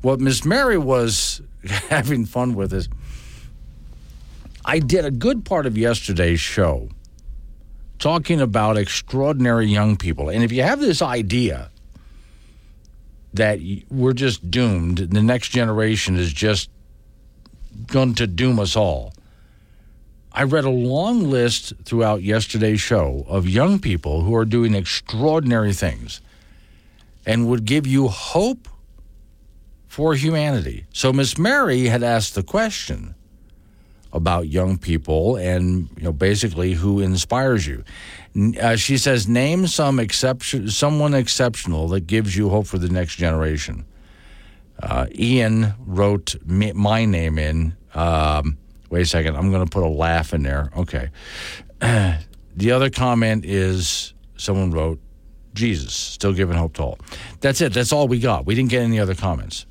[0.01, 1.41] What Miss Mary was
[1.89, 2.89] having fun with is
[4.63, 6.89] I did a good part of yesterday's show
[7.99, 10.29] talking about extraordinary young people.
[10.29, 11.69] And if you have this idea
[13.33, 13.59] that
[13.89, 16.69] we're just doomed, the next generation is just
[17.87, 19.13] going to doom us all.
[20.31, 25.73] I read a long list throughout yesterday's show of young people who are doing extraordinary
[25.73, 26.21] things
[27.25, 28.67] and would give you hope
[29.95, 30.85] for humanity.
[30.91, 33.15] So Miss Mary had asked the question
[34.11, 37.81] about young people and you know basically who inspires you.
[38.61, 43.15] Uh, she says, name some exception, someone exceptional that gives you hope for the next
[43.15, 43.85] generation.
[44.83, 47.77] Uh, Ian wrote me, my name in.
[47.93, 48.57] Um,
[48.89, 50.71] wait a second, I'm going to put a laugh in there.
[50.75, 51.09] Okay.
[51.79, 54.99] the other comment is someone wrote,
[55.53, 56.99] Jesus, still giving hope to all.
[57.39, 57.71] That's it.
[57.71, 58.45] That's all we got.
[58.45, 59.65] We didn't get any other comments.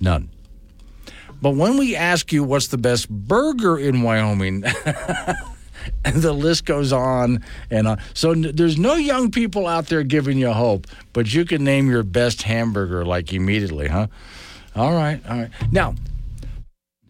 [0.00, 0.30] None.
[1.42, 4.60] But when we ask you what's the best burger in Wyoming,
[6.02, 7.98] the list goes on and on.
[8.14, 12.02] So there's no young people out there giving you hope, but you can name your
[12.02, 14.08] best hamburger like immediately, huh?
[14.76, 15.50] All right, all right.
[15.72, 15.94] Now,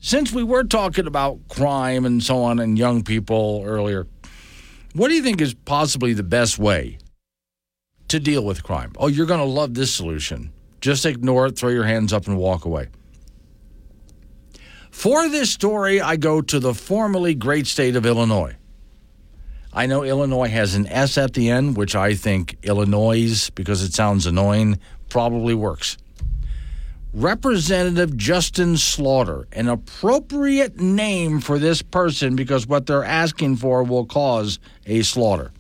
[0.00, 4.06] since we were talking about crime and so on and young people earlier,
[4.94, 6.98] what do you think is possibly the best way
[8.08, 8.92] to deal with crime?
[8.96, 10.52] Oh, you're going to love this solution.
[10.80, 12.88] Just ignore it, throw your hands up, and walk away.
[14.90, 18.56] For this story, I go to the formerly great state of Illinois.
[19.72, 23.94] I know Illinois has an S at the end, which I think Illinois, because it
[23.94, 25.96] sounds annoying, probably works.
[27.12, 34.06] Representative Justin Slaughter, an appropriate name for this person because what they're asking for will
[34.06, 35.52] cause a slaughter,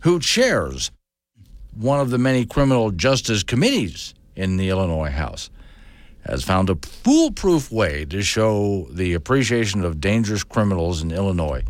[0.00, 0.92] who chairs
[1.78, 5.48] one of the many criminal justice committees in the Illinois House
[6.24, 11.62] has found a foolproof way to show the appreciation of dangerous criminals in Illinois.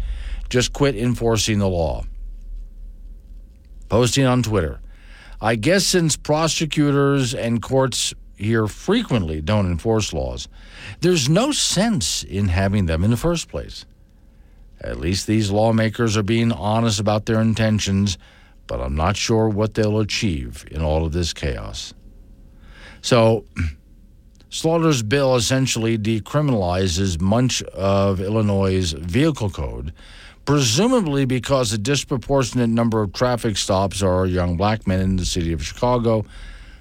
[0.49, 2.05] Just quit enforcing the law.
[3.89, 4.81] Posting on Twitter.
[5.41, 10.49] I guess since prosecutors and courts here frequently don't enforce laws,
[11.01, 13.85] there's no sense in having them in the first place.
[14.81, 18.17] At least these lawmakers are being honest about their intentions,
[18.69, 21.93] but I'm not sure what they'll achieve in all of this chaos.
[23.01, 23.45] So,
[24.51, 29.93] Slaughter's bill essentially decriminalizes much of Illinois' vehicle code,
[30.47, 35.53] presumably because a disproportionate number of traffic stops are young black men in the city
[35.53, 36.25] of Chicago.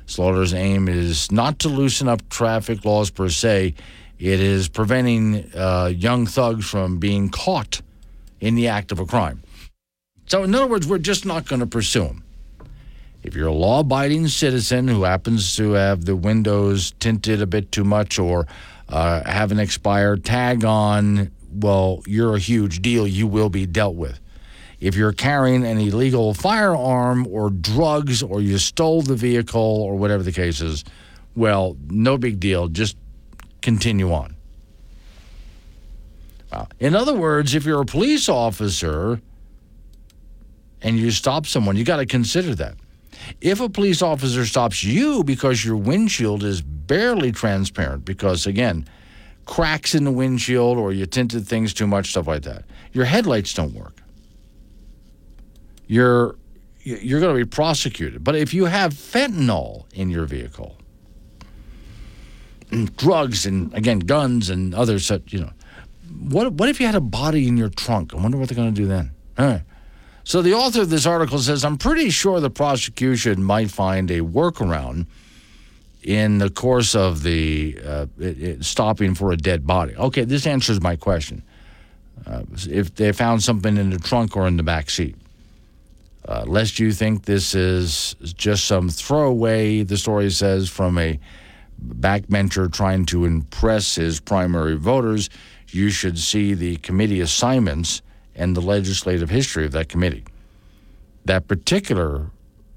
[0.05, 3.73] Slaughter's aim is not to loosen up traffic laws per se,
[4.17, 7.81] it is preventing uh, young thugs from being caught
[8.39, 9.43] in the act of a crime.
[10.27, 12.23] So, in other words, we're just not going to pursue them.
[13.23, 17.71] If you're a law abiding citizen who happens to have the windows tinted a bit
[17.71, 18.45] too much or
[18.89, 23.07] uh, have an expired tag on, well, you're a huge deal.
[23.07, 24.19] You will be dealt with.
[24.79, 30.23] If you're carrying an illegal firearm or drugs or you stole the vehicle or whatever
[30.23, 30.83] the case is,
[31.35, 32.67] well, no big deal.
[32.67, 32.97] Just
[33.61, 34.35] continue on.
[36.51, 39.21] Well, in other words, if you're a police officer
[40.81, 42.75] and you stop someone, you got to consider that.
[43.41, 48.87] If a police officer stops you because your windshield is barely transparent, because again,
[49.45, 53.53] cracks in the windshield or you tinted things too much, stuff like that, your headlights
[53.53, 54.01] don't work.
[55.87, 56.35] You're
[56.83, 58.23] you're going to be prosecuted.
[58.23, 60.77] But if you have fentanyl in your vehicle,
[62.97, 65.51] drugs and again guns and other such, you know,
[66.29, 68.13] what what if you had a body in your trunk?
[68.13, 69.11] I wonder what they're going to do then.
[69.37, 69.61] All right.
[70.27, 74.19] So the author of this article says, I'm pretty sure the prosecution might find a
[74.19, 75.05] workaround
[76.03, 79.95] in the course of the uh, it, it, stopping for a dead body.
[79.95, 81.43] Okay, this answers my question.
[82.25, 85.15] Uh, if they found something in the trunk or in the back seat.
[86.27, 91.17] Uh, lest you think this is just some throwaway, the story says, from a
[91.81, 95.29] backbencher trying to impress his primary voters,
[95.69, 98.01] you should see the committee assignments
[98.37, 100.23] and the legislative history of that committee.
[101.25, 102.31] that particular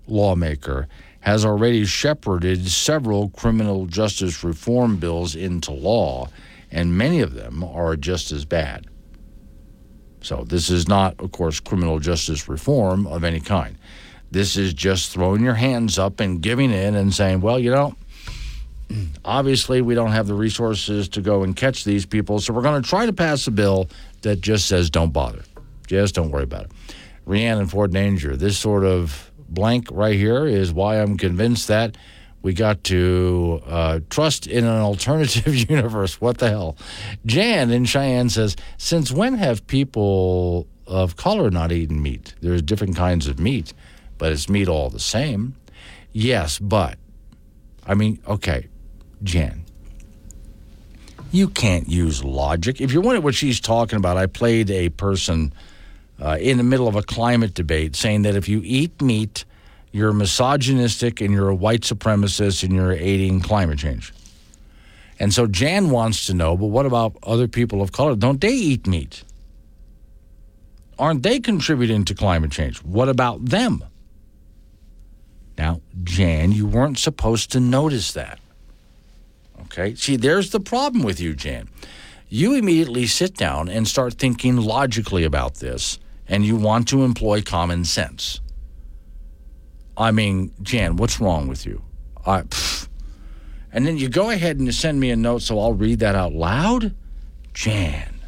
[0.08, 0.88] lawmaker
[1.20, 6.28] has already shepherded several criminal justice reform bills into law,
[6.72, 8.86] and many of them are just as bad.
[10.22, 13.76] So, this is not, of course, criminal justice reform of any kind.
[14.32, 17.94] This is just throwing your hands up and giving in and saying, well, you know,
[19.24, 22.82] obviously we don't have the resources to go and catch these people, so we're going
[22.82, 23.88] to try to pass a bill
[24.22, 25.42] that just says don't bother.
[25.90, 26.70] Just don't worry about it.
[27.26, 31.96] Rhiannon Fort Danger, this sort of blank right here is why I'm convinced that
[32.42, 36.20] we got to uh, trust in an alternative universe.
[36.20, 36.76] What the hell?
[37.26, 42.36] Jan in Cheyenne says, Since when have people of color not eaten meat?
[42.40, 43.74] There's different kinds of meat,
[44.16, 45.56] but it's meat all the same.
[46.12, 46.98] Yes, but,
[47.84, 48.68] I mean, okay,
[49.24, 49.64] Jan,
[51.32, 52.80] you can't use logic.
[52.80, 55.52] If you're wondering what she's talking about, I played a person
[56.20, 59.44] uh, in the middle of a climate debate saying that if you eat meat,
[59.92, 64.12] you're misogynistic and you're a white supremacist and you're aiding climate change.
[65.18, 68.16] And so Jan wants to know, but what about other people of color?
[68.16, 69.24] Don't they eat meat?
[70.98, 72.78] Aren't they contributing to climate change?
[72.82, 73.84] What about them?
[75.58, 78.38] Now, Jan, you weren't supposed to notice that.
[79.62, 79.94] Okay?
[79.94, 81.68] See, there's the problem with you, Jan.
[82.28, 85.98] You immediately sit down and start thinking logically about this,
[86.30, 88.40] and you want to employ common sense.
[89.96, 91.82] I mean, Jan, what's wrong with you?
[92.24, 92.88] I, pff.
[93.72, 96.14] and then you go ahead and you send me a note so I'll read that
[96.14, 96.94] out loud?
[97.52, 98.20] Jan,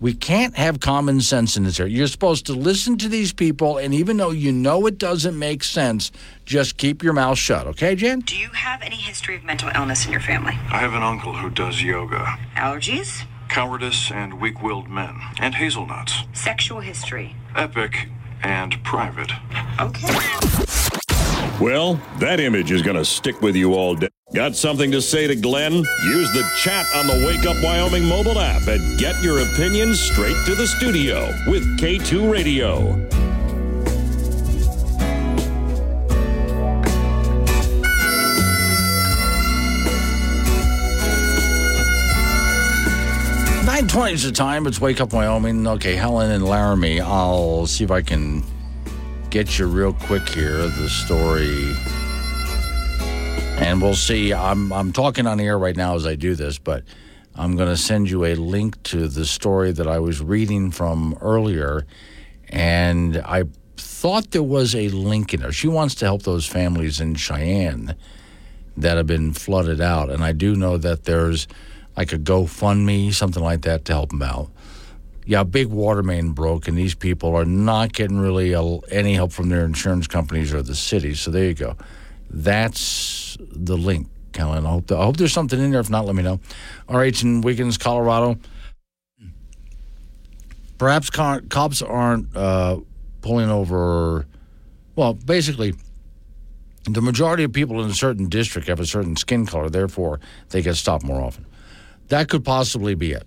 [0.00, 1.94] we can't have common sense in this area.
[1.94, 5.62] You're supposed to listen to these people, and even though you know it doesn't make
[5.62, 6.10] sense,
[6.46, 8.20] just keep your mouth shut, okay, Jan?
[8.20, 10.54] Do you have any history of mental illness in your family?
[10.72, 12.24] I have an uncle who does yoga.
[12.56, 13.26] Allergies?
[13.50, 15.20] Cowardice and weak willed men.
[15.40, 16.22] And hazelnuts.
[16.32, 17.34] Sexual history?
[17.56, 18.08] Epic
[18.44, 19.32] and private.
[19.80, 20.06] Okay.
[21.60, 24.08] Well, that image is going to stick with you all day.
[24.32, 25.72] Got something to say to Glenn?
[25.72, 30.36] Use the chat on the Wake Up Wyoming mobile app and get your opinions straight
[30.46, 33.29] to the studio with K2 Radio.
[43.80, 44.66] Nine twenty is the time.
[44.66, 45.66] It's Wake Up Wyoming.
[45.66, 47.00] Okay, Helen and Laramie.
[47.00, 48.44] I'll see if I can
[49.30, 51.74] get you real quick here the story,
[53.56, 54.34] and we'll see.
[54.34, 56.84] I'm I'm talking on the air right now as I do this, but
[57.34, 61.16] I'm going to send you a link to the story that I was reading from
[61.22, 61.86] earlier,
[62.50, 63.44] and I
[63.78, 65.52] thought there was a link in there.
[65.52, 67.94] She wants to help those families in Cheyenne
[68.76, 71.48] that have been flooded out, and I do know that there's
[72.00, 74.50] like a GoFundMe, something like that, to help them out.
[75.26, 78.54] Yeah, big water main broke, and these people are not getting really
[78.90, 81.12] any help from their insurance companies or the city.
[81.12, 81.76] So there you go.
[82.30, 84.64] That's the link, Kellen.
[84.64, 85.80] I hope, I hope there's something in there.
[85.80, 86.40] If not, let me know.
[86.88, 88.38] Right, in Wiggins, Colorado.
[90.78, 92.78] Perhaps co- cops aren't uh,
[93.20, 94.26] pulling over.
[94.96, 95.74] Well, basically,
[96.84, 100.18] the majority of people in a certain district have a certain skin color, therefore,
[100.48, 101.44] they get stopped more often.
[102.10, 103.26] That could possibly be it.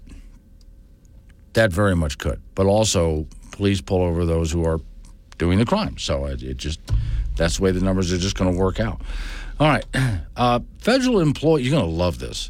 [1.54, 2.42] That very much could.
[2.54, 4.80] But also, police pull over those who are
[5.38, 5.98] doing the crime.
[5.98, 6.80] So it, it just,
[7.38, 9.02] that's the way the numbers are just going to work out.
[9.60, 9.86] All right.
[10.36, 12.50] Uh, federal employees, you're going to love this.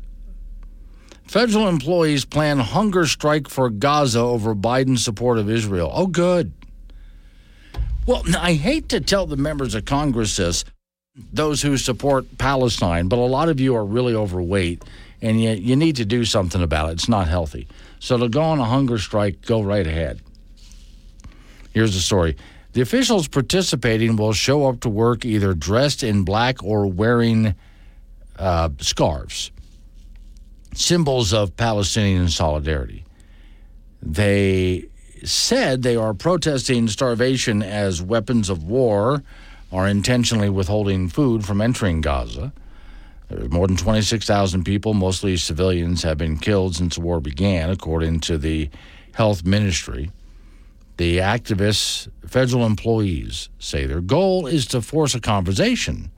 [1.28, 5.92] Federal employees plan hunger strike for Gaza over Biden's support of Israel.
[5.94, 6.54] Oh, good.
[8.08, 10.64] Well, I hate to tell the members of Congress this,
[11.34, 14.82] those who support Palestine, but a lot of you are really overweight
[15.24, 16.94] and you, you need to do something about it.
[16.94, 17.68] It's not healthy.
[18.00, 20.22] So to go on a hunger strike, go right ahead.
[21.74, 22.36] Here's the story.
[22.74, 27.56] The officials participating will show up to work either dressed in black or wearing
[28.38, 29.52] uh, scarves,
[30.74, 33.06] symbols of Palestinian solidarity.
[34.02, 34.90] They
[35.24, 39.24] said they are protesting starvation as weapons of war
[39.72, 42.52] are intentionally withholding food from entering Gaza.
[43.50, 48.38] More than 26,000 people, mostly civilians, have been killed since the war began, according to
[48.38, 48.70] the
[49.14, 50.12] health ministry.
[50.98, 56.12] The activists, federal employees, say their goal is to force a conversation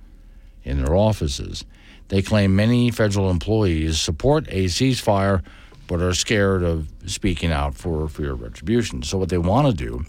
[0.64, 1.64] in their offices.
[2.10, 5.44] They claim many federal employees support a ceasefire
[5.88, 9.04] but are scared of speaking out for fear of retribution.
[9.04, 10.06] So, what they want to do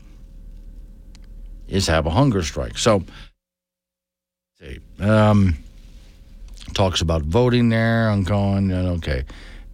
[1.69, 2.79] is have a hunger strike.
[2.79, 3.05] So,
[4.99, 5.57] um,
[6.77, 8.09] talks about voting there.
[8.09, 9.25] I'm going, okay,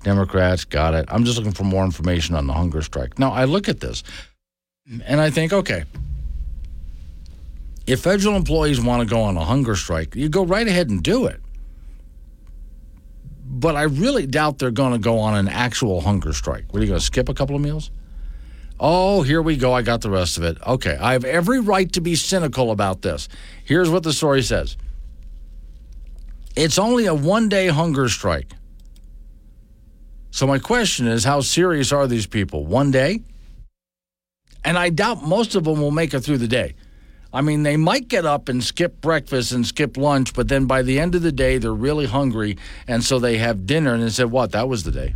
[0.05, 1.05] Democrats got it.
[1.09, 3.19] I'm just looking for more information on the hunger strike.
[3.19, 4.03] Now, I look at this
[5.05, 5.85] and I think, okay,
[7.87, 11.03] If federal employees want to go on a hunger strike, you go right ahead and
[11.03, 11.41] do it.
[13.45, 16.67] But I really doubt they're going to go on an actual hunger strike.
[16.71, 17.91] What are you going to skip a couple of meals?
[18.79, 19.73] Oh, here we go.
[19.73, 20.59] I got the rest of it.
[20.67, 20.97] Okay.
[20.97, 23.29] I have every right to be cynical about this.
[23.65, 24.77] Here's what the story says
[26.57, 28.53] it's only a one day hunger strike.
[30.31, 32.65] So, my question is how serious are these people?
[32.65, 33.21] One day?
[34.65, 36.75] And I doubt most of them will make it through the day.
[37.33, 40.83] I mean, they might get up and skip breakfast and skip lunch, but then by
[40.83, 42.59] the end of the day, they're really hungry.
[42.87, 44.53] And so they have dinner and they said, What?
[44.53, 45.15] That was the day.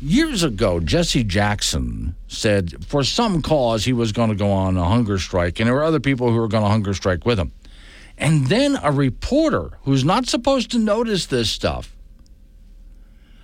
[0.00, 4.84] Years ago, Jesse Jackson said for some cause he was going to go on a
[4.84, 7.50] hunger strike, and there were other people who were going to hunger strike with him.
[8.18, 11.96] And then a reporter who's not supposed to notice this stuff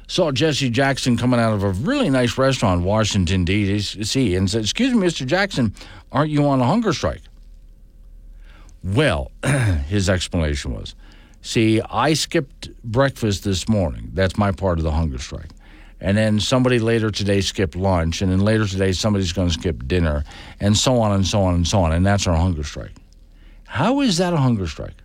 [0.08, 4.62] saw Jesse Jackson coming out of a really nice restaurant in Washington, D.C., and said,
[4.62, 5.26] Excuse me, Mr.
[5.26, 5.74] Jackson,
[6.10, 7.22] aren't you on a hunger strike?
[8.84, 9.30] Well,
[9.88, 10.94] his explanation was,
[11.44, 14.10] See, I skipped breakfast this morning.
[14.14, 15.50] That's my part of the hunger strike.
[16.00, 19.86] And then somebody later today skipped lunch, and then later today somebody's going to skip
[19.88, 20.24] dinner,
[20.60, 21.92] and so on and so on and so on.
[21.92, 22.92] And that's our hunger strike.
[23.72, 25.00] How is that a hunger strike?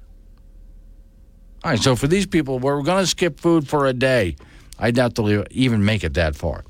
[1.64, 4.36] All right, so for these people, we're going to skip food for a day.
[4.78, 6.66] I doubt they'll even make it that far.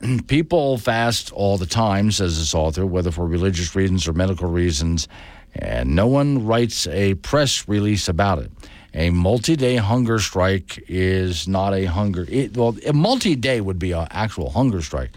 [0.28, 5.08] People fast all the time, says this author, whether for religious reasons or medical reasons,
[5.54, 8.50] and no one writes a press release about it.
[8.94, 12.24] A multi day hunger strike is not a hunger.
[12.30, 15.10] It, well, a multi day would be an actual hunger strike.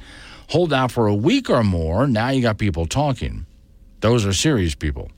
[0.50, 3.46] Hold out for a week or more, now you got people talking.
[4.02, 5.12] Those are serious people.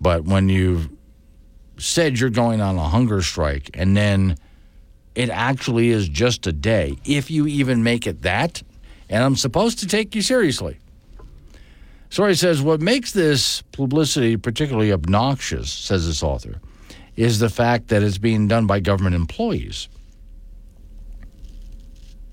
[0.00, 0.88] But when you've
[1.78, 4.36] said you're going on a hunger strike and then
[5.14, 8.62] it actually is just a day, if you even make it that,
[9.08, 10.78] and I'm supposed to take you seriously.
[12.10, 16.60] Story says what makes this publicity particularly obnoxious, says this author,
[17.16, 19.88] is the fact that it's being done by government employees.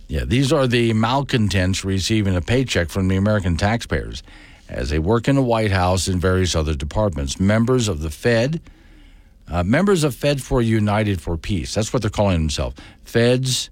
[0.07, 4.23] Yeah, these are the malcontents receiving a paycheck from the American taxpayers
[4.69, 7.39] as they work in the White House and various other departments.
[7.39, 8.61] Members of the Fed,
[9.47, 11.73] uh, members of Fed for United for Peace.
[11.73, 12.75] That's what they're calling themselves.
[13.03, 13.69] Feds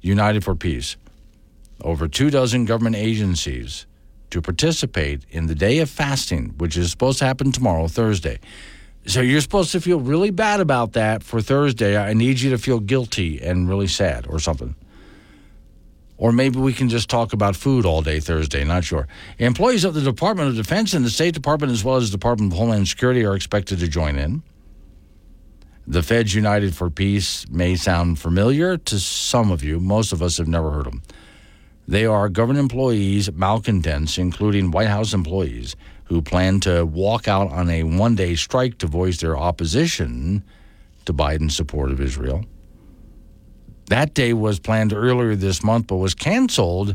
[0.00, 0.96] United for Peace.
[1.82, 3.86] Over two dozen government agencies
[4.30, 8.38] to participate in the day of fasting, which is supposed to happen tomorrow, Thursday.
[9.06, 11.96] So you're supposed to feel really bad about that for Thursday.
[11.96, 14.74] I need you to feel guilty and really sad or something.
[16.20, 19.08] Or maybe we can just talk about food all day Thursday, not sure.
[19.38, 22.52] Employees of the Department of Defense and the State Department, as well as the Department
[22.52, 24.42] of Homeland Security, are expected to join in.
[25.86, 29.80] The Feds United for Peace may sound familiar to some of you.
[29.80, 31.02] Most of us have never heard them.
[31.88, 35.74] They are government employees, malcontents, including White House employees,
[36.04, 40.44] who plan to walk out on a one day strike to voice their opposition
[41.06, 42.44] to Biden's support of Israel.
[43.90, 46.94] That day was planned earlier this month, but was canceled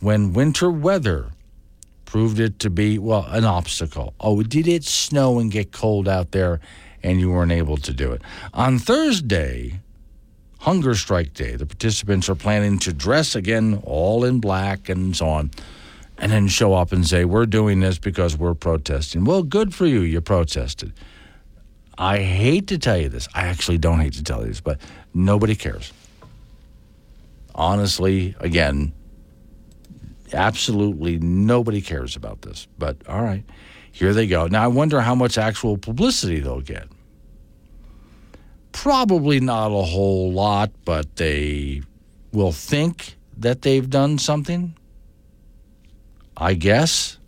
[0.00, 1.30] when winter weather
[2.04, 4.12] proved it to be, well, an obstacle.
[4.20, 6.60] Oh, did it snow and get cold out there
[7.02, 8.20] and you weren't able to do it?
[8.52, 9.80] On Thursday,
[10.58, 15.26] Hunger Strike Day, the participants are planning to dress again all in black and so
[15.26, 15.50] on,
[16.18, 19.24] and then show up and say, We're doing this because we're protesting.
[19.24, 20.92] Well, good for you, you protested.
[21.96, 23.26] I hate to tell you this.
[23.34, 24.78] I actually don't hate to tell you this, but
[25.14, 25.94] nobody cares
[27.54, 28.92] honestly, again,
[30.32, 32.66] absolutely nobody cares about this.
[32.78, 33.44] But all right,
[33.92, 34.46] here they go.
[34.46, 36.88] Now, I wonder how much actual publicity they'll get.
[38.72, 41.82] Probably not a whole lot, but they
[42.32, 44.76] will think that they've done something.
[46.36, 47.18] I guess.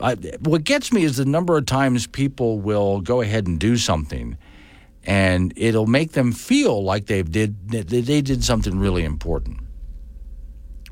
[0.00, 3.76] I, what gets me is the number of times people will go ahead and do
[3.76, 4.36] something
[5.08, 9.58] and it'll make them feel like they've did they did something really important.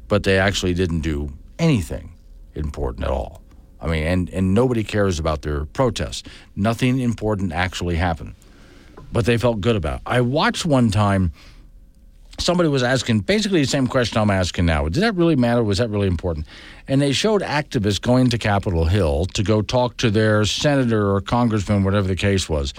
[0.08, 2.14] But they actually didn't do anything
[2.54, 3.42] important at all.
[3.78, 6.22] I mean and, and nobody cares about their protests.
[6.56, 8.34] Nothing important actually happened.
[9.12, 10.02] But they felt good about it.
[10.06, 11.32] i watched one time
[12.38, 14.88] somebody was asking basically the same question i'm asking now.
[14.88, 15.62] Did that really matter?
[15.62, 16.46] Was that really important?
[16.88, 21.20] And they showed activists going to capitol hill to go talk to their senator or
[21.20, 22.72] congressman whatever the case was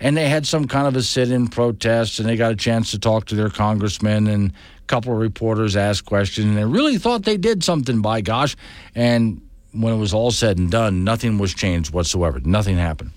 [0.00, 2.98] and they had some kind of a sit-in protest, and they got a chance to
[2.98, 7.24] talk to their congressman, and a couple of reporters asked questions, and they really thought
[7.24, 8.00] they did something.
[8.00, 8.56] By gosh,
[8.94, 9.40] and
[9.72, 12.40] when it was all said and done, nothing was changed whatsoever.
[12.40, 13.10] Nothing happened.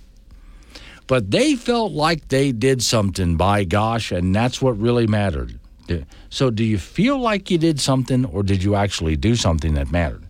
[1.07, 3.35] But they felt like they did something.
[3.35, 5.59] By gosh, and that's what really mattered.
[6.29, 9.91] So, do you feel like you did something, or did you actually do something that
[9.91, 10.23] mattered?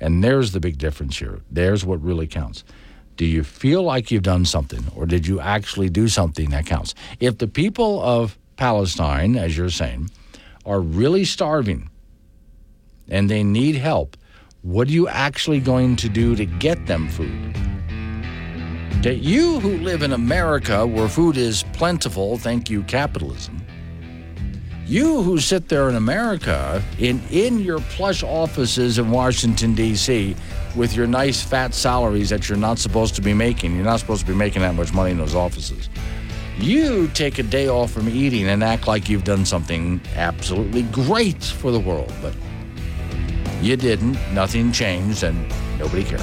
[0.00, 1.40] And there's the big difference here.
[1.50, 2.64] There's what really counts.
[3.16, 6.94] Do you feel like you've done something, or did you actually do something that counts?
[7.20, 10.10] If the people of Palestine, as you're saying,
[10.64, 11.90] are really starving
[13.08, 14.16] and they need help,
[14.62, 17.54] what are you actually going to do to get them food?
[19.02, 23.60] That you who live in America where food is plentiful, thank you, capitalism,
[24.86, 30.36] you who sit there in America in, in your plush offices in Washington, D.C.,
[30.74, 34.20] with your nice fat salaries that you're not supposed to be making, you're not supposed
[34.20, 35.88] to be making that much money in those offices.
[36.58, 41.42] You take a day off from eating and act like you've done something absolutely great
[41.42, 42.34] for the world, but
[43.60, 44.18] you didn't.
[44.32, 46.22] Nothing changed, and nobody cares.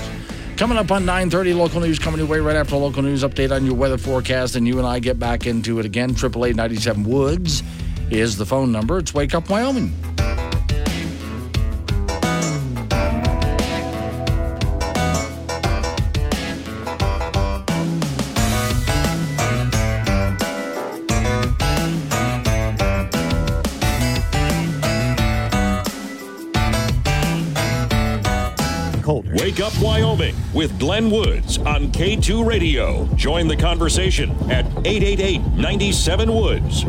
[0.57, 3.51] Coming up on 9:30, local news coming your way right after a local news update
[3.51, 6.13] on your weather forecast, and you and I get back into it again.
[6.13, 7.63] Triple eight ninety seven Woods
[8.11, 8.97] is the phone number.
[8.97, 9.93] It's Wake Up Wyoming.
[30.53, 33.05] With Glenn Woods on K2 Radio.
[33.15, 36.83] Join the conversation at 888 97 Woods.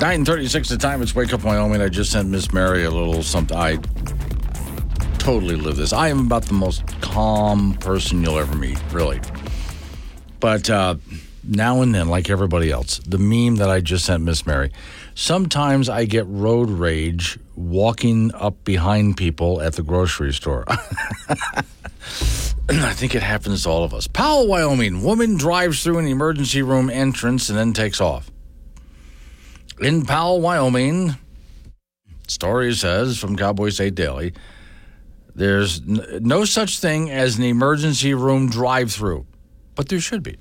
[0.00, 0.68] Nine thirty-six.
[0.68, 1.00] The time.
[1.00, 1.80] It's Wake Up Wyoming.
[1.80, 3.56] I just sent Miss Mary a little something.
[3.56, 3.78] I
[5.16, 5.94] totally live this.
[5.94, 9.22] I am about the most calm person you'll ever meet, really.
[10.40, 10.96] But uh,
[11.46, 14.70] now and then, like everybody else, the meme that I just sent Miss Mary.
[15.14, 20.64] Sometimes I get road rage walking up behind people at the grocery store.
[22.68, 24.06] I think it happens to all of us.
[24.06, 25.02] Powell, Wyoming.
[25.02, 28.30] Woman drives through an emergency room entrance and then takes off.
[29.80, 31.16] In Powell, Wyoming,
[32.28, 34.32] story says from Cowboy State Daily,
[35.34, 39.26] there's no such thing as an emergency room drive through,
[39.74, 40.36] but there should be.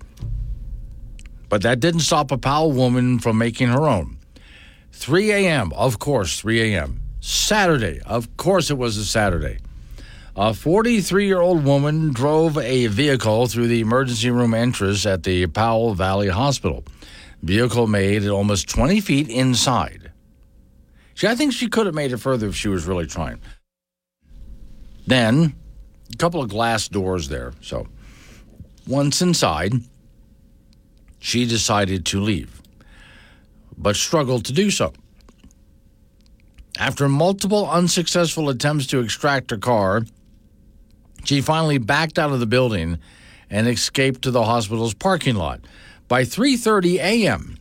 [1.54, 4.18] But that didn't stop a Powell woman from making her own.
[4.92, 7.00] 3 a.m., of course, 3 a.m.
[7.20, 9.60] Saturday, of course it was a Saturday.
[10.36, 15.46] A 43 year old woman drove a vehicle through the emergency room entrance at the
[15.46, 16.84] Powell Valley Hospital.
[17.44, 20.12] Vehicle made it almost 20 feet inside.
[21.14, 23.40] See, I think she could have made it further if she was really trying.
[25.06, 25.54] Then,
[26.12, 27.54] a couple of glass doors there.
[27.62, 27.88] So,
[28.88, 29.74] once inside,
[31.24, 32.62] she decided to leave,
[33.78, 34.92] but struggled to do so.
[36.78, 40.04] After multiple unsuccessful attempts to extract her car,
[41.24, 43.00] she finally backed out of the building
[43.50, 45.62] and escaped to the hospital's parking lot.
[46.10, 47.58] By 3:30 a.m.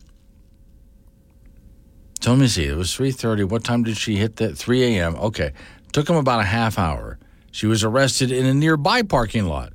[2.25, 2.65] Let me see.
[2.65, 3.45] It was 3:30.
[3.45, 4.57] What time did she hit that?
[4.57, 5.15] 3 a.m.
[5.15, 5.53] Okay,
[5.93, 7.17] took him about a half hour.
[7.51, 9.72] She was arrested in a nearby parking lot.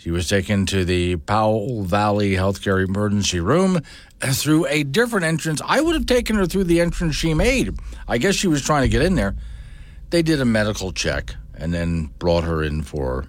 [0.00, 3.82] She was taken to the Powell Valley Healthcare Emergency Room
[4.22, 5.60] uh, through a different entrance.
[5.62, 7.78] I would have taken her through the entrance she made.
[8.08, 9.36] I guess she was trying to get in there.
[10.08, 13.26] They did a medical check and then brought her in for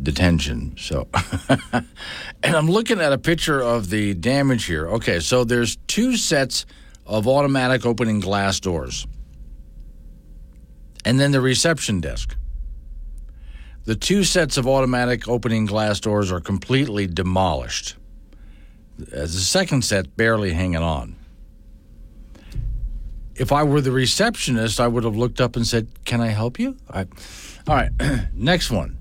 [0.00, 0.76] detention.
[0.78, 1.08] So,
[1.48, 4.86] and I'm looking at a picture of the damage here.
[4.86, 6.66] Okay, so there's two sets
[7.04, 9.08] of automatic opening glass doors,
[11.04, 12.36] and then the reception desk.
[13.84, 17.96] The two sets of automatic opening glass doors are completely demolished.
[19.12, 21.16] As the second set barely hanging on.
[23.34, 26.58] If I were the receptionist, I would have looked up and said, "Can I help
[26.60, 26.76] you?"
[27.66, 27.90] All right,
[28.32, 28.96] next one.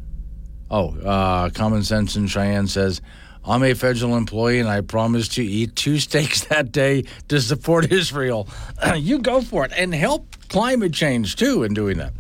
[0.72, 3.00] Oh, uh, Common Sense in Cheyenne says,
[3.46, 7.92] I'm a federal employee and I promise to eat two steaks that day to support
[7.92, 8.48] Israel.
[8.96, 12.14] you go for it and help climate change too in doing that.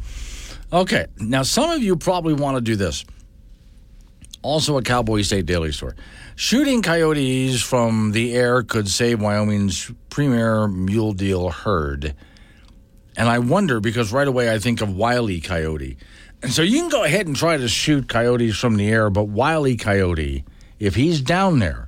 [0.73, 3.05] Okay, now some of you probably want to do this.
[4.41, 5.95] Also, a Cowboy State Daily Store.
[6.35, 12.15] Shooting coyotes from the air could save Wyoming's premier mule deer herd.
[13.15, 15.95] And I wonder because right away I think of Wiley Coyote.
[16.41, 19.25] And so you can go ahead and try to shoot coyotes from the air, but
[19.25, 20.43] Wiley Coyote,
[20.79, 21.87] if he's down there,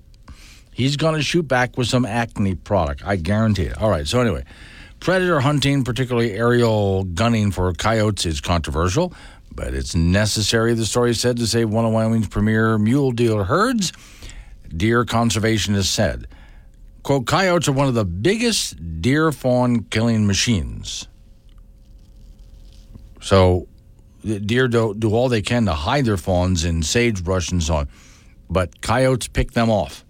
[0.71, 3.01] he's going to shoot back with some acne product.
[3.03, 3.77] I guarantee it.
[3.79, 4.07] All right.
[4.07, 4.43] So, anyway,
[5.05, 9.13] predator hunting, particularly aerial gunning for coyotes, is controversial,
[9.53, 13.93] but it's necessary, the story said, to save one of Wyoming's premier mule deer herds.
[14.67, 16.25] Deer conservation conservationists said,
[17.03, 21.07] quote, coyotes are one of the biggest deer fawn killing machines.
[23.21, 23.67] So,
[24.23, 27.89] deer do, do all they can to hide their fawns in sagebrush and so on,
[28.49, 30.03] but coyotes pick them off.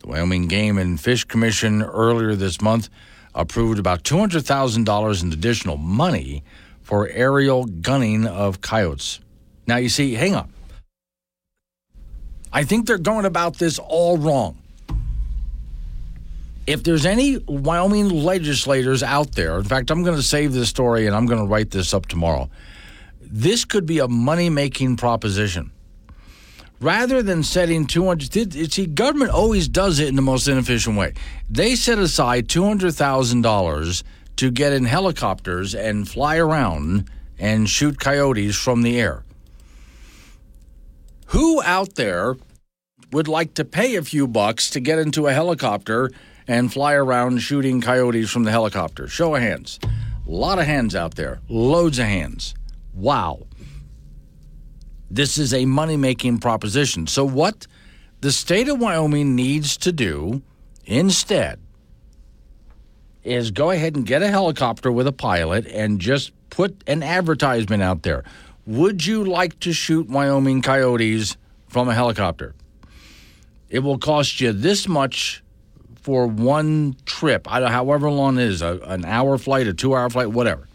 [0.00, 2.88] The Wyoming Game and Fish Commission earlier this month
[3.34, 6.42] approved about $200,000 in additional money
[6.82, 9.20] for aerial gunning of coyotes.
[9.66, 10.52] Now, you see, hang on.
[12.52, 14.56] I think they're going about this all wrong.
[16.66, 21.06] If there's any Wyoming legislators out there, in fact, I'm going to save this story
[21.06, 22.50] and I'm going to write this up tomorrow.
[23.20, 25.70] This could be a money making proposition.
[26.80, 31.12] Rather than setting 200, see, government always does it in the most inefficient way.
[31.50, 34.02] They set aside $200,000
[34.36, 39.24] to get in helicopters and fly around and shoot coyotes from the air.
[41.26, 42.36] Who out there
[43.10, 46.10] would like to pay a few bucks to get into a helicopter
[46.46, 49.08] and fly around shooting coyotes from the helicopter?
[49.08, 49.80] Show of hands.
[49.84, 51.40] A lot of hands out there.
[51.48, 52.54] Loads of hands.
[52.94, 53.47] Wow.
[55.10, 57.06] This is a money making proposition.
[57.06, 57.66] So, what
[58.20, 60.42] the state of Wyoming needs to do
[60.84, 61.60] instead
[63.22, 67.82] is go ahead and get a helicopter with a pilot and just put an advertisement
[67.82, 68.24] out there.
[68.66, 71.36] Would you like to shoot Wyoming coyotes
[71.68, 72.54] from a helicopter?
[73.70, 75.42] It will cost you this much
[75.96, 80.30] for one trip, however long it is a, an hour flight, a two hour flight,
[80.30, 80.68] whatever.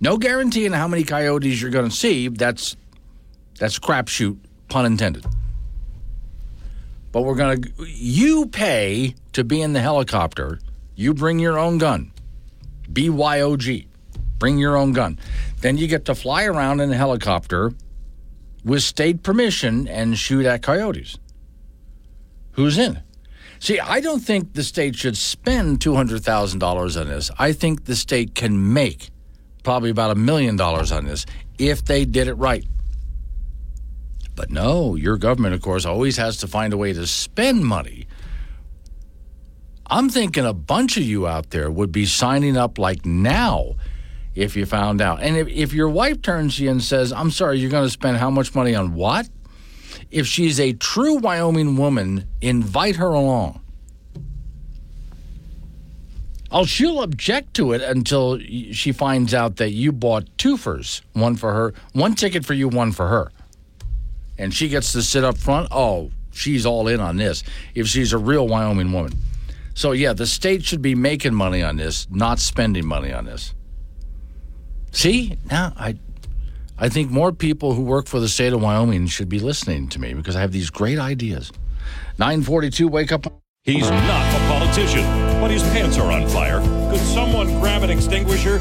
[0.00, 2.28] No guarantee in how many coyotes you're going to see.
[2.28, 2.76] That's
[3.58, 4.38] that's crapshoot,
[4.68, 5.24] pun intended.
[7.12, 10.58] But we're going to, you pay to be in the helicopter.
[10.94, 12.12] You bring your own gun.
[12.92, 13.86] BYOG.
[14.38, 15.18] Bring your own gun.
[15.60, 17.72] Then you get to fly around in a helicopter
[18.64, 21.18] with state permission and shoot at coyotes.
[22.52, 23.00] Who's in?
[23.58, 27.30] See, I don't think the state should spend $200,000 on this.
[27.38, 29.10] I think the state can make
[29.62, 31.26] probably about a million dollars on this
[31.58, 32.66] if they did it right.
[34.36, 38.06] But no, your government, of course, always has to find a way to spend money.
[39.86, 43.76] I'm thinking a bunch of you out there would be signing up like now
[44.34, 45.22] if you found out.
[45.22, 47.90] And if, if your wife turns to you and says, I'm sorry, you're going to
[47.90, 49.26] spend how much money on what?
[50.10, 53.62] If she's a true Wyoming woman, invite her along.
[56.50, 61.36] Oh, she'll object to it until she finds out that you bought two twofers, one
[61.36, 63.32] for her, one ticket for you, one for her
[64.38, 67.42] and she gets to sit up front, oh, she's all in on this
[67.74, 69.12] if she's a real Wyoming woman.
[69.74, 73.54] So, yeah, the state should be making money on this, not spending money on this.
[74.90, 75.98] See, now I,
[76.78, 80.00] I think more people who work for the state of Wyoming should be listening to
[80.00, 81.52] me because I have these great ideas.
[82.18, 83.26] 942, wake up.
[83.64, 85.04] He's not a politician,
[85.40, 86.60] but his pants are on fire.
[86.90, 88.60] Could someone grab an extinguisher?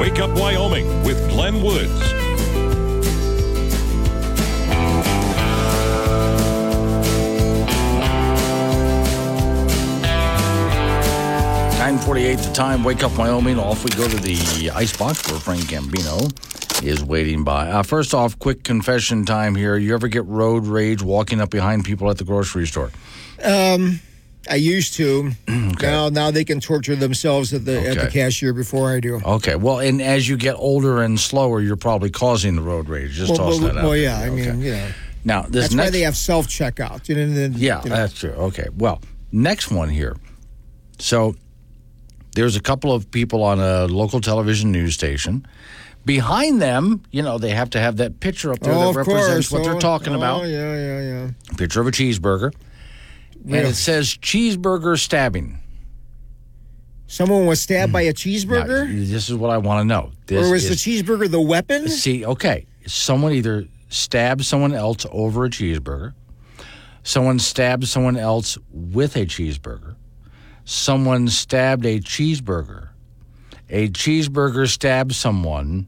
[0.00, 2.29] Wake up Wyoming with Glenn Woods.
[11.90, 12.38] Nine forty-eight.
[12.38, 12.84] The time.
[12.84, 13.58] Wake up, Wyoming.
[13.58, 16.30] Off we go to the ice box where Frank Gambino
[16.84, 17.68] is waiting by.
[17.68, 19.76] Uh, first off, quick confession time here.
[19.76, 22.92] You ever get road rage walking up behind people at the grocery store?
[23.42, 23.98] Um,
[24.48, 25.32] I used to.
[25.50, 25.86] okay.
[25.88, 29.20] Now, now they can torture themselves at the at the cashier before I do.
[29.26, 29.56] Okay.
[29.56, 33.14] Well, and as you get older and slower, you're probably causing the road rage.
[33.14, 33.82] Just well, toss well, that out.
[33.82, 34.00] well, there.
[34.02, 34.20] yeah.
[34.20, 34.90] I mean, you know,
[35.24, 35.86] Now this that's next.
[35.88, 37.08] why they have self checkout.
[37.08, 37.96] You know, Yeah, you know.
[37.96, 38.30] that's true.
[38.30, 38.68] Okay.
[38.76, 39.00] Well,
[39.32, 40.16] next one here.
[41.00, 41.34] So
[42.34, 45.46] there's a couple of people on a local television news station.
[46.06, 49.48] Behind them, you know, they have to have that picture up there oh, that represents
[49.48, 49.52] course.
[49.52, 50.42] what they're Oh, talking oh, about.
[50.44, 51.30] yeah, yeah, yeah.
[51.58, 52.54] Picture of a cheeseburger.
[53.44, 55.58] And it says cheeseburger stabbing.
[57.06, 58.08] Someone was stabbed by a hmm.
[58.08, 60.12] Now, cheeseburger, this is what I want to know.
[60.26, 61.88] This or was the cheeseburger the weapon?
[61.88, 62.66] See, okay.
[62.86, 66.14] Someone either stabbed someone else over a cheeseburger,
[67.02, 69.89] someone stabbed someone else with a cheeseburger,
[70.70, 72.88] someone stabbed a cheeseburger,
[73.68, 75.86] a cheeseburger stabbed someone,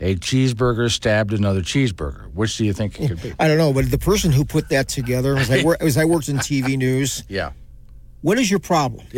[0.00, 2.32] a cheeseburger stabbed another cheeseburger.
[2.32, 3.34] Which do you think it could be?
[3.40, 5.58] I don't know, but the person who put that together, as I,
[6.00, 7.50] I worked in TV news, Yeah.
[8.22, 9.04] what is your problem?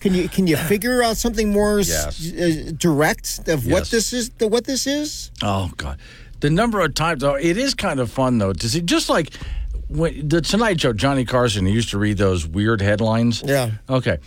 [0.00, 4.28] Can you can you figure out something more s- uh, direct of what this is?
[4.28, 5.30] The, what this is?
[5.42, 5.98] Oh God,
[6.40, 8.82] the number of times though it is kind of fun though to see.
[8.82, 9.30] Just like
[9.88, 13.42] when the Tonight Show, Johnny Carson he used to read those weird headlines.
[13.44, 13.72] Yeah.
[13.88, 14.18] Okay.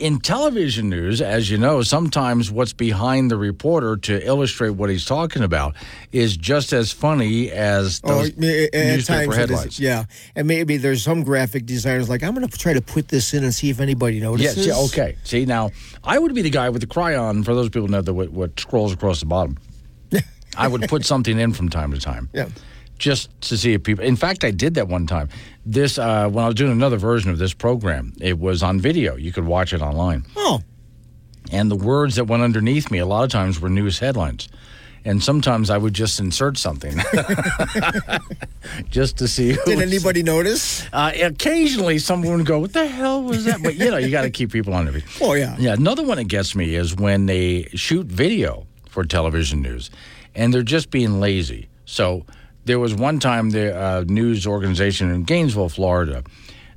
[0.00, 5.04] In television news, as you know, sometimes what's behind the reporter to illustrate what he's
[5.04, 5.76] talking about
[6.10, 9.78] is just as funny as oh, those Oh, a- at newspaper times it is- headlines.
[9.80, 10.04] yeah,
[10.34, 13.44] and maybe there's some graphic designers like I'm going to try to put this in
[13.44, 14.66] and see if anybody notices.
[14.66, 15.14] yeah, okay.
[15.22, 15.70] See, now,
[16.02, 18.58] I would be the guy with the crayon, for those people know that what, what
[18.58, 19.58] scrolls across the bottom.
[20.56, 22.28] I would put something in from time to time.
[22.32, 22.48] Yeah.
[22.98, 24.04] Just to see if people.
[24.04, 25.28] In fact, I did that one time.
[25.66, 29.16] This uh, when I was doing another version of this program, it was on video.
[29.16, 30.24] You could watch it online.
[30.36, 30.60] Oh.
[31.52, 34.48] And the words that went underneath me a lot of times were news headlines.
[35.06, 36.96] And sometimes I would just insert something
[38.90, 39.52] just to see.
[39.52, 40.86] who Did anybody notice?
[40.90, 44.22] Uh, occasionally, someone would go, "What the hell was that?" But you know, you got
[44.22, 45.04] to keep people on their feet.
[45.20, 45.56] Oh yeah.
[45.58, 49.90] Yeah, another one that gets me is when they shoot video for television news,
[50.34, 51.68] and they're just being lazy.
[51.84, 52.24] So
[52.64, 56.22] there was one time the uh, news organization in Gainesville, Florida,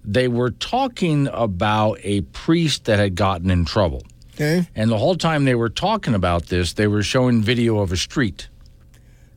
[0.04, 4.04] they were talking about a priest that had gotten in trouble,
[4.36, 4.68] Okay.
[4.76, 7.98] and the whole time they were talking about this, they were showing video of a
[7.98, 8.48] street.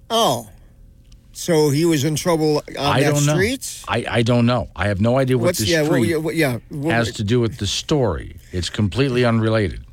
[0.09, 0.49] Oh.
[1.33, 3.33] So he was in trouble on I that don't know.
[3.35, 3.83] street?
[3.89, 4.69] I, I don't know.
[4.77, 6.59] I have no idea what What's the yeah, street yeah, what, yeah.
[6.69, 8.37] what- has to do with the story.
[8.53, 9.85] It's completely unrelated.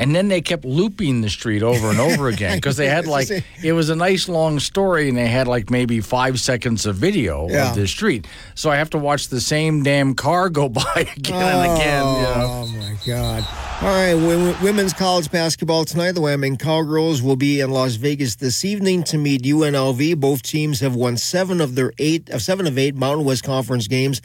[0.00, 3.28] And then they kept looping the street over and over again because they had like
[3.64, 7.48] it was a nice long story and they had like maybe five seconds of video
[7.48, 7.70] Yeah.
[7.70, 8.26] of the street.
[8.54, 12.04] So I have to watch the same damn car go by again and again.
[12.04, 12.64] You know?
[12.64, 13.44] Oh my God!
[13.80, 16.12] All right, wo- women's college basketball tonight.
[16.12, 20.18] The Wyoming Cowgirls will be in Las Vegas this evening to meet UNLV.
[20.18, 23.86] Both teams have won seven of their eight of seven of eight Mountain West Conference
[23.88, 24.20] games.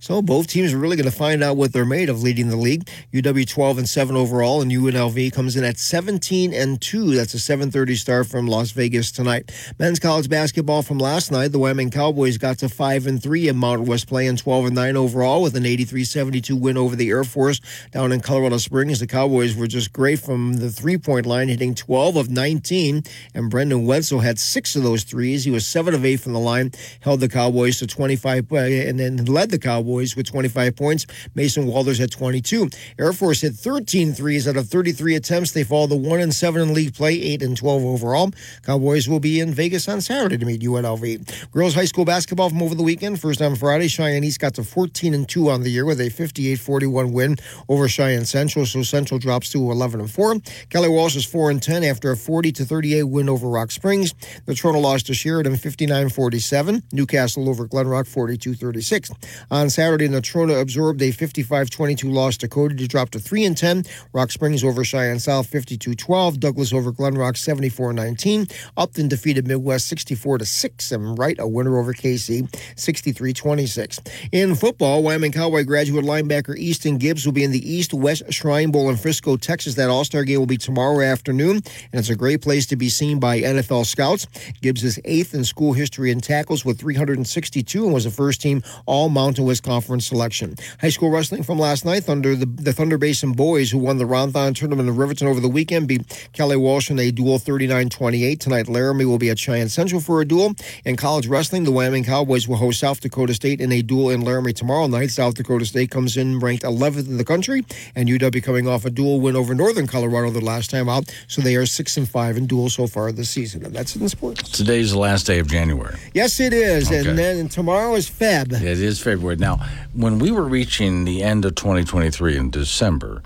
[0.00, 2.56] So both teams are really going to find out what they're made of leading the
[2.56, 2.88] league.
[3.12, 7.16] UW 12 and 7 overall, and UNLV comes in at 17 and 2.
[7.16, 9.50] That's a 7:30 start from Las Vegas tonight.
[9.78, 11.48] Men's college basketball from last night.
[11.48, 14.74] The Wyoming Cowboys got to 5 and 3 in Mountain West play and 12 and
[14.76, 17.60] 9 overall with an 83-72 win over the Air Force
[17.90, 19.00] down in Colorado Springs.
[19.00, 23.02] The Cowboys were just great from the three-point line, hitting 12 of 19,
[23.34, 25.44] and Brendan Wenzel had six of those threes.
[25.44, 26.70] He was 7 of 8 from the line,
[27.00, 31.06] held the Cowboys to 25 uh, and then led the Cowboys with 25 points.
[31.34, 32.68] Mason Walters had 22.
[32.98, 35.52] Air Force hit 13 threes out of 33 attempts.
[35.52, 38.30] They fall to 1 and 7 in league play, 8 and 12 overall.
[38.62, 41.50] Cowboys will be in Vegas on Saturday to meet UNLV.
[41.52, 43.20] Girls high school basketball from over the weekend.
[43.20, 46.10] First on Friday, Cheyenne East got to 14 and 2 on the year with a
[46.10, 47.36] 58-41 win
[47.68, 48.66] over Cheyenne Central.
[48.66, 50.36] So Central drops to 11 and 4.
[50.70, 54.12] Kelly Walsh is 4 and 10 after a 40 to 38 win over Rock Springs.
[54.46, 56.82] Natrona lost to Sheridan 59-47.
[56.92, 59.10] Newcastle over Glenrock 42-36.
[59.50, 63.84] On Saturday, Natrona absorbed a 55-22 loss to Cody to drop to 3 and 10.
[64.12, 66.40] Rock Springs over Cheyenne South 52-12.
[66.40, 68.52] Douglas over Glenrock 74-19.
[68.76, 74.04] Upton defeated Midwest 64 to 6 and Wright a winner over Kaycee 63-26.
[74.32, 78.72] In football, Wyoming Cowboy graduate linebacker Easton Gibbs will be in the East West Shrine
[78.72, 79.76] Bowl in Frisco, Texas.
[79.76, 83.20] That All-Star game will be tomorrow afternoon, and it's a great place to be seen
[83.20, 84.26] by NFL scouts.
[84.60, 88.64] Gibbs is eighth in school history in tackles with 362 and was a first team
[88.84, 90.54] All Mountain West Conference selection.
[90.80, 94.06] High school wrestling from last night, Thunder the, the Thunder Basin boys who won the
[94.06, 98.40] Ron Thon tournament in Riverton over the weekend beat Kelly Walsh in a duel 39-28.
[98.40, 100.54] Tonight, Laramie will be at Cheyenne Central for a duel.
[100.86, 104.22] In college wrestling, the Wyoming Cowboys will host South Dakota State in a duel in
[104.22, 105.10] Laramie tomorrow night.
[105.10, 107.62] South Dakota State comes in ranked 11th in the country,
[107.94, 111.14] and UW coming off a dual win over Northern Colorado the last time out.
[111.26, 114.08] So they are six and five in duels so far this season, and that's in
[114.08, 114.48] sports.
[114.50, 115.98] Today's the last day of January.
[116.14, 117.06] Yes, it is, Okay.
[117.06, 118.52] and then tomorrow is Feb.
[118.54, 119.36] It is February.
[119.36, 119.57] Now,
[119.92, 123.22] when we were reaching the end of 2023 in December,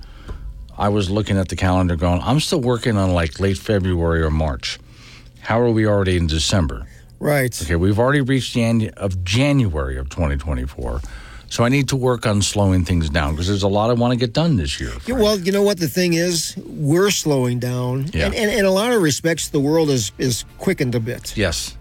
[0.77, 4.31] I was looking at the calendar going, I'm still working on like late February or
[4.31, 4.79] March.
[5.41, 6.87] How are we already in December?
[7.19, 7.61] Right.
[7.63, 11.01] Okay, we've already reached the end of January of 2024.
[11.49, 14.13] So I need to work on slowing things down because there's a lot I want
[14.13, 14.93] to get done this year.
[15.07, 18.25] Yeah, well, you know what the thing is, we're slowing down, Yeah.
[18.27, 21.37] and, and in a lot of respects, the world is is quickened a bit.
[21.37, 21.77] Yes.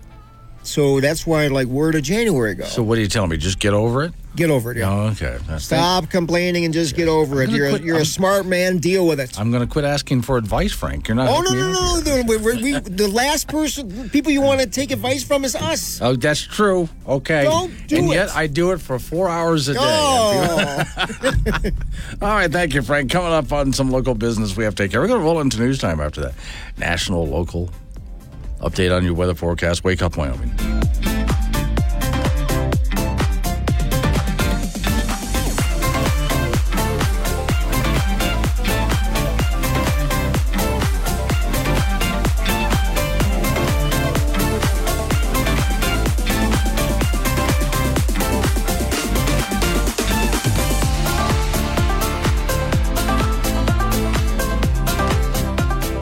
[0.63, 2.65] So that's why, like, where did January go?
[2.65, 3.37] So what are you telling me?
[3.37, 4.13] Just get over it?
[4.35, 4.77] Get over it.
[4.77, 4.89] Yeah.
[4.89, 5.37] Oh, okay.
[5.41, 7.49] That's- Stop complaining and just get over it.
[7.49, 8.77] You're a, you're a I'm- smart man.
[8.77, 9.37] Deal with it.
[9.37, 11.09] I'm going to quit asking for advice, Frank.
[11.09, 11.27] You're not.
[11.29, 12.21] Oh no no no!
[12.21, 12.23] no.
[12.27, 15.99] We, we, the last person, people you want to take advice from is us.
[16.01, 16.87] Oh, that's true.
[17.05, 17.43] Okay.
[17.43, 17.99] Don't do it.
[17.99, 18.13] and it.
[18.13, 19.79] yet I do it for four hours a day.
[19.81, 20.83] Oh.
[22.21, 23.11] All right, thank you, Frank.
[23.11, 25.01] Coming up on some local business we have to take care.
[25.01, 26.33] We're going to roll into news time after that.
[26.77, 27.69] National, local,
[28.61, 29.83] Update on your weather forecast.
[29.83, 30.51] Wake up, Wyoming.